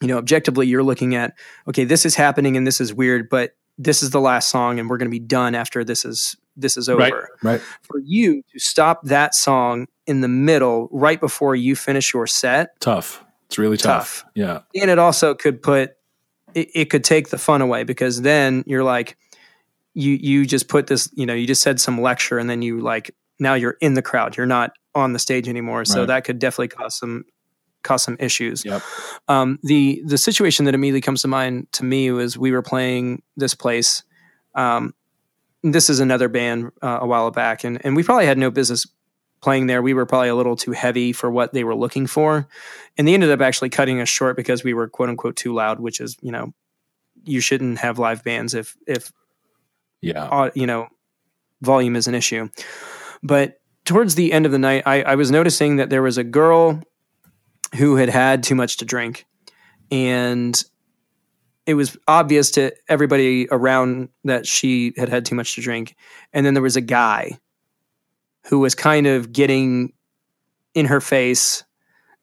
you 0.01 0.07
know, 0.07 0.17
objectively, 0.17 0.67
you're 0.67 0.83
looking 0.83 1.15
at 1.15 1.33
okay, 1.67 1.83
this 1.85 2.05
is 2.05 2.15
happening 2.15 2.57
and 2.57 2.65
this 2.67 2.79
is 2.81 2.93
weird, 2.93 3.29
but 3.29 3.55
this 3.77 4.01
is 4.03 4.11
the 4.11 4.21
last 4.21 4.49
song, 4.49 4.79
and 4.79 4.89
we're 4.89 4.97
going 4.97 5.09
to 5.09 5.11
be 5.11 5.19
done 5.19 5.55
after 5.55 5.83
this 5.83 6.05
is 6.05 6.35
this 6.57 6.77
is 6.77 6.87
over 6.87 6.99
Right. 6.99 7.13
Right. 7.43 7.61
for 7.81 7.99
you 7.99 8.41
to 8.53 8.59
stop 8.59 9.03
that 9.03 9.35
song 9.35 9.87
in 10.07 10.21
the 10.21 10.29
middle 10.29 10.87
right 10.91 11.19
before 11.19 11.53
you 11.55 11.75
finish 11.75 12.13
your 12.13 12.27
set 12.27 12.79
Tough. 12.79 13.21
It's 13.47 13.57
really 13.57 13.75
tough. 13.77 14.21
Tough. 14.21 14.31
Yeah. 14.35 14.61
and 14.73 14.89
it 14.89 14.97
also 14.97 15.33
could 15.35 15.61
put 15.61 15.91
it, 16.53 16.69
it 16.73 16.85
could 16.89 17.03
take 17.03 17.29
the 17.29 17.37
fun 17.37 17.61
away 17.61 17.83
because 17.83 18.21
then 18.21 18.63
you're 18.65 18.83
like 18.85 19.17
you 19.93 20.11
you 20.13 20.45
just 20.45 20.69
put 20.69 20.87
this 20.87 21.09
you 21.13 21.25
know 21.25 21.33
you 21.33 21.45
just 21.45 21.61
said 21.61 21.81
some 21.81 21.99
lecture 21.99 22.37
and 22.37 22.49
then 22.49 22.61
you 22.61 22.79
like 22.79 23.13
now 23.39 23.53
you're 23.53 23.75
in 23.81 23.93
the 23.95 24.01
crowd 24.01 24.37
you're 24.37 24.45
not 24.45 24.71
on 24.93 25.11
the 25.11 25.19
stage 25.19 25.49
anymore 25.49 25.83
so 25.83 25.99
Right. 25.99 26.07
that 26.07 26.23
could 26.23 26.39
definitely 26.39 26.69
cause 26.69 26.97
some 26.97 27.25
cause 27.85 28.03
some 28.03 28.17
issues 28.19 28.65
Yep. 28.65 28.81
um, 29.29 29.59
the 29.63 30.01
the 30.05 30.17
situation 30.17 30.65
that 30.65 30.75
immediately 30.75 31.01
comes 31.01 31.21
to 31.21 31.27
mind 31.29 31.71
to 31.71 31.85
me 31.85 32.11
was 32.11 32.37
we 32.37 32.51
were 32.51 32.61
playing 32.61 33.21
this 33.37 33.55
place 33.55 34.03
um, 34.55 34.93
this 35.63 35.89
is 35.89 35.99
another 35.99 36.27
band 36.27 36.71
uh, 36.81 36.99
a 37.01 37.07
while 37.07 37.31
back 37.31 37.63
and 37.63 37.79
and 37.85 37.95
we 37.95 38.03
probably 38.03 38.25
had 38.25 38.37
no 38.37 38.51
business 38.51 38.85
playing 39.41 39.67
there 39.67 39.81
we 39.81 39.93
were 39.93 40.05
probably 40.05 40.29
a 40.29 40.35
little 40.35 40.55
too 40.55 40.71
heavy 40.71 41.13
for 41.13 41.29
what 41.29 41.53
they 41.53 41.63
were 41.63 41.75
looking 41.75 42.07
for 42.07 42.47
and 42.97 43.07
they 43.07 43.13
ended 43.13 43.29
up 43.31 43.41
actually 43.41 43.69
cutting 43.69 44.01
us 44.01 44.09
short 44.09 44.35
because 44.35 44.63
we 44.63 44.73
were 44.73 44.87
quote 44.87 45.09
unquote 45.09 45.35
too 45.35 45.53
loud 45.53 45.79
which 45.79 45.99
is 46.01 46.17
you 46.21 46.31
know 46.31 46.51
you 47.23 47.39
shouldn't 47.39 47.77
have 47.79 47.99
live 47.99 48.23
bands 48.23 48.53
if 48.53 48.75
if 48.87 49.11
Yeah. 50.01 50.25
uh, 50.25 50.49
you 50.55 50.65
know 50.65 50.87
volume 51.61 51.95
is 51.95 52.07
an 52.07 52.15
issue 52.15 52.49
but 53.23 53.59
towards 53.85 54.15
the 54.15 54.31
end 54.33 54.45
of 54.45 54.51
the 54.51 54.59
night 54.59 54.83
I, 54.85 55.01
I 55.03 55.15
was 55.15 55.29
noticing 55.31 55.75
that 55.77 55.89
there 55.89 56.01
was 56.01 56.17
a 56.17 56.23
girl 56.23 56.81
who 57.75 57.95
had 57.95 58.09
had 58.09 58.43
too 58.43 58.55
much 58.55 58.77
to 58.77 58.85
drink. 58.85 59.25
And 59.91 60.61
it 61.65 61.73
was 61.73 61.97
obvious 62.07 62.51
to 62.51 62.73
everybody 62.87 63.47
around 63.51 64.09
that 64.23 64.45
she 64.45 64.93
had 64.97 65.09
had 65.09 65.25
too 65.25 65.35
much 65.35 65.55
to 65.55 65.61
drink. 65.61 65.95
And 66.33 66.45
then 66.45 66.53
there 66.53 66.63
was 66.63 66.75
a 66.75 66.81
guy 66.81 67.39
who 68.47 68.59
was 68.59 68.75
kind 68.75 69.07
of 69.07 69.31
getting 69.31 69.93
in 70.73 70.85
her 70.85 71.01
face 71.01 71.63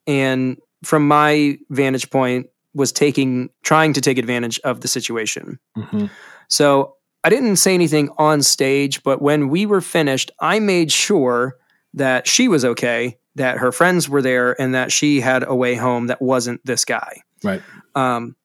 and 0.07 0.57
from 0.85 1.07
my 1.07 1.59
vantage 1.71 2.11
point 2.11 2.47
was 2.75 2.93
taking 2.93 3.51
trying 3.63 3.93
to 3.93 4.01
take 4.01 4.19
advantage 4.19 4.59
of 4.61 4.81
the 4.81 4.89
situation. 4.89 5.59
Mhm. 5.77 6.11
so 6.49 6.97
I 7.25 7.31
didn't 7.31 7.57
say 7.57 7.73
anything 7.73 8.11
on 8.19 8.43
stage, 8.43 9.03
but 9.05 9.23
when 9.23 9.49
we 9.49 9.65
were 9.65 9.81
finished, 9.81 10.33
I 10.41 10.59
made 10.59 10.91
sure 10.91 11.57
that 11.95 12.27
she 12.27 12.49
was 12.49 12.65
okay, 12.65 13.19
that 13.35 13.59
her 13.59 13.73
friends 13.73 14.09
were 14.09 14.23
there, 14.23 14.61
and 14.61 14.75
that 14.75 14.93
she 14.93 15.21
had 15.21 15.43
a 15.47 15.55
way 15.55 15.75
home 15.75 16.07
that 16.09 16.21
wasn't 16.23 16.65
this 16.65 16.85
guy. 16.85 17.23
Right. 17.43 17.63
Um, 17.95 18.37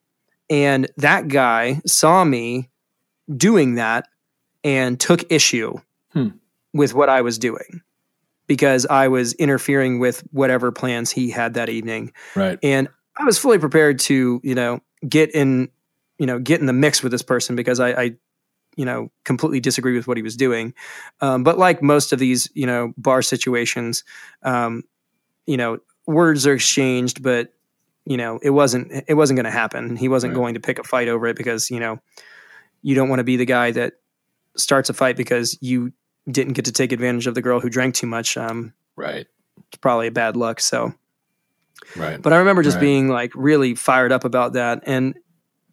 and 0.50 0.90
that 0.98 1.28
guy 1.28 1.82
saw 1.86 2.24
me 2.24 2.70
doing 3.36 3.76
that 3.76 4.08
and 4.64 5.00
took 5.00 5.32
issue 5.32 5.76
Hmm. 6.14 6.30
with 6.74 6.94
what 6.94 7.10
I 7.10 7.22
was 7.22 7.38
doing 7.38 7.82
because 8.48 8.86
I 8.86 9.10
was 9.10 9.34
interfering 9.34 10.00
with 10.00 10.22
whatever 10.32 10.72
plans 10.72 11.12
he 11.12 11.30
had 11.30 11.56
that 11.56 11.68
evening. 11.70 12.14
Right. 12.36 12.58
And 12.64 12.88
I 13.18 13.26
was 13.26 13.38
fully 13.38 13.60
prepared 13.60 14.00
to, 14.00 14.40
you 14.44 14.56
know, 14.56 14.80
get 15.08 15.32
in, 15.36 15.70
you 16.18 16.26
know, 16.26 16.40
get 16.40 16.62
in 16.62 16.66
the 16.66 16.74
mix 16.74 17.04
with 17.04 17.12
this 17.12 17.22
person 17.22 17.56
because 17.58 17.80
I, 17.82 17.90
I 17.90 18.16
you 18.78 18.86
know, 18.86 19.12
completely 19.26 19.60
disagree 19.60 19.98
with 19.98 20.08
what 20.08 20.16
he 20.16 20.24
was 20.24 20.38
doing. 20.38 20.74
Um, 21.20 21.44
but 21.44 21.58
like 21.58 21.82
most 21.84 22.14
of 22.14 22.20
these, 22.20 22.50
you 22.54 22.66
know, 22.66 22.94
bar 22.98 23.22
situations, 23.22 24.06
um, 24.44 24.84
you 25.46 25.58
know, 25.58 25.80
words 26.06 26.48
are 26.48 26.54
exchanged, 26.54 27.22
but 27.22 27.54
you 28.06 28.16
know, 28.16 28.40
it 28.42 28.52
wasn't 28.52 29.04
it 29.08 29.16
wasn't 29.16 29.36
going 29.36 29.44
to 29.46 29.52
happen. 29.52 29.98
He 29.98 30.08
wasn't 30.08 30.32
Right. 30.32 30.40
going 30.40 30.54
to 30.54 30.62
pick 30.62 30.80
a 30.80 30.84
fight 30.86 31.10
over 31.10 31.28
it 31.28 31.36
because 31.36 31.70
you 31.70 31.80
know, 31.82 32.00
you 32.82 32.96
don't 32.96 33.10
want 33.10 33.20
to 33.20 33.26
be 33.26 33.36
the 33.36 33.46
guy 33.46 33.72
that 33.72 33.94
starts 34.56 34.90
a 34.90 34.94
fight 34.94 35.18
because 35.18 35.58
you 35.60 35.92
didn't 36.32 36.54
get 36.54 36.66
to 36.66 36.72
take 36.72 36.92
advantage 36.92 37.28
of 37.28 37.36
the 37.36 37.42
girl 37.42 37.60
who 37.60 37.70
drank 37.70 37.96
too 37.96 38.08
much. 38.08 38.38
Um, 38.38 38.74
Right. 38.96 39.28
it's 39.68 39.78
probably 39.82 40.08
a 40.08 40.12
bad 40.12 40.36
luck. 40.38 40.60
So, 40.60 40.94
Right. 41.96 42.22
but 42.22 42.34
I 42.34 42.38
remember 42.38 42.64
just 42.64 42.76
Right. 42.78 42.82
being 42.82 43.08
like 43.10 43.32
really 43.36 43.76
fired 43.76 44.12
up 44.12 44.24
about 44.26 44.54
that. 44.54 44.84
And 44.86 45.16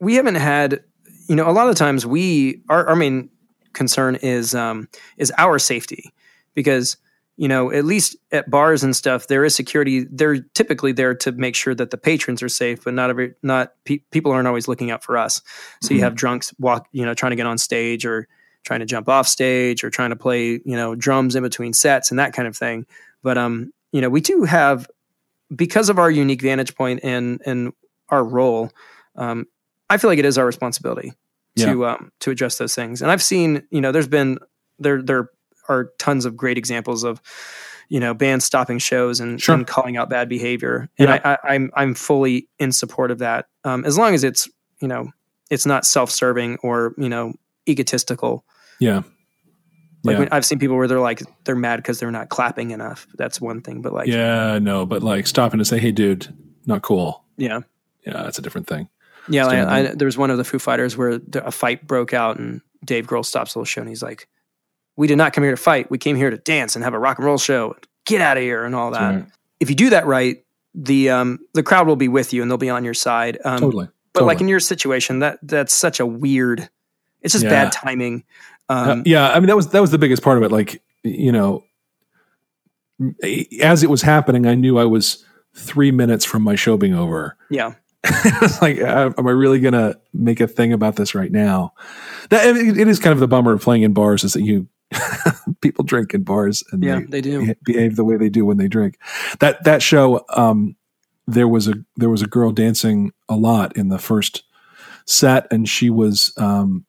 we 0.01 0.15
haven't 0.17 0.35
had, 0.37 0.83
you 1.29 1.37
know, 1.37 1.49
a 1.49 1.53
lot 1.53 1.69
of 1.69 1.77
times 1.77 2.05
we 2.07 2.63
our, 2.69 2.87
our 2.89 2.97
main 2.97 3.31
concern 3.73 4.17
is 4.17 4.55
um, 4.55 4.89
is 5.17 5.33
our 5.39 5.59
safety 5.59 6.13
because 6.55 6.97
you 7.37 7.49
know 7.49 7.73
at 7.73 7.85
least 7.85 8.15
at 8.31 8.49
bars 8.49 8.85
and 8.85 8.95
stuff 8.95 9.27
there 9.27 9.45
is 9.45 9.55
security. 9.55 10.07
They're 10.11 10.41
typically 10.55 10.93
there 10.93 11.15
to 11.17 11.33
make 11.33 11.55
sure 11.57 11.75
that 11.75 11.91
the 11.91 11.97
patrons 11.99 12.43
are 12.43 12.49
safe, 12.49 12.85
but 12.85 12.95
not 12.95 13.11
every 13.11 13.35
not 13.43 13.73
pe- 13.85 13.99
people 14.11 14.31
aren't 14.33 14.47
always 14.49 14.69
looking 14.69 14.91
out 14.91 15.03
for 15.03 15.17
us. 15.17 15.41
So 15.81 15.95
you 15.95 16.01
Mhm. 16.01 16.05
have 16.05 16.15
drunks 16.15 16.55
walk, 16.59 16.87
you 16.93 17.05
know, 17.05 17.15
trying 17.15 17.31
to 17.31 17.37
get 17.37 17.47
on 17.47 17.59
stage 17.59 18.07
or 18.07 18.29
trying 18.65 18.81
to 18.81 18.87
jump 18.87 19.09
off 19.09 19.27
stage 19.29 19.85
or 19.85 19.91
trying 19.91 20.11
to 20.11 20.17
play, 20.17 20.61
you 20.65 20.77
know, 20.77 20.95
drums 20.95 21.35
in 21.37 21.43
between 21.43 21.73
sets 21.73 22.11
and 22.11 22.19
that 22.19 22.33
kind 22.33 22.47
of 22.49 22.57
thing. 22.57 22.87
But 23.23 23.37
um, 23.37 23.73
you 23.93 24.01
know, 24.01 24.09
we 24.11 24.21
do 24.21 24.45
have 24.45 24.89
because 25.55 25.89
of 25.89 25.99
our 25.99 26.11
unique 26.11 26.43
vantage 26.43 26.75
point 26.75 27.01
and 27.03 27.41
and 27.45 27.73
our 28.11 28.23
role, 28.25 28.71
um, 29.17 29.47
I 29.91 29.97
feel 29.99 30.11
like 30.11 30.19
it 30.19 30.25
is 30.25 30.39
our 30.39 30.47
responsibility 30.47 31.13
to 31.57 31.87
um, 31.87 32.11
to 32.21 32.31
address 32.31 32.59
those 32.59 32.75
things. 32.75 33.01
And 33.03 33.11
I've 33.11 33.23
seen, 33.23 33.63
you 33.71 33.81
know, 33.81 33.93
there's 33.93 34.09
been 34.09 34.39
there 34.79 35.03
there 35.03 35.31
are 35.69 35.91
tons 35.99 36.25
of 36.25 36.37
great 36.37 36.59
examples 36.59 37.05
of 37.05 37.21
you 37.89 38.01
know 38.01 38.13
bands 38.15 38.45
stopping 38.45 38.79
shows 38.79 39.21
and, 39.21 39.41
Sure. 39.41 39.55
and 39.55 39.67
calling 39.67 39.97
out 39.97 40.11
bad 40.11 40.29
behavior. 40.29 40.89
And 40.99 41.09
Yeah. 41.09 41.21
I, 41.25 41.33
I, 41.35 41.55
I'm 41.55 41.71
I'm 41.75 41.95
fully 41.95 42.49
in 42.59 42.73
support 42.73 43.11
of 43.11 43.19
that, 43.19 43.47
um, 43.65 43.85
as 43.85 43.97
long 43.99 44.15
as 44.15 44.25
it's 44.25 44.49
you 44.81 44.89
know 44.89 45.11
it's 45.51 45.67
not 45.67 45.85
self-serving 45.87 46.59
or 46.63 46.95
you 46.99 47.09
know 47.09 47.35
egotistical. 47.69 48.45
Yeah. 48.81 49.03
Like 50.03 50.19
yeah. 50.19 50.29
I've 50.33 50.45
seen 50.45 50.59
people 50.59 50.77
where 50.77 50.89
they're 50.89 51.01
like 51.01 51.23
they're 51.45 51.55
mad 51.57 51.77
because 51.77 51.99
they're 52.01 52.11
not 52.11 52.29
clapping 52.29 52.73
enough. 52.73 53.07
That's 53.15 53.41
one 53.41 53.61
thing, 53.63 53.81
but 53.81 53.93
like 53.93 54.09
yeah. 54.09 54.59
No, 54.59 54.85
but 54.85 55.03
like 55.03 55.27
stopping 55.27 55.59
to 55.59 55.65
say, 55.65 55.79
"Hey, 55.79 55.93
dude, 55.93 56.35
not 56.67 56.83
cool." 56.83 57.25
yeah. 57.37 57.61
Yeah, 58.07 58.23
that's 58.23 58.39
a 58.39 58.43
different 58.43 58.67
thing. 58.67 58.91
Yeah, 59.29 59.49
Still 59.49 59.69
I, 59.69 59.83
there 59.95 60.07
was 60.07 60.19
one 60.19 60.31
of 60.31 60.39
the 60.39 60.45
Foo 60.45 60.59
Fighters 60.59 60.97
where 60.97 61.21
a 61.35 61.51
fight 61.53 61.87
broke 61.87 62.13
out, 62.13 62.39
and 62.39 62.61
Dave 62.85 63.07
Grohl 63.07 63.25
stops 63.25 63.55
the 63.55 63.59
whole 63.61 63.65
show, 63.65 63.81
and 63.81 63.89
he's 63.89 64.03
like, 64.03 64.29
"We 64.97 65.07
did 65.07 65.17
not 65.17 65.33
come 65.33 65.43
here 65.45 65.51
to 65.53 65.57
fight. 65.57 65.91
We 65.91 65.99
came 65.99 66.17
here 66.17 66.31
to 66.31 66.37
dance 66.39 66.75
and 66.77 66.85
have 66.85 66.95
a 66.95 66.99
rock 66.99 67.19
and 67.19 67.27
roll 67.27 67.39
show. 67.39 67.77
Get 68.05 68.21
out 68.21 68.37
of 68.37 68.43
here!" 68.43 68.65
and 68.65 68.75
all 68.75 68.91
that. 68.91 69.15
Right. 69.15 69.27
If 69.61 69.71
you 69.71 69.77
do 69.77 69.91
that 69.91 70.07
right, 70.07 70.45
the 70.75 71.09
um, 71.11 71.39
the 71.55 71.63
crowd 71.63 71.87
will 71.87 71.97
be 71.97 72.09
with 72.09 72.33
you, 72.35 72.43
and 72.43 72.51
they'll 72.51 72.59
be 72.59 72.69
on 72.71 72.85
your 72.85 72.95
side. 72.95 73.39
Um, 73.45 73.61
Totally. 73.61 73.89
But 74.13 74.25
like 74.25 74.41
in 74.41 74.49
your 74.49 74.61
situation, 74.61 75.21
that 75.21 75.39
that's 75.43 75.73
such 75.75 76.01
a 76.01 76.07
weird. 76.07 76.69
It's 77.23 77.33
just 77.33 77.45
Yeah. 77.45 77.51
bad 77.51 77.73
timing. 77.73 78.25
Um, 78.69 79.01
Uh, 79.01 79.03
yeah, 79.07 79.31
I 79.31 79.41
mean 79.41 79.47
that 79.49 79.57
was 79.57 79.69
that 79.69 79.81
was 79.81 79.91
the 79.91 79.99
biggest 79.99 80.23
part 80.23 80.37
of 80.37 80.45
it. 80.45 80.53
Like 80.53 80.83
you 81.03 81.33
know, 81.33 81.65
as 83.61 83.83
it 83.83 83.91
was 83.91 84.03
happening, 84.03 84.47
I 84.47 84.55
knew 84.55 84.79
I 84.79 84.85
was 84.85 85.25
three 85.55 85.91
minutes 85.91 86.25
from 86.25 86.43
my 86.43 86.55
show 86.55 86.77
being 86.77 86.95
over. 86.95 87.37
yeah, 87.51 87.75
like, 88.63 88.81
uh, 88.81 89.13
am 89.17 89.27
I 89.27 89.31
really 89.31 89.61
gonna 89.61 89.97
make 90.13 90.41
a 90.41 90.47
thing 90.47 90.73
about 90.73 90.97
this 90.97 91.15
right 91.15 91.33
now? 91.33 91.73
That 92.31 92.47
I 92.47 92.53
mean, 92.53 92.79
it 92.79 92.89
is 92.89 92.99
kind 92.99 93.13
of 93.13 93.21
the 93.21 93.29
bummer 93.29 93.53
of 93.53 93.63
playing 93.63 93.83
in 93.83 93.93
bars 93.93 94.25
is 94.25 94.35
that 94.35 94.43
you 94.43 94.69
people 95.61 95.85
drink 95.85 96.15
in 96.15 96.23
bars 96.23 96.63
and 96.73 96.83
yeah, 96.83 97.01
they 97.01 97.05
they 97.05 97.21
do. 97.21 97.55
behave 97.65 97.97
the 97.97 98.05
way 98.05 98.17
they 98.17 98.29
do 98.29 98.45
when 98.45 98.59
they 98.59 98.69
drink. 98.69 98.99
That 99.41 99.65
that 99.65 99.83
show, 99.83 100.25
um, 100.31 100.77
there 101.27 101.49
was 101.49 101.69
a 101.69 101.75
there 101.97 102.11
was 102.11 102.23
a 102.23 102.27
girl 102.27 102.53
dancing 102.53 103.13
a 103.29 103.37
lot 103.37 103.77
in 103.77 103.89
the 103.89 103.99
first 103.99 104.45
set, 105.07 105.47
and 105.51 105.69
she 105.69 105.91
was 105.91 106.33
um, 106.37 106.85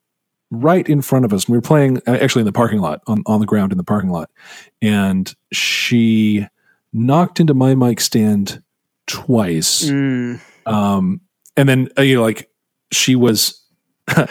right 0.52 0.88
in 0.88 1.02
front 1.02 1.26
of 1.26 1.34
us. 1.34 1.48
We 1.48 1.58
were 1.58 1.62
playing 1.62 1.98
uh, 2.08 2.18
actually 2.22 2.42
in 2.42 2.48
the 2.48 2.52
parking 2.52 2.80
lot 2.80 3.02
on 3.08 3.24
on 3.26 3.40
the 3.40 3.46
ground 3.46 3.72
in 3.72 3.78
the 3.78 3.84
parking 3.84 4.10
lot, 4.10 4.30
and 4.82 5.34
she 5.52 6.46
knocked 6.94 7.40
into 7.40 7.54
my 7.54 7.76
mic 7.76 8.00
stand 8.00 8.62
twice. 9.08 9.86
Mm, 9.86 10.42
Um, 10.66 11.22
and 11.58 11.68
then 11.70 11.90
uh, 11.98 12.02
you 12.02 12.16
know, 12.16 12.22
like 12.22 12.50
she 12.92 13.16
was, 13.16 13.62
uh, 14.08 14.28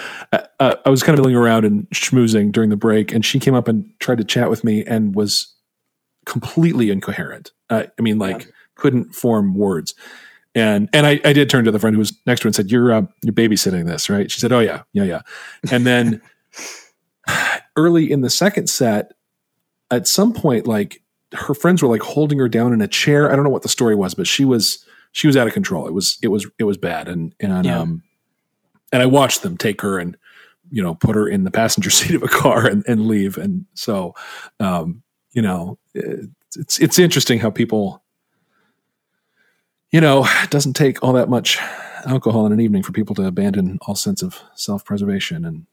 I 0.61 0.89
was 0.91 1.03
kind 1.03 1.19
of 1.19 1.23
milling 1.25 1.37
around 1.37 1.65
and 1.65 1.89
schmoozing 1.91 2.53
during 2.53 2.71
the 2.71 2.77
break, 2.77 3.13
and 3.13 3.25
she 3.25 3.39
came 3.41 3.55
up 3.55 3.69
and 3.69 3.89
tried 4.01 4.19
to 4.19 4.25
chat 4.25 4.51
with 4.51 4.65
me 4.65 4.85
and 4.85 5.15
was 5.15 5.53
completely 6.27 6.91
incoherent. 6.91 7.53
Uh, 7.71 7.85
I 7.99 8.03
mean, 8.03 8.19
like 8.19 8.41
Yeah. 8.43 8.51
couldn't 8.77 9.15
form 9.15 9.55
words. 9.55 9.95
And 10.55 10.89
and 10.93 11.07
I, 11.07 11.21
I 11.25 11.33
did 11.33 11.51
turn 11.51 11.65
to 11.65 11.73
the 11.73 11.79
friend 11.81 11.95
who 11.97 11.99
was 11.99 12.13
next 12.27 12.41
to 12.41 12.45
her 12.45 12.49
and 12.49 12.55
said, 12.55 12.71
"You're 12.71 12.93
uh, 12.93 13.03
you're 13.23 13.33
babysitting 13.35 13.87
this, 13.87 14.09
right?" 14.09 14.31
She 14.31 14.39
said, 14.39 14.53
"Oh 14.53 14.61
yeah, 14.61 14.83
yeah, 14.93 15.03
yeah." 15.03 15.21
And 15.73 15.85
then 15.85 16.23
early 17.77 18.11
in 18.11 18.21
the 18.21 18.31
second 18.31 18.69
set, 18.69 19.13
at 19.91 20.07
some 20.07 20.33
point, 20.33 20.67
like 20.67 21.03
her 21.35 21.55
friends 21.55 21.83
were 21.83 21.89
like 21.89 22.03
holding 22.03 22.39
her 22.39 22.49
down 22.49 22.73
in 22.73 22.81
a 22.81 22.87
chair. 22.89 23.31
I 23.33 23.35
don't 23.35 23.45
know 23.45 23.51
what 23.51 23.63
the 23.63 23.69
story 23.69 23.95
was, 23.97 24.15
but 24.15 24.27
she 24.29 24.45
was 24.45 24.85
she 25.15 25.29
was 25.29 25.37
out 25.37 25.47
of 25.47 25.53
control. 25.55 25.87
It 25.87 25.95
was 25.95 26.19
it 26.23 26.29
was 26.29 26.47
it 26.59 26.65
was 26.65 26.77
bad, 26.77 27.09
and 27.09 27.33
and 27.41 27.65
Yeah. 27.65 27.79
um, 27.79 28.03
and 28.93 29.01
I 29.01 29.07
watched 29.07 29.43
them 29.43 29.57
take 29.57 29.81
her 29.81 29.99
and 29.99 30.17
you 30.71 30.83
know 30.83 30.95
put 30.97 31.15
her 31.15 31.29
in 31.29 31.45
the 31.45 31.51
passenger 31.53 31.89
seat 31.99 32.17
of 32.17 32.23
a 32.25 32.29
car 32.29 32.67
and, 32.67 32.85
and 32.89 33.07
leave. 33.07 33.39
And 33.39 33.65
so, 33.75 34.15
um, 34.61 35.03
you 35.33 35.41
know, 35.41 35.79
it's 35.95 36.79
it's 36.81 36.99
interesting 36.99 37.39
how 37.39 37.51
people, 37.51 38.03
you 39.93 40.01
know, 40.01 40.27
it 40.43 40.51
doesn't 40.51 40.75
take 40.75 41.01
all 41.03 41.13
that 41.13 41.29
much 41.29 41.59
alcohol 42.07 42.45
in 42.47 42.53
an 42.53 42.61
evening 42.61 42.83
for 42.83 42.91
people 42.93 43.15
to 43.15 43.27
abandon 43.27 43.79
all 43.83 43.95
sense 43.95 44.21
of 44.21 44.41
self 44.55 44.85
preservation 44.85 45.45
and. 45.45 45.67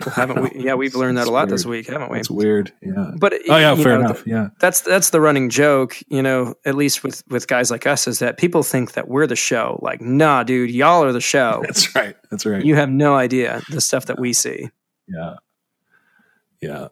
Haven't 0.00 0.42
we? 0.42 0.64
Yeah, 0.64 0.74
we've 0.74 0.94
learned 0.94 1.16
that 1.18 1.26
a 1.26 1.30
lot 1.30 1.48
this 1.48 1.64
week, 1.64 1.88
haven't 1.88 2.10
we? 2.10 2.18
It's 2.18 2.30
weird. 2.30 2.72
Yeah. 2.82 3.12
But 3.18 3.34
Oh 3.48 3.56
yeah, 3.56 3.74
fair 3.76 3.98
know, 3.98 4.06
enough. 4.06 4.26
Yeah. 4.26 4.48
that's 4.60 4.82
that's 4.82 5.10
the 5.10 5.20
running 5.20 5.48
joke, 5.48 5.96
you 6.08 6.22
know, 6.22 6.54
at 6.64 6.74
least 6.74 7.02
with 7.02 7.22
with 7.28 7.48
guys 7.48 7.70
like 7.70 7.86
us 7.86 8.06
is 8.06 8.18
that 8.18 8.36
people 8.36 8.62
think 8.62 8.92
that 8.92 9.08
we're 9.08 9.26
the 9.26 9.36
show. 9.36 9.78
Like, 9.82 10.00
nah, 10.00 10.42
dude, 10.42 10.70
y'all 10.70 11.02
are 11.02 11.12
the 11.12 11.20
show. 11.20 11.62
That's 11.66 11.94
right. 11.94 12.16
That's 12.30 12.44
right. 12.44 12.64
you 12.64 12.74
have 12.74 12.90
no 12.90 13.14
idea 13.14 13.62
the 13.70 13.80
stuff 13.80 14.06
that 14.06 14.18
we 14.18 14.32
see. 14.32 14.70
yeah. 15.08 15.36
Yeah. 16.60 16.88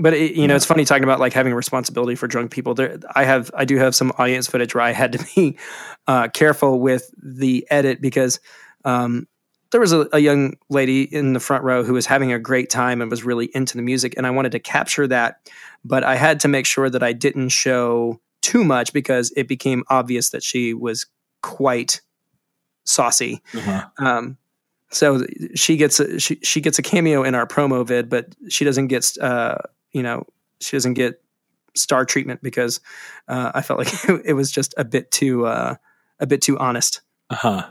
But 0.00 0.14
it, 0.14 0.36
you 0.36 0.46
know, 0.46 0.54
it's 0.54 0.64
funny 0.64 0.84
talking 0.84 1.02
about 1.02 1.18
like 1.18 1.32
having 1.32 1.52
a 1.52 1.56
responsibility 1.56 2.14
for 2.14 2.28
drunk 2.28 2.52
people. 2.52 2.74
There, 2.74 2.98
I 3.16 3.24
have, 3.24 3.50
I 3.52 3.64
do 3.64 3.76
have 3.78 3.96
some 3.96 4.12
audience 4.16 4.46
footage 4.46 4.72
where 4.72 4.84
I 4.84 4.92
had 4.92 5.12
to 5.12 5.26
be 5.34 5.58
uh, 6.06 6.28
careful 6.28 6.78
with 6.78 7.10
the 7.20 7.66
edit 7.68 8.00
because 8.00 8.38
um, 8.84 9.26
there 9.70 9.80
was 9.80 9.92
a, 9.92 10.08
a 10.12 10.18
young 10.18 10.54
lady 10.70 11.02
in 11.02 11.32
the 11.32 11.40
front 11.40 11.64
row 11.64 11.84
who 11.84 11.92
was 11.92 12.06
having 12.06 12.32
a 12.32 12.38
great 12.38 12.70
time 12.70 13.00
and 13.00 13.10
was 13.10 13.24
really 13.24 13.50
into 13.54 13.76
the 13.76 13.82
music, 13.82 14.14
and 14.16 14.26
I 14.26 14.30
wanted 14.30 14.52
to 14.52 14.58
capture 14.58 15.06
that, 15.08 15.50
but 15.84 16.04
I 16.04 16.16
had 16.16 16.40
to 16.40 16.48
make 16.48 16.66
sure 16.66 16.88
that 16.88 17.02
I 17.02 17.12
didn't 17.12 17.50
show 17.50 18.20
too 18.40 18.64
much 18.64 18.92
because 18.92 19.32
it 19.36 19.48
became 19.48 19.84
obvious 19.88 20.30
that 20.30 20.42
she 20.42 20.74
was 20.74 21.06
quite 21.42 22.00
saucy. 22.84 23.42
Uh-huh. 23.54 23.86
Um, 23.98 24.38
so 24.90 25.24
she 25.54 25.76
gets 25.76 26.00
a, 26.00 26.18
she 26.18 26.40
she 26.42 26.60
gets 26.60 26.78
a 26.78 26.82
cameo 26.82 27.22
in 27.22 27.34
our 27.34 27.46
promo 27.46 27.86
vid, 27.86 28.08
but 28.08 28.34
she 28.48 28.64
doesn't 28.64 28.86
get 28.86 29.06
uh, 29.20 29.58
you 29.92 30.02
know 30.02 30.24
she 30.60 30.76
doesn't 30.76 30.94
get 30.94 31.22
star 31.76 32.04
treatment 32.04 32.42
because 32.42 32.80
uh, 33.28 33.52
I 33.54 33.60
felt 33.60 33.78
like 33.78 33.92
it 34.24 34.32
was 34.32 34.50
just 34.50 34.74
a 34.78 34.84
bit 34.84 35.10
too 35.10 35.46
uh, 35.46 35.74
a 36.20 36.26
bit 36.26 36.40
too 36.40 36.58
honest. 36.58 37.02
Uh-huh. 37.30 37.70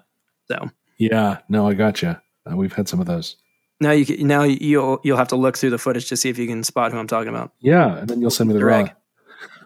So 0.49 0.69
Yeah. 0.97 1.39
No, 1.49 1.67
I 1.67 1.73
gotcha. 1.73 2.21
Uh, 2.49 2.55
we've 2.55 2.73
had 2.73 2.87
some 2.87 2.99
of 2.99 3.05
those. 3.05 3.35
now 3.79 3.91
you 3.91 4.05
can, 4.05 4.25
now 4.27 4.43
you'll 4.43 4.99
you'll 5.03 5.17
have 5.17 5.27
to 5.29 5.35
look 5.35 5.57
through 5.57 5.69
the 5.71 5.77
footage 5.77 6.07
to 6.09 6.17
see 6.17 6.29
if 6.29 6.37
you 6.37 6.47
can 6.47 6.63
spot 6.63 6.91
who 6.91 6.97
I'm 6.97 7.07
talking 7.07 7.29
about. 7.29 7.51
Yeah, 7.59 7.97
and 7.97 8.09
then 8.09 8.21
you'll 8.21 8.31
send 8.31 8.49
me 8.49 8.55
the 8.57 8.65
raw. 8.65 8.87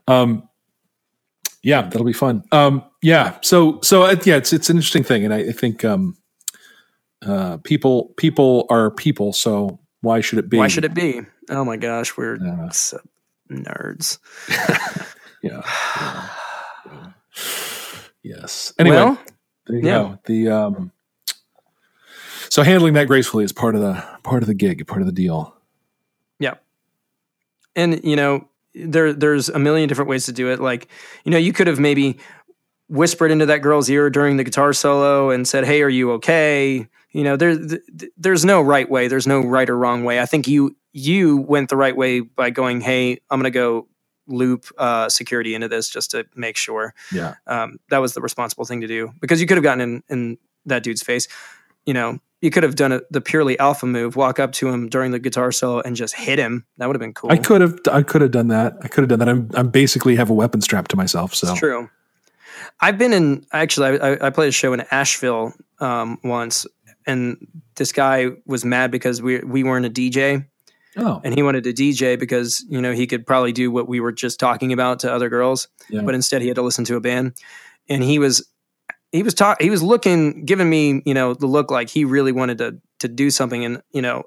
Um, 0.07 0.47
yeah, 1.63 1.83
that'll 1.83 2.03
be 2.05 2.11
fun. 2.13 2.43
Um, 2.51 2.83
yeah, 3.03 3.37
so 3.41 3.79
so 3.81 4.03
uh, 4.03 4.15
yeah, 4.25 4.35
it's 4.37 4.51
it's 4.51 4.69
an 4.69 4.77
interesting 4.77 5.03
thing, 5.03 5.23
and 5.23 5.33
I, 5.33 5.37
I 5.39 5.51
think 5.51 5.85
um, 5.85 6.17
uh, 7.25 7.57
people 7.63 8.13
people 8.17 8.65
are 8.69 8.89
people, 8.91 9.31
so 9.31 9.79
why 10.01 10.21
should 10.21 10.39
it 10.39 10.49
be? 10.49 10.57
Why 10.57 10.67
should 10.67 10.85
it 10.85 10.93
be? 10.95 11.21
Oh 11.49 11.63
my 11.63 11.77
gosh, 11.77 12.17
we're 12.17 12.37
Yeah. 12.43 12.69
so 12.69 12.99
nerds. 13.51 14.17
Yeah. 15.43 15.61
yeah. 16.85 17.11
Yes. 18.23 18.73
Anyway, 18.77 18.95
well, 18.95 19.19
there 19.65 19.77
you 19.77 19.85
yeah. 19.85 19.91
go. 19.93 20.19
The 20.25 20.47
um, 20.49 20.91
so 22.51 22.63
handling 22.63 22.95
that 22.95 23.07
gracefully 23.07 23.45
is 23.45 23.53
part 23.53 23.75
of 23.75 23.81
the 23.81 23.93
part 24.23 24.43
of 24.43 24.47
the 24.47 24.53
gig, 24.53 24.85
part 24.85 24.99
of 24.99 25.07
the 25.07 25.13
deal. 25.13 25.55
Yeah. 26.37 26.55
And 27.77 28.03
you 28.03 28.17
know, 28.17 28.45
there 28.75 29.13
there's 29.13 29.47
a 29.47 29.57
million 29.57 29.87
different 29.87 30.09
ways 30.09 30.25
to 30.25 30.33
do 30.33 30.51
it. 30.51 30.59
Like, 30.59 30.89
you 31.23 31.31
know, 31.31 31.37
you 31.37 31.53
could 31.53 31.67
have 31.67 31.79
maybe 31.79 32.19
whispered 32.89 33.31
into 33.31 33.45
that 33.45 33.59
girl's 33.59 33.89
ear 33.89 34.09
during 34.09 34.35
the 34.35 34.43
guitar 34.43 34.73
solo 34.73 35.29
and 35.29 35.47
said, 35.47 35.63
"Hey, 35.63 35.81
are 35.81 35.89
you 35.89 36.11
okay?" 36.13 36.89
You 37.11 37.23
know, 37.23 37.37
there's 37.37 37.77
there's 38.17 38.43
no 38.43 38.61
right 38.61 38.89
way. 38.89 39.07
There's 39.07 39.27
no 39.27 39.39
right 39.39 39.69
or 39.69 39.77
wrong 39.77 40.03
way. 40.03 40.19
I 40.19 40.25
think 40.25 40.45
you 40.45 40.75
you 40.91 41.37
went 41.37 41.69
the 41.69 41.77
right 41.77 41.95
way 41.95 42.19
by 42.19 42.49
going, 42.49 42.81
"Hey, 42.81 43.21
I'm 43.29 43.39
going 43.39 43.45
to 43.45 43.57
go 43.57 43.87
loop 44.27 44.65
uh, 44.77 45.07
security 45.07 45.55
into 45.55 45.69
this 45.69 45.89
just 45.89 46.11
to 46.11 46.25
make 46.35 46.57
sure." 46.57 46.93
Yeah. 47.13 47.35
Um, 47.47 47.79
that 47.91 47.99
was 47.99 48.13
the 48.13 48.21
responsible 48.21 48.65
thing 48.65 48.81
to 48.81 48.87
do 48.87 49.13
because 49.21 49.39
you 49.39 49.47
could 49.47 49.55
have 49.55 49.63
gotten 49.63 49.79
in 49.79 50.03
in 50.09 50.37
that 50.65 50.83
dude's 50.83 51.01
face. 51.01 51.29
You 51.85 51.93
know, 51.93 52.19
you 52.41 52.49
could 52.51 52.63
have 52.63 52.75
done 52.75 52.91
a, 52.91 53.01
the 53.11 53.21
purely 53.21 53.57
alpha 53.59 53.85
move, 53.85 54.15
walk 54.15 54.39
up 54.39 54.51
to 54.53 54.67
him 54.67 54.89
during 54.89 55.11
the 55.11 55.19
guitar 55.19 55.51
solo 55.51 55.79
and 55.81 55.95
just 55.95 56.15
hit 56.15 56.39
him. 56.39 56.65
That 56.77 56.87
would 56.87 56.95
have 56.95 57.01
been 57.01 57.13
cool. 57.13 57.31
I 57.31 57.37
could 57.37 57.61
have 57.61 57.79
I 57.91 58.01
could 58.03 58.21
have 58.21 58.31
done 58.31 58.47
that. 58.49 58.77
I 58.81 58.87
could 58.87 59.01
have 59.03 59.09
done 59.09 59.19
that. 59.19 59.29
I'm 59.29 59.49
I'm 59.53 59.69
basically 59.69 60.15
have 60.15 60.29
a 60.29 60.33
weapon 60.33 60.61
strapped 60.61 60.91
to 60.91 60.97
myself. 60.97 61.33
So 61.35 61.51
It's 61.51 61.59
true. 61.59 61.89
I've 62.79 62.97
been 62.97 63.13
in 63.13 63.45
actually. 63.53 63.99
I, 63.99 64.27
I 64.27 64.29
played 64.31 64.49
a 64.49 64.51
show 64.51 64.73
in 64.73 64.81
Asheville 64.91 65.53
um, 65.79 66.17
once, 66.23 66.65
and 67.05 67.37
this 67.75 67.91
guy 67.91 68.29
was 68.45 68.65
mad 68.65 68.91
because 68.91 69.21
we 69.21 69.39
we 69.39 69.63
weren't 69.63 69.85
a 69.85 69.89
DJ, 69.89 70.45
oh 70.97 71.21
and 71.23 71.33
he 71.33 71.43
wanted 71.43 71.63
to 71.65 71.73
DJ 71.73 72.19
because 72.19 72.65
you 72.69 72.81
know 72.81 72.91
he 72.91 73.05
could 73.07 73.25
probably 73.25 73.51
do 73.51 73.71
what 73.71 73.87
we 73.87 73.99
were 73.99 74.11
just 74.11 74.39
talking 74.39 74.73
about 74.73 74.99
to 74.99 75.13
other 75.13 75.29
girls, 75.29 75.67
Yeah. 75.89 76.01
but 76.01 76.15
instead 76.15 76.41
he 76.41 76.47
had 76.47 76.55
to 76.55 76.61
listen 76.63 76.85
to 76.85 76.95
a 76.95 77.01
band, 77.01 77.33
and 77.87 78.03
he 78.03 78.17
was 78.19 78.47
he 79.11 79.23
was 79.23 79.33
talk 79.33 79.61
he 79.61 79.69
was 79.69 79.83
looking 79.83 80.45
giving 80.45 80.69
me 80.69 81.01
you 81.05 81.13
know 81.13 81.33
the 81.33 81.47
look 81.47 81.71
like 81.71 81.89
he 81.89 82.05
really 82.05 82.31
wanted 82.31 82.57
to 82.59 82.77
to 82.99 83.07
do 83.07 83.29
something, 83.29 83.65
and 83.65 83.81
you 83.91 84.01
know 84.01 84.23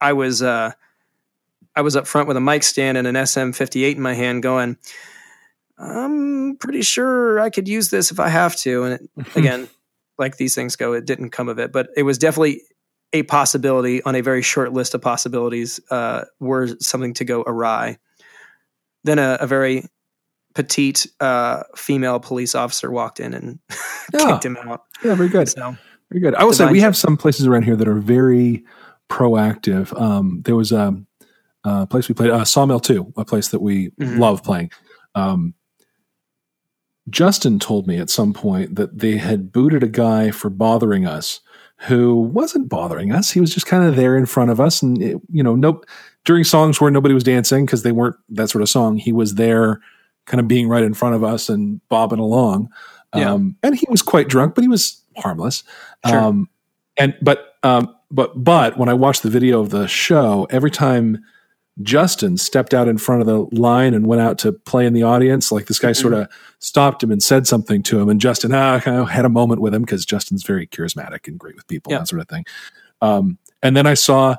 I 0.00 0.12
was 0.12 0.42
uh 0.42 0.72
I 1.74 1.80
was 1.80 1.96
up 1.96 2.06
front 2.06 2.28
with 2.28 2.36
a 2.36 2.40
mic 2.40 2.64
stand 2.64 2.98
and 2.98 3.06
an 3.06 3.14
SM58 3.14 3.94
in 3.94 4.02
my 4.02 4.14
hand, 4.14 4.42
going. 4.42 4.76
I'm 5.78 6.56
pretty 6.56 6.82
sure 6.82 7.38
I 7.38 7.50
could 7.50 7.68
use 7.68 7.88
this 7.90 8.10
if 8.10 8.18
I 8.18 8.28
have 8.28 8.56
to. 8.56 8.82
And 8.82 8.94
it, 8.94 9.26
again, 9.36 9.68
like 10.18 10.36
these 10.36 10.56
things 10.56 10.74
go, 10.74 10.92
it 10.92 11.06
didn't 11.06 11.30
come 11.30 11.48
of 11.48 11.60
it, 11.60 11.70
but 11.70 11.90
it 11.96 12.02
was 12.02 12.18
definitely 12.18 12.62
a 13.12 13.22
possibility 13.22 14.02
on 14.02 14.16
a 14.16 14.20
very 14.20 14.42
short 14.42 14.72
list 14.72 14.94
of 14.94 15.00
possibilities 15.00 15.80
uh, 15.90 16.24
were 16.40 16.68
something 16.80 17.14
to 17.14 17.24
go 17.24 17.42
awry. 17.46 17.98
Then 19.04 19.20
a, 19.20 19.38
a 19.40 19.46
very 19.46 19.84
petite 20.54 21.06
uh, 21.20 21.62
female 21.76 22.18
police 22.20 22.54
officer 22.54 22.90
walked 22.90 23.20
in 23.20 23.34
and 23.34 23.58
kicked 24.16 24.44
him 24.44 24.56
out. 24.56 24.84
yeah, 25.04 25.14
very 25.14 25.28
good. 25.28 25.48
So 25.48 25.76
Very 26.10 26.20
good. 26.20 26.34
I 26.34 26.44
will 26.44 26.52
say 26.52 26.70
we 26.70 26.80
have 26.80 26.96
some 26.96 27.16
places 27.16 27.46
around 27.46 27.62
here 27.62 27.76
that 27.76 27.86
are 27.88 27.94
very 28.00 28.64
proactive. 29.08 29.98
Um, 30.00 30.42
there 30.44 30.56
was 30.56 30.72
a, 30.72 30.94
a 31.64 31.86
place 31.86 32.08
we 32.08 32.14
played, 32.14 32.30
uh, 32.30 32.44
Sawmill 32.44 32.80
Two, 32.80 33.12
a 33.16 33.24
place 33.24 33.48
that 33.48 33.60
we 33.62 33.90
Mhm. 34.00 34.18
love 34.18 34.42
playing. 34.42 34.70
Um, 35.14 35.54
Justin 37.10 37.58
told 37.58 37.86
me 37.86 37.96
at 37.98 38.10
some 38.10 38.34
point 38.34 38.74
that 38.74 38.98
they 38.98 39.16
had 39.16 39.50
booted 39.50 39.82
a 39.82 39.88
guy 39.88 40.30
for 40.30 40.50
bothering 40.50 41.06
us, 41.06 41.40
who 41.82 42.16
wasn't 42.16 42.68
bothering 42.68 43.12
us. 43.12 43.30
He 43.30 43.40
was 43.40 43.54
just 43.54 43.66
kind 43.66 43.84
of 43.84 43.96
there 43.96 44.16
in 44.16 44.26
front 44.26 44.50
of 44.50 44.60
us, 44.60 44.82
and 44.82 45.00
it, 45.00 45.16
you 45.30 45.42
know, 45.42 45.54
nope. 45.54 45.86
During 46.24 46.44
songs 46.44 46.80
where 46.80 46.90
nobody 46.90 47.14
was 47.14 47.24
dancing 47.24 47.64
because 47.64 47.82
they 47.82 47.92
weren't 47.92 48.16
that 48.30 48.50
sort 48.50 48.60
of 48.62 48.68
song, 48.68 48.98
he 48.98 49.12
was 49.12 49.36
there, 49.36 49.80
kind 50.28 50.40
of 50.40 50.46
being 50.46 50.68
right 50.68 50.84
in 50.84 50.94
front 50.94 51.14
of 51.14 51.24
us 51.24 51.48
and 51.48 51.80
bobbing 51.88 52.18
along. 52.20 52.70
Yeah. 53.16 53.32
Um, 53.32 53.56
and 53.62 53.74
he 53.74 53.86
was 53.88 54.02
quite 54.02 54.28
drunk, 54.28 54.54
but 54.54 54.62
he 54.62 54.68
was 54.68 55.02
harmless. 55.16 55.64
Sure. 56.06 56.18
Um, 56.18 56.48
and 56.96 57.16
but 57.22 57.56
um, 57.62 57.94
but 58.10 58.32
but 58.42 58.78
when 58.78 58.88
I 58.88 58.94
watched 58.94 59.22
the 59.22 59.30
video 59.30 59.60
of 59.60 59.70
the 59.70 59.88
show, 59.88 60.46
every 60.50 60.70
time 60.70 61.24
Justin 61.82 62.36
stepped 62.36 62.74
out 62.74 62.88
in 62.88 62.98
front 62.98 63.20
of 63.20 63.26
the 63.26 63.38
line 63.58 63.94
and 63.94 64.06
went 64.06 64.20
out 64.20 64.36
to 64.38 64.52
play 64.52 64.84
in 64.84 64.92
the 64.92 65.02
audience, 65.04 65.52
like 65.52 65.66
this 65.66 65.78
guy 65.78 65.92
sort 65.92 66.12
of 66.12 66.28
stopped 66.58 67.02
him 67.02 67.10
and 67.10 67.22
said 67.22 67.46
something 67.46 67.82
to 67.84 68.00
him, 68.00 68.08
and 68.08 68.20
Justin 68.20 68.52
ah, 68.52 68.80
kind 68.80 68.98
of 68.98 69.08
had 69.08 69.24
a 69.24 69.28
moment 69.28 69.60
with 69.60 69.74
him 69.74 69.82
because 69.82 70.04
Justin's 70.04 70.44
very 70.44 70.66
charismatic 70.66 71.28
and 71.28 71.38
great 71.38 71.54
with 71.54 71.66
people, 71.68 71.92
Yeah. 71.92 71.98
that 71.98 72.08
sort 72.08 72.20
of 72.20 72.28
thing. 72.28 72.44
Um, 73.00 73.38
and 73.62 73.76
then 73.76 73.86
I 73.86 73.94
saw 73.94 74.36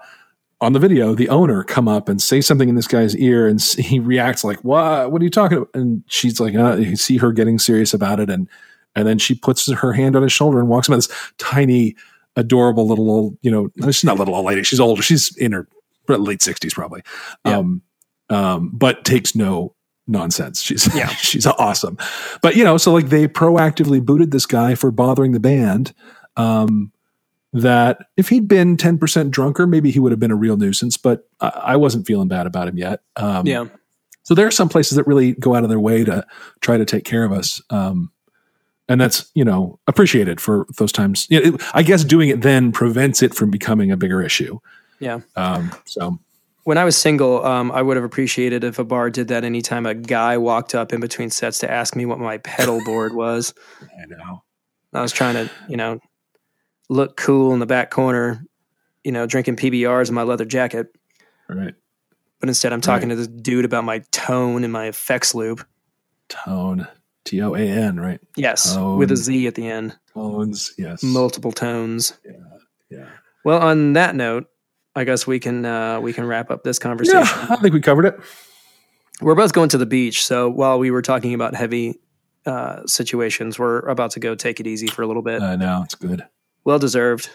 on 0.61 0.73
the 0.73 0.79
video 0.79 1.15
the 1.15 1.29
owner 1.29 1.63
come 1.63 1.87
up 1.87 2.09
and 2.09 2.21
say 2.21 2.41
something 2.41 2.69
in 2.69 2.75
this 2.75 2.87
guy's 2.87 3.15
ear, 3.17 3.47
and 3.47 3.61
he 3.61 3.99
reacts 3.99 4.43
like, 4.43 4.63
"What? 4.63 5.11
What 5.11 5.21
are 5.21 5.25
you 5.25 5.31
talking 5.31 5.57
about?" 5.57 5.69
And 5.73 6.03
she's 6.07 6.39
like, 6.39 6.55
uh, 6.55 6.75
"You 6.75 6.95
see 6.95 7.17
her 7.17 7.31
getting 7.31 7.59
serious 7.59 7.93
about 7.93 8.19
it," 8.19 8.29
and 8.29 8.47
and 8.95 9.07
then 9.07 9.19
she 9.19 9.35
puts 9.35 9.71
her 9.71 9.93
hand 9.93 10.15
on 10.15 10.23
his 10.23 10.31
shoulder 10.31 10.59
and 10.59 10.67
walks 10.67 10.87
him. 10.87 10.93
Out 10.93 10.97
This 10.97 11.31
tiny, 11.37 11.95
adorable 12.35 12.87
little 12.87 13.09
old, 13.09 13.37
you 13.41 13.51
know, 13.51 13.69
she's 13.85 14.03
not 14.03 14.15
a 14.15 14.19
little 14.19 14.35
old 14.35 14.45
lady. 14.45 14.63
She's 14.63 14.79
older. 14.79 15.01
She's 15.01 15.35
in 15.37 15.51
her 15.51 15.67
late 16.07 16.41
sixties 16.41 16.73
probably. 16.73 17.01
Yeah. 17.45 17.57
Um, 17.57 17.81
um, 18.29 18.71
but 18.73 19.05
takes 19.05 19.35
no 19.35 19.75
nonsense. 20.07 20.61
She's 20.61 20.93
Yeah. 20.93 21.07
she's 21.15 21.45
awesome. 21.45 21.97
But 22.41 22.55
you 22.55 22.63
know, 22.63 22.77
so 22.77 22.91
like 22.91 23.09
they 23.09 23.27
proactively 23.27 24.03
booted 24.03 24.31
this 24.31 24.45
guy 24.45 24.75
for 24.75 24.91
bothering 24.91 25.31
the 25.31 25.39
band. 25.39 25.93
Um, 26.35 26.91
that 27.53 28.05
if 28.17 28.29
he'd 28.29 28.47
been 28.47 28.77
ten 28.77 28.97
percent 28.97 29.31
drunker, 29.31 29.65
maybe 29.67 29.91
he 29.91 29.99
would 29.99 30.11
have 30.11 30.19
been 30.19 30.31
a 30.31 30.35
real 30.35 30.57
nuisance. 30.57 30.97
But 30.97 31.27
I, 31.39 31.75
wasn't 31.75 32.05
feeling 32.07 32.27
bad 32.27 32.45
about 32.47 32.67
him 32.67 32.77
yet. 32.77 33.01
Um, 33.15 33.45
yeah, 33.47 33.65
so 34.23 34.35
there 34.35 34.45
are 34.47 34.51
some 34.51 34.69
places 34.69 34.95
that 34.97 35.07
really 35.07 35.33
go 35.33 35.55
out 35.55 35.63
of 35.63 35.69
their 35.69 35.79
way 35.79 36.03
to 36.03 36.25
try 36.61 36.77
to 36.77 36.85
take 36.85 37.05
care 37.05 37.23
of 37.23 37.31
us. 37.31 37.61
Um, 37.69 38.11
and 38.87 38.99
that's, 38.99 39.29
you 39.35 39.45
know, 39.45 39.79
appreciated 39.87 40.41
for 40.41 40.65
those 40.77 40.91
times. 40.91 41.27
Yeah, 41.29 41.39
it- 41.43 41.61
I 41.73 41.83
guess 41.83 42.03
doing 42.03 42.29
it 42.29 42.41
then 42.41 42.71
prevents 42.71 43.21
it 43.21 43.33
from 43.35 43.51
becoming 43.51 43.91
a 43.91 43.97
bigger 43.97 44.21
issue. 44.21 44.59
yeah. 44.99 45.19
Um, 45.35 45.71
so 45.85 46.17
When 46.63 46.77
I 46.77 46.83
was 46.83 46.97
single, 46.97 47.45
um, 47.45 47.71
I 47.71 47.81
would 47.83 47.97
have 47.97 48.03
appreciated 48.03 48.63
if 48.63 48.79
a 48.79 48.83
bar 48.83 49.09
did 49.11 49.27
that 49.29 49.43
anytime 49.43 49.85
a 49.85 49.93
guy 49.95 50.37
walked 50.37 50.73
up 50.75 50.91
in 50.91 50.99
between 51.01 51.29
sets 51.29 51.59
to 51.59 51.71
ask 51.71 51.95
me 51.95 52.05
what 52.05 52.19
my 52.19 52.37
pedal 52.39 52.83
board 52.83 53.13
was. 53.13 53.53
I 53.81 54.05
know. 54.07 54.43
I 54.93 55.01
was 55.01 55.11
trying 55.11 55.35
to, 55.35 55.51
you 55.67 55.77
know, 55.77 55.99
look 56.89 57.15
cool 57.17 57.53
in 57.53 57.59
the 57.59 57.65
back 57.65 57.91
corner, 57.91 58.45
you 59.03 59.11
know, 59.11 59.25
drinking 59.25 59.55
PBRs 59.55 60.09
in 60.09 60.15
my 60.15 60.23
leather 60.23 60.45
jacket. 60.45 60.87
Right. 61.47 61.73
But 62.39 62.49
instead, 62.49 62.73
I'm 62.73 62.81
talking 62.81 63.09
to 63.09 63.15
this 63.15 63.27
dude 63.27 63.65
about 63.65 63.83
my 63.83 63.99
tone 64.11 64.63
and 64.63 64.71
my 64.71 64.85
effects 64.85 65.35
loop. 65.35 65.65
Tone. 66.29 66.87
T 67.25 67.41
O 67.41 67.53
A 67.53 67.59
N, 67.59 67.99
right? 67.99 68.19
Yes, 68.37 68.73
Tone. 68.73 68.97
with 68.97 69.11
a 69.11 69.15
Z 69.15 69.45
at 69.45 69.55
the 69.55 69.67
end. 69.67 69.95
Tones. 70.13 70.73
Yes. 70.77 71.03
Multiple 71.03 71.51
tones. 71.51 72.17
yeah. 72.25 72.31
yeah. 72.89 73.07
Well, 73.43 73.59
on 73.59 73.93
that 73.93 74.15
note, 74.15 74.47
I 74.95 75.03
guess 75.03 75.27
we 75.27 75.39
can 75.39 75.65
uh, 75.65 75.99
we 75.99 76.13
can 76.13 76.25
wrap 76.25 76.49
up 76.49 76.63
this 76.63 76.79
conversation. 76.79 77.19
Yeah. 77.19 77.47
I 77.49 77.55
think 77.57 77.73
we 77.73 77.81
covered 77.81 78.05
it. 78.05 78.19
We're 79.21 79.35
both 79.35 79.53
going 79.53 79.69
to 79.69 79.77
the 79.77 79.85
beach, 79.85 80.25
so 80.25 80.49
while 80.49 80.79
we 80.79 80.91
were 80.91 81.01
talking 81.01 81.33
about 81.33 81.53
heavy 81.53 81.99
uh, 82.45 82.85
situations, 82.85 83.59
we're 83.59 83.79
about 83.79 84.11
to 84.11 84.19
go 84.19 84.33
take 84.33 84.59
it 84.59 84.67
easy 84.67 84.87
for 84.87 85.01
a 85.01 85.07
little 85.07 85.21
bit. 85.21 85.41
I 85.41 85.55
know. 85.55 85.81
It's 85.83 85.95
good. 85.95 86.25
Well 86.69 86.77
deserved. 86.77 87.31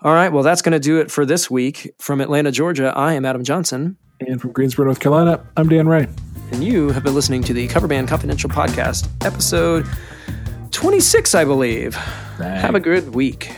All 0.00 0.14
right, 0.14 0.32
well, 0.32 0.42
that's 0.42 0.62
going 0.62 0.72
to 0.72 0.80
do 0.80 1.00
it 1.00 1.10
for 1.10 1.26
this 1.26 1.50
week. 1.50 1.94
From 1.98 2.22
Atlanta, 2.22 2.50
Georgia, 2.50 2.94
I 2.96 3.12
am 3.12 3.26
Adam 3.26 3.44
Johnson. 3.44 3.98
And 4.20 4.40
from 4.40 4.52
Greensboro, 4.52 4.86
North 4.86 5.00
Carolina, 5.00 5.46
I'm 5.54 5.68
Dan 5.68 5.86
Ray. 5.86 6.08
And 6.50 6.64
you 6.64 6.88
have 6.88 7.04
been 7.04 7.14
listening 7.14 7.42
to 7.42 7.52
the 7.52 7.68
Cover 7.68 7.86
Band 7.86 8.08
Confidential 8.08 8.48
Podcast, 8.48 9.06
episode 9.22 9.86
26, 10.70 11.34
I 11.34 11.44
believe. 11.44 11.94
Have 11.94 12.74
a 12.74 12.80
good 12.80 13.14
week. 13.14 13.50